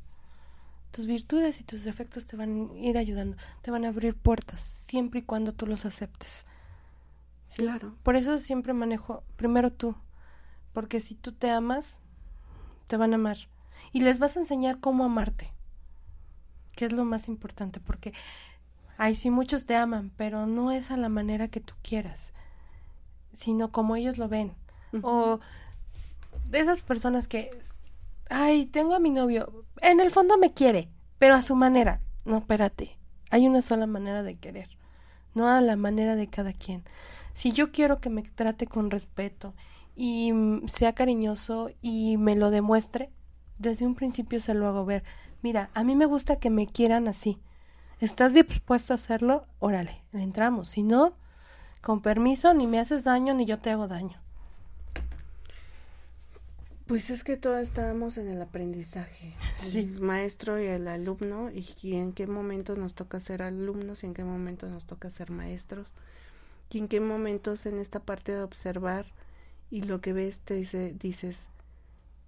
Tus 0.91 1.05
virtudes 1.05 1.59
y 1.61 1.63
tus 1.63 1.83
defectos 1.83 2.25
te 2.25 2.35
van 2.35 2.71
a 2.73 2.77
ir 2.77 2.97
ayudando, 2.97 3.37
te 3.61 3.71
van 3.71 3.85
a 3.85 3.89
abrir 3.89 4.15
puertas, 4.15 4.61
siempre 4.61 5.19
y 5.19 5.23
cuando 5.23 5.53
tú 5.53 5.67
los 5.67 5.85
aceptes. 5.85 6.45
¿sí? 7.49 7.61
Claro. 7.63 7.95
Por 8.03 8.15
eso 8.15 8.37
siempre 8.37 8.73
manejo 8.73 9.23
primero 9.35 9.71
tú, 9.71 9.95
porque 10.73 10.99
si 10.99 11.15
tú 11.15 11.31
te 11.31 11.49
amas, 11.51 11.99
te 12.87 12.97
van 12.97 13.11
a 13.13 13.15
amar. 13.15 13.37
Y 13.91 14.01
les 14.01 14.19
vas 14.19 14.35
a 14.35 14.39
enseñar 14.39 14.79
cómo 14.79 15.03
amarte, 15.05 15.51
que 16.75 16.85
es 16.85 16.93
lo 16.93 17.05
más 17.05 17.27
importante, 17.27 17.79
porque, 17.79 18.13
ay, 18.99 19.15
sí, 19.15 19.31
muchos 19.31 19.65
te 19.65 19.75
aman, 19.75 20.11
pero 20.17 20.45
no 20.45 20.71
es 20.71 20.91
a 20.91 20.97
la 20.97 21.07
manera 21.07 21.47
que 21.47 21.61
tú 21.61 21.73
quieras, 21.81 22.33
sino 23.33 23.71
como 23.71 23.95
ellos 23.95 24.17
lo 24.17 24.27
ven. 24.27 24.53
O 25.01 25.39
de 26.49 26.59
esas 26.59 26.83
personas 26.83 27.27
que, 27.27 27.49
ay, 28.29 28.65
tengo 28.65 28.93
a 28.93 28.99
mi 28.99 29.09
novio, 29.09 29.63
en 29.81 30.01
el 30.01 30.11
fondo 30.11 30.37
me 30.37 30.53
quiere, 30.53 30.89
pero 31.17 31.35
a 31.35 31.41
su 31.41 31.55
manera. 31.55 32.01
No, 32.25 32.39
espérate, 32.39 32.97
hay 33.31 33.47
una 33.47 33.61
sola 33.61 33.87
manera 33.87 34.21
de 34.21 34.35
querer, 34.35 34.69
no 35.33 35.47
a 35.47 35.61
la 35.61 35.77
manera 35.77 36.17
de 36.17 36.27
cada 36.27 36.51
quien. 36.51 36.83
Si 37.33 37.53
yo 37.53 37.71
quiero 37.71 38.01
que 38.01 38.09
me 38.09 38.21
trate 38.23 38.67
con 38.67 38.91
respeto 38.91 39.53
y 39.95 40.33
mm, 40.33 40.67
sea 40.67 40.93
cariñoso 40.93 41.71
y 41.81 42.17
me 42.17 42.35
lo 42.35 42.51
demuestre, 42.51 43.11
desde 43.57 43.85
un 43.85 43.95
principio 43.95 44.41
se 44.41 44.53
lo 44.53 44.67
hago 44.67 44.83
ver. 44.83 45.05
Mira, 45.41 45.69
a 45.73 45.85
mí 45.85 45.95
me 45.95 46.05
gusta 46.05 46.35
que 46.35 46.49
me 46.49 46.67
quieran 46.67 47.07
así. 47.07 47.39
¿Estás 47.99 48.33
dispuesto 48.33 48.93
a 48.93 48.95
hacerlo? 48.95 49.45
Órale, 49.59 50.01
le 50.13 50.23
entramos. 50.23 50.69
Si 50.69 50.83
no, 50.83 51.13
con 51.81 52.01
permiso, 52.01 52.53
ni 52.53 52.65
me 52.67 52.79
haces 52.79 53.03
daño 53.03 53.33
ni 53.33 53.45
yo 53.45 53.59
te 53.59 53.71
hago 53.71 53.87
daño. 53.87 54.19
Pues 56.87 57.11
es 57.11 57.23
que 57.23 57.37
todos 57.37 57.59
estábamos 57.59 58.17
en 58.17 58.29
el 58.29 58.41
aprendizaje, 58.41 59.35
Sí. 59.59 59.79
el 59.79 59.99
maestro 60.01 60.59
y 60.59 60.65
el 60.65 60.87
alumno, 60.87 61.51
y, 61.51 61.67
y 61.83 61.95
en 61.97 62.13
qué 62.13 62.25
momento 62.25 62.75
nos 62.75 62.95
toca 62.95 63.19
ser 63.19 63.43
alumnos 63.43 64.03
y 64.03 64.07
en 64.07 64.15
qué 64.15 64.23
momento 64.23 64.67
nos 64.67 64.85
toca 64.87 65.11
ser 65.11 65.29
maestros, 65.29 65.93
y 66.71 66.79
en 66.79 66.87
qué 66.87 66.99
momentos 66.99 67.67
en 67.67 67.77
esta 67.77 67.99
parte 67.99 68.33
de 68.33 68.41
observar 68.41 69.05
y 69.69 69.83
lo 69.83 70.01
que 70.01 70.13
ves 70.13 70.39
te 70.39 70.55
dice, 70.55 70.95
dices, 70.99 71.49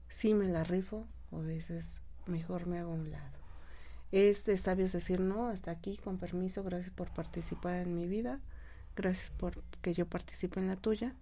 sí 0.09 0.36
me 0.36 0.47
la 0.47 0.63
rifo, 0.63 1.07
o 1.32 1.41
dices, 1.41 2.03
mejor 2.28 2.67
me 2.67 2.78
hago 2.78 2.91
a 2.91 2.95
un 2.95 3.09
lado. 3.09 3.41
Es 4.12 4.45
de 4.45 4.57
sabios 4.57 4.91
decir 4.91 5.20
no, 5.20 5.47
hasta 5.47 5.72
aquí, 5.72 5.97
con 5.97 6.18
permiso, 6.18 6.64
gracias 6.64 6.93
por 6.93 7.09
participar 7.14 7.76
en 7.76 7.95
mi 7.95 8.07
vida, 8.07 8.39
gracias 8.95 9.30
por 9.32 9.62
que 9.82 9.93
yo 9.93 10.05
participe 10.05 10.59
en 10.59 10.68
la 10.68 10.76
tuya. 10.76 11.16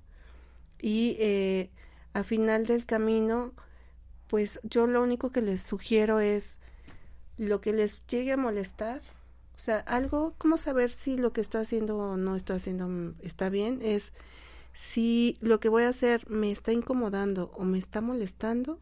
Y 0.81 1.15
eh, 1.19 1.69
a 2.13 2.23
final 2.23 2.65
del 2.65 2.85
camino, 2.85 3.53
pues 4.27 4.59
yo 4.63 4.87
lo 4.87 5.03
único 5.03 5.31
que 5.31 5.41
les 5.41 5.61
sugiero 5.61 6.19
es 6.19 6.59
lo 7.37 7.61
que 7.61 7.73
les 7.73 8.05
llegue 8.07 8.31
a 8.31 8.37
molestar, 8.37 9.01
o 9.59 9.61
sea, 9.61 9.79
algo, 9.79 10.35
¿cómo 10.37 10.55
saber 10.55 10.89
si 10.89 11.17
lo 11.17 11.33
que 11.33 11.41
estoy 11.41 11.63
haciendo 11.63 11.97
o 11.97 12.15
no 12.15 12.37
estoy 12.37 12.55
haciendo 12.55 13.13
está 13.21 13.49
bien? 13.49 13.79
Es 13.81 14.13
si 14.71 15.37
lo 15.41 15.59
que 15.59 15.67
voy 15.67 15.83
a 15.83 15.89
hacer 15.89 16.29
me 16.29 16.49
está 16.49 16.71
incomodando 16.71 17.51
o 17.57 17.65
me 17.65 17.77
está 17.77 17.99
molestando. 17.99 18.79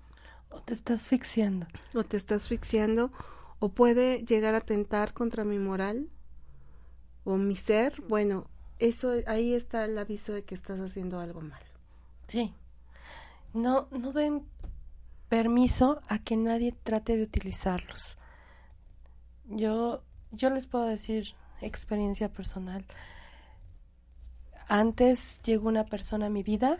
O 0.51 0.61
te 0.61 0.75
estás 0.75 1.01
asfixiando. 1.01 1.65
O 1.95 2.03
te 2.03 2.15
estás 2.15 2.43
asfixiando. 2.43 3.11
O 3.59 3.69
puede 3.69 4.23
llegar 4.23 4.55
a 4.55 4.61
tentar 4.61 5.13
contra 5.13 5.43
mi 5.43 5.59
moral 5.59 6.09
o 7.23 7.37
mi 7.37 7.55
ser. 7.55 8.01
Bueno, 8.07 8.45
eso 8.79 9.13
ahí 9.25 9.53
está 9.53 9.85
el 9.85 9.97
aviso 9.97 10.33
de 10.33 10.43
que 10.43 10.55
estás 10.55 10.79
haciendo 10.79 11.19
algo 11.19 11.41
mal. 11.41 11.63
Sí. 12.27 12.53
No, 13.53 13.87
no 13.91 14.13
den 14.13 14.45
permiso 15.29 16.01
a 16.07 16.19
que 16.19 16.37
nadie 16.37 16.73
trate 16.83 17.17
de 17.17 17.23
utilizarlos. 17.23 18.17
Yo, 19.45 20.03
yo 20.31 20.49
les 20.49 20.67
puedo 20.67 20.85
decir 20.85 21.35
experiencia 21.61 22.31
personal. 22.31 22.85
Antes 24.67 25.41
llegó 25.43 25.69
una 25.69 25.85
persona 25.85 26.27
a 26.27 26.29
mi 26.29 26.43
vida, 26.43 26.77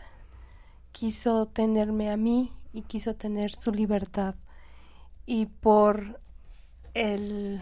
quiso 0.91 1.47
tenerme 1.47 2.11
a 2.11 2.17
mí 2.17 2.51
y 2.73 2.81
quiso 2.83 3.15
tener 3.15 3.51
su 3.51 3.71
libertad. 3.71 4.35
Y 5.25 5.47
por 5.47 6.21
el 6.97 7.61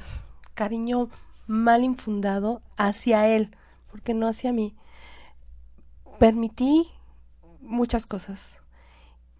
cariño 0.53 1.09
mal 1.47 1.83
infundado 1.83 2.61
hacia 2.77 3.27
él, 3.27 3.55
porque 3.91 4.13
no 4.13 4.27
hacia 4.27 4.51
mí, 4.51 4.75
permití 6.19 6.89
muchas 7.61 8.05
cosas 8.05 8.57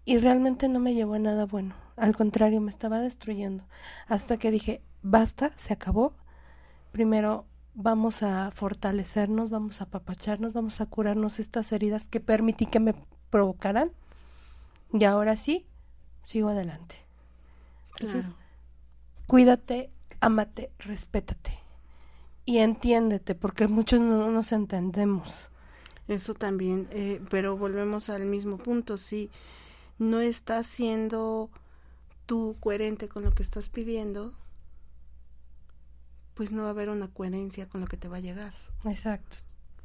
y 0.04 0.18
realmente 0.18 0.68
no 0.68 0.78
me 0.78 0.94
llevó 0.94 1.14
a 1.14 1.18
nada 1.18 1.46
bueno. 1.46 1.74
Al 1.96 2.14
contrario, 2.14 2.60
me 2.60 2.70
estaba 2.70 3.00
destruyendo. 3.00 3.64
Hasta 4.06 4.36
que 4.36 4.50
dije, 4.50 4.82
basta, 5.02 5.52
se 5.56 5.72
acabó. 5.72 6.12
Primero 6.92 7.46
vamos 7.74 8.22
a 8.22 8.50
fortalecernos, 8.52 9.50
vamos 9.50 9.80
a 9.80 9.84
apapacharnos, 9.84 10.52
vamos 10.52 10.80
a 10.80 10.86
curarnos 10.86 11.38
estas 11.38 11.72
heridas 11.72 12.08
que 12.08 12.20
permití 12.20 12.66
que 12.66 12.80
me 12.80 12.94
provocaran. 13.30 13.92
Y 14.92 15.04
ahora 15.04 15.36
sí, 15.36 15.66
sigo 16.22 16.50
adelante. 16.50 16.96
Entonces, 17.92 18.36
cuídate, 19.26 19.90
amate, 20.20 20.70
respétate 20.78 21.60
y 22.44 22.58
entiéndete, 22.58 23.34
porque 23.34 23.68
muchos 23.68 24.00
no 24.00 24.30
nos 24.30 24.52
entendemos. 24.52 25.50
Eso 26.08 26.34
también, 26.34 26.88
eh, 26.92 27.20
pero 27.30 27.56
volvemos 27.56 28.08
al 28.08 28.24
mismo 28.24 28.58
punto, 28.58 28.96
si 28.96 29.30
no 29.98 30.20
estás 30.20 30.66
siendo 30.66 31.50
tú 32.26 32.56
coherente 32.60 33.08
con 33.08 33.24
lo 33.24 33.32
que 33.32 33.42
estás 33.42 33.68
pidiendo, 33.68 34.32
pues 36.34 36.52
no 36.52 36.62
va 36.62 36.68
a 36.68 36.70
haber 36.70 36.90
una 36.90 37.08
coherencia 37.08 37.68
con 37.68 37.80
lo 37.80 37.86
que 37.86 37.96
te 37.96 38.08
va 38.08 38.18
a 38.18 38.20
llegar. 38.20 38.54
Exacto. 38.84 39.38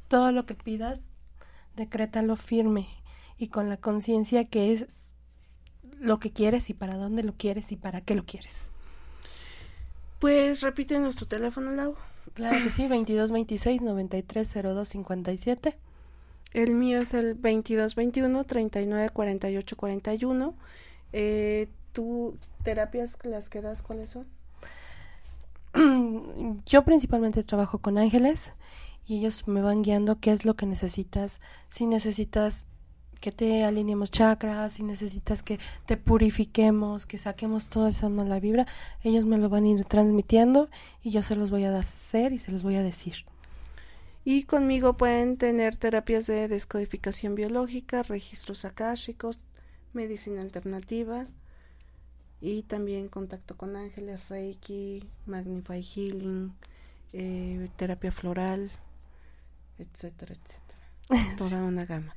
Todo 0.08 0.30
lo 0.30 0.46
que 0.46 0.54
pidas, 0.54 1.14
decrétalo 1.74 2.36
firme 2.36 2.88
y 3.38 3.48
con 3.48 3.68
la 3.68 3.78
conciencia 3.78 4.44
que 4.44 4.72
es 4.72 5.14
lo 5.98 6.20
que 6.20 6.30
quieres 6.30 6.68
y 6.70 6.74
para 6.74 6.96
dónde 6.96 7.22
lo 7.22 7.34
quieres 7.34 7.72
y 7.72 7.76
para 7.76 8.02
qué 8.02 8.14
lo 8.14 8.24
quieres. 8.24 8.71
Pues 10.22 10.60
repite 10.60 10.98
nuestro 11.00 11.26
teléfono, 11.26 11.72
Lau. 11.72 11.96
Claro 12.34 12.62
que 12.62 12.70
sí, 12.70 12.82
2226 12.82 13.82
930257. 13.82 15.76
El 16.52 16.76
mío 16.76 17.00
es 17.00 17.12
el 17.12 17.34
2221 17.34 18.44
394841. 18.44 20.54
Eh, 21.12 21.68
¿Tú 21.92 22.38
terapias 22.62 23.18
las 23.24 23.50
que 23.50 23.62
das 23.62 23.82
cuáles 23.82 24.10
son? 24.10 24.28
yo 26.66 26.84
principalmente 26.84 27.42
trabajo 27.42 27.78
con 27.78 27.98
ángeles 27.98 28.52
y 29.04 29.18
ellos 29.18 29.48
me 29.48 29.60
van 29.60 29.82
guiando 29.82 30.20
qué 30.20 30.30
es 30.30 30.44
lo 30.44 30.54
que 30.54 30.66
necesitas. 30.66 31.40
Si 31.68 31.84
necesitas 31.84 32.66
que 33.22 33.32
te 33.32 33.64
alineemos 33.64 34.10
chakras, 34.10 34.74
si 34.74 34.82
necesitas 34.82 35.42
que 35.42 35.58
te 35.86 35.96
purifiquemos, 35.96 37.06
que 37.06 37.16
saquemos 37.16 37.68
toda 37.68 37.88
esa 37.88 38.08
mala 38.08 38.40
vibra, 38.40 38.66
ellos 39.02 39.24
me 39.24 39.38
lo 39.38 39.48
van 39.48 39.64
a 39.64 39.68
ir 39.68 39.84
transmitiendo 39.84 40.68
y 41.02 41.12
yo 41.12 41.22
se 41.22 41.36
los 41.36 41.50
voy 41.50 41.64
a 41.64 41.78
hacer 41.78 42.32
y 42.32 42.38
se 42.38 42.50
los 42.50 42.62
voy 42.62 42.74
a 42.74 42.82
decir. 42.82 43.24
Y 44.24 44.42
conmigo 44.42 44.96
pueden 44.96 45.36
tener 45.36 45.76
terapias 45.76 46.26
de 46.26 46.48
descodificación 46.48 47.34
biológica, 47.34 48.02
registros 48.02 48.64
akáshicos, 48.64 49.38
medicina 49.92 50.42
alternativa, 50.42 51.26
y 52.40 52.64
también 52.64 53.08
contacto 53.08 53.56
con 53.56 53.76
ángeles, 53.76 54.28
Reiki, 54.28 55.08
Magnify 55.26 55.80
Healing, 55.80 56.52
eh, 57.12 57.68
terapia 57.76 58.10
floral, 58.10 58.68
etcétera, 59.78 60.34
etcétera. 60.34 61.36
Toda 61.38 61.62
una 61.62 61.84
gama. 61.84 62.16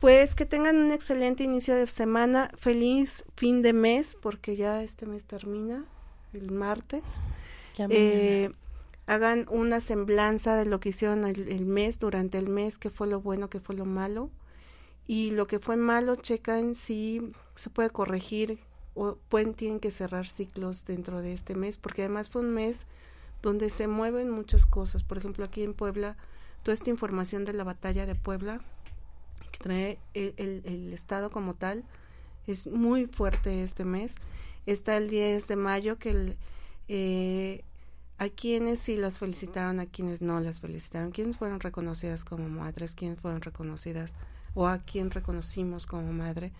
Pues 0.00 0.36
que 0.36 0.46
tengan 0.46 0.76
un 0.76 0.92
excelente 0.92 1.42
inicio 1.42 1.74
de 1.74 1.86
semana, 1.88 2.50
feliz 2.56 3.24
fin 3.36 3.62
de 3.62 3.72
mes, 3.72 4.16
porque 4.20 4.54
ya 4.54 4.82
este 4.84 5.06
mes 5.06 5.24
termina 5.24 5.84
el 6.32 6.52
martes. 6.52 7.20
Eh, 7.90 8.50
hagan 9.06 9.46
una 9.50 9.80
semblanza 9.80 10.54
de 10.54 10.66
lo 10.66 10.78
que 10.78 10.90
hicieron 10.90 11.24
el, 11.24 11.66
mes, 11.66 11.98
durante 11.98 12.38
el 12.38 12.48
mes, 12.48 12.78
qué 12.78 12.90
fue 12.90 13.08
lo 13.08 13.20
bueno, 13.20 13.50
qué 13.50 13.58
fue 13.58 13.74
lo 13.74 13.86
malo. 13.86 14.30
Y 15.08 15.32
lo 15.32 15.46
que 15.46 15.58
fue 15.58 15.76
malo, 15.76 16.14
checan 16.14 16.76
si 16.76 17.32
se 17.56 17.70
puede 17.70 17.90
corregir 17.90 18.60
o 18.94 19.16
pueden, 19.28 19.54
tienen 19.54 19.80
que 19.80 19.90
cerrar 19.90 20.26
ciclos 20.26 20.84
dentro 20.84 21.22
de 21.22 21.32
este 21.32 21.54
mes, 21.54 21.78
porque 21.78 22.02
además 22.02 22.30
fue 22.30 22.42
un 22.42 22.50
mes 22.50 22.86
donde 23.42 23.70
se 23.70 23.88
mueven 23.88 24.30
muchas 24.30 24.64
cosas. 24.64 25.02
Por 25.02 25.18
ejemplo, 25.18 25.44
aquí 25.44 25.62
en 25.62 25.74
Puebla, 25.74 26.16
toda 26.62 26.74
esta 26.74 26.90
información 26.90 27.44
de 27.44 27.54
la 27.54 27.64
batalla 27.64 28.06
de 28.06 28.14
Puebla, 28.14 28.60
que 29.50 29.58
trae 29.58 29.98
el, 30.14 30.92
Estado 30.92 31.30
como 31.30 31.54
tal, 31.54 31.84
es 32.46 32.66
muy 32.66 33.06
fuerte 33.06 33.62
este 33.62 33.84
mes. 33.84 34.14
Está 34.66 34.96
el 34.96 35.08
10 35.08 35.48
de 35.48 35.56
mayo, 35.56 35.98
que 35.98 36.10
el, 36.10 36.36
eh, 36.88 37.64
a 38.18 38.28
quienes 38.28 38.80
sí 38.80 38.96
las 38.96 39.18
felicitaron, 39.18 39.80
a 39.80 39.86
quienes 39.86 40.22
no 40.22 40.40
las 40.40 40.60
felicitaron, 40.60 41.12
quienes 41.12 41.36
fueron 41.36 41.60
reconocidas 41.60 42.24
como 42.24 42.48
madres, 42.48 42.94
quienes 42.94 43.20
fueron 43.20 43.40
reconocidas 43.40 44.16
o 44.54 44.66
a 44.66 44.78
quien 44.78 45.10
reconocimos 45.10 45.86
como 45.86 46.12
madre 46.12 46.52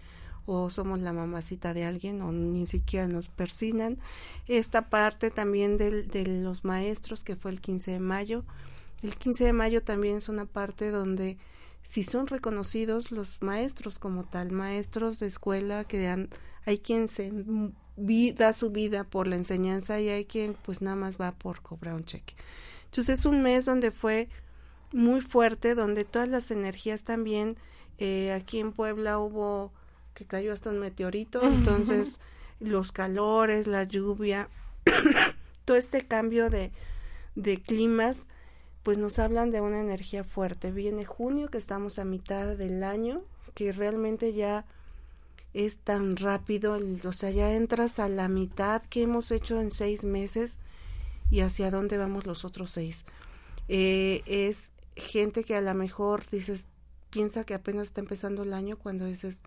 o 0.51 0.71
somos 0.71 1.01
la 1.01 1.13
mamacita 1.13 1.75
de 1.75 1.85
alguien 1.85 2.23
o 2.23 2.33
ni 2.33 2.67
siquiera 2.67 3.07
nos 3.07 3.29
persinan. 3.29 3.99
Esta 4.47 4.89
parte 4.89 5.31
también 5.31 5.77
de 5.77 6.25
los 6.27 6.65
maestros 6.65 7.23
que 7.23 7.37
fue 7.37 7.51
el 7.51 7.61
15 7.61 7.93
de 7.93 8.01
mayo. 8.01 8.45
El 9.03 9.15
15 9.17 9.45
de 9.45 9.53
mayo 9.53 9.83
también 9.83 10.17
es 10.17 10.31
una 10.31 10.47
parte 10.47 10.91
donde 10.91 11.37
si 11.83 12.03
son 12.03 12.27
reconocidos 12.27 13.11
los 13.13 13.41
maestros 13.43 13.99
como 13.99 14.25
tal, 14.25 14.51
maestros 14.51 15.21
de 15.21 15.27
escuela 15.27 15.85
que 15.85 16.03
dan, 16.03 16.29
hay 16.65 16.79
quien 16.79 17.09
se 17.09 17.33
da 18.35 18.53
su 18.53 18.71
vida 18.71 19.05
por 19.05 19.27
la 19.27 19.37
enseñanza 19.37 20.01
y 20.01 20.09
hay 20.09 20.25
quien 20.25 20.55
pues 20.63 20.83
nada 20.83 20.97
más 20.97 21.21
va 21.21 21.33
por 21.33 21.63
cobrar 21.63 21.95
un 21.95 22.05
cheque. 22.05 22.35
Entonces 22.85 23.21
es 23.21 23.25
un 23.27 23.43
mes 23.43 23.65
donde 23.65 23.91
fue 23.91 24.29
muy 24.93 25.21
fuerte, 25.21 25.75
donde 25.75 26.05
todas 26.05 26.29
las 26.29 26.51
energías 26.51 27.05
también, 27.05 27.57
eh, 27.99 28.33
aquí 28.33 28.61
en 28.61 28.73
Puebla 28.73 29.19
hubo 29.19 29.73
que 30.15 30.25
cayó 30.25 30.53
hasta 30.53 30.71
un 30.71 30.79
meteorito, 30.79 31.43
entonces 31.43 32.19
los 32.61 32.93
calores, 32.93 33.67
la 33.67 33.85
lluvia, 33.85 34.49
todo 35.65 35.77
este 35.77 36.07
cambio 36.07 36.51
de, 36.51 36.73
de 37.35 37.61
climas, 37.61 38.29
pues 38.89 38.97
nos 38.97 39.19
hablan 39.19 39.51
de 39.51 39.61
una 39.61 39.83
energía 39.83 40.25
fuerte. 40.25 40.71
Viene 40.71 41.05
junio, 41.05 41.51
que 41.51 41.59
estamos 41.59 41.99
a 41.99 42.07
mitad 42.07 42.57
del 42.57 42.83
año, 42.83 43.21
que 43.53 43.71
realmente 43.71 44.33
ya 44.33 44.65
es 45.53 45.77
tan 45.81 46.17
rápido, 46.17 46.79
o 47.05 47.13
sea, 47.13 47.31
ya 47.31 47.55
entras 47.55 47.99
a 47.99 48.09
la 48.09 48.29
mitad 48.29 48.81
que 48.81 49.03
hemos 49.03 49.31
hecho 49.31 49.61
en 49.61 49.73
seis 49.73 50.05
meses 50.05 50.59
y 51.31 51.41
hacia 51.41 51.71
dónde 51.71 51.99
vamos 51.99 52.25
los 52.25 52.47
otros 52.47 52.71
seis. 52.71 53.05
Eh, 53.69 54.23
es 54.25 54.73
gente 54.97 55.45
que 55.45 55.55
a 55.55 55.61
lo 55.61 55.75
mejor 55.75 56.27
dices, 56.27 56.69
piensa 57.11 57.45
que 57.45 57.53
apenas 57.53 57.89
está 57.89 58.01
empezando 58.01 58.43
el 58.43 58.55
año 58.55 58.79
cuando 58.79 59.05
dices, 59.05 59.43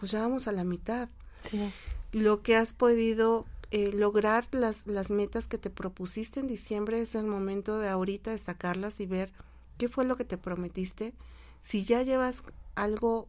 pues 0.00 0.12
ya 0.12 0.22
vamos 0.22 0.48
a 0.48 0.52
la 0.52 0.64
mitad. 0.64 1.10
Sí. 1.42 1.74
Lo 2.12 2.40
que 2.40 2.56
has 2.56 2.72
podido 2.72 3.44
eh, 3.70 3.92
lograr 3.92 4.46
las, 4.52 4.86
las 4.86 5.10
metas 5.10 5.48
que 5.48 5.58
te 5.58 5.70
propusiste 5.70 6.40
en 6.40 6.46
diciembre 6.46 7.00
es 7.00 7.14
el 7.14 7.26
momento 7.26 7.78
de 7.78 7.88
ahorita 7.88 8.30
de 8.30 8.38
sacarlas 8.38 9.00
y 9.00 9.06
ver 9.06 9.32
qué 9.76 9.88
fue 9.88 10.04
lo 10.04 10.16
que 10.16 10.24
te 10.24 10.38
prometiste. 10.38 11.14
Si 11.60 11.84
ya 11.84 12.02
llevas 12.02 12.44
algo 12.74 13.28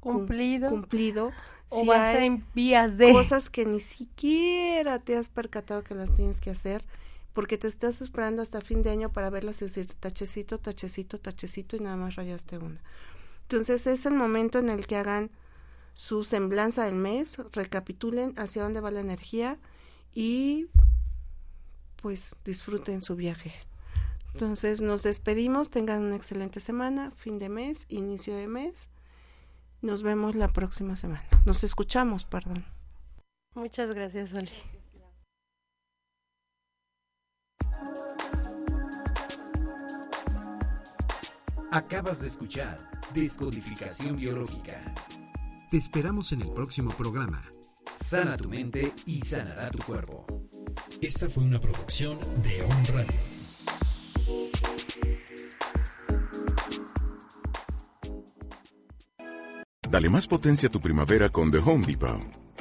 cumplido, 0.00 0.70
cumplido 0.70 1.32
O 1.70 1.84
vas 1.84 2.16
en 2.16 2.44
vías 2.54 2.96
de 2.96 3.12
cosas 3.12 3.50
que 3.50 3.66
ni 3.66 3.80
siquiera 3.80 4.98
te 4.98 5.16
has 5.16 5.28
percatado 5.28 5.84
que 5.84 5.94
las 5.94 6.14
tienes 6.14 6.40
que 6.40 6.50
hacer 6.50 6.84
porque 7.34 7.58
te 7.58 7.68
estás 7.68 8.00
esperando 8.00 8.42
hasta 8.42 8.60
fin 8.60 8.82
de 8.82 8.90
año 8.90 9.12
para 9.12 9.30
verlas 9.30 9.60
y 9.60 9.66
decir 9.66 9.94
tachecito, 10.00 10.58
tachecito, 10.58 11.18
tachecito 11.18 11.76
y 11.76 11.80
nada 11.80 11.96
más 11.96 12.16
rayaste 12.16 12.58
una. 12.58 12.80
Entonces 13.42 13.86
es 13.86 14.06
el 14.06 14.14
momento 14.14 14.58
en 14.58 14.70
el 14.70 14.86
que 14.86 14.96
hagan 14.96 15.30
su 15.98 16.22
semblanza 16.22 16.84
del 16.84 16.94
mes, 16.94 17.38
recapitulen 17.50 18.32
hacia 18.38 18.62
dónde 18.62 18.78
va 18.80 18.92
la 18.92 19.00
energía 19.00 19.58
y 20.14 20.68
pues 22.00 22.36
disfruten 22.44 23.02
su 23.02 23.16
viaje. 23.16 23.52
Entonces 24.32 24.80
nos 24.80 25.02
despedimos, 25.02 25.70
tengan 25.70 26.02
una 26.02 26.14
excelente 26.14 26.60
semana, 26.60 27.10
fin 27.10 27.40
de 27.40 27.48
mes, 27.48 27.86
inicio 27.88 28.36
de 28.36 28.46
mes. 28.46 28.90
Nos 29.82 30.04
vemos 30.04 30.36
la 30.36 30.46
próxima 30.46 30.94
semana. 30.94 31.26
Nos 31.44 31.64
escuchamos, 31.64 32.26
perdón. 32.26 32.64
Muchas 33.56 33.92
gracias, 33.92 34.32
Oli. 34.34 34.52
Acabas 41.72 42.20
de 42.20 42.28
escuchar 42.28 42.78
Descodificación 43.12 44.14
Biológica. 44.14 44.94
Te 45.70 45.76
esperamos 45.76 46.32
en 46.32 46.40
el 46.40 46.50
próximo 46.50 46.90
programa. 46.92 47.42
Sana 47.94 48.38
tu 48.38 48.48
mente 48.48 48.90
y 49.04 49.20
sanará 49.20 49.70
tu 49.70 49.76
cuerpo. 49.80 50.24
Esta 51.02 51.28
fue 51.28 51.44
una 51.44 51.60
producción 51.60 52.18
de 52.42 52.62
On 52.62 52.86
Radio. 52.86 53.18
Dale 59.90 60.08
más 60.08 60.26
potencia 60.26 60.70
a 60.70 60.72
tu 60.72 60.80
primavera 60.80 61.28
con 61.28 61.50
The 61.50 61.58
Home 61.58 61.86
Depot. 61.86 62.47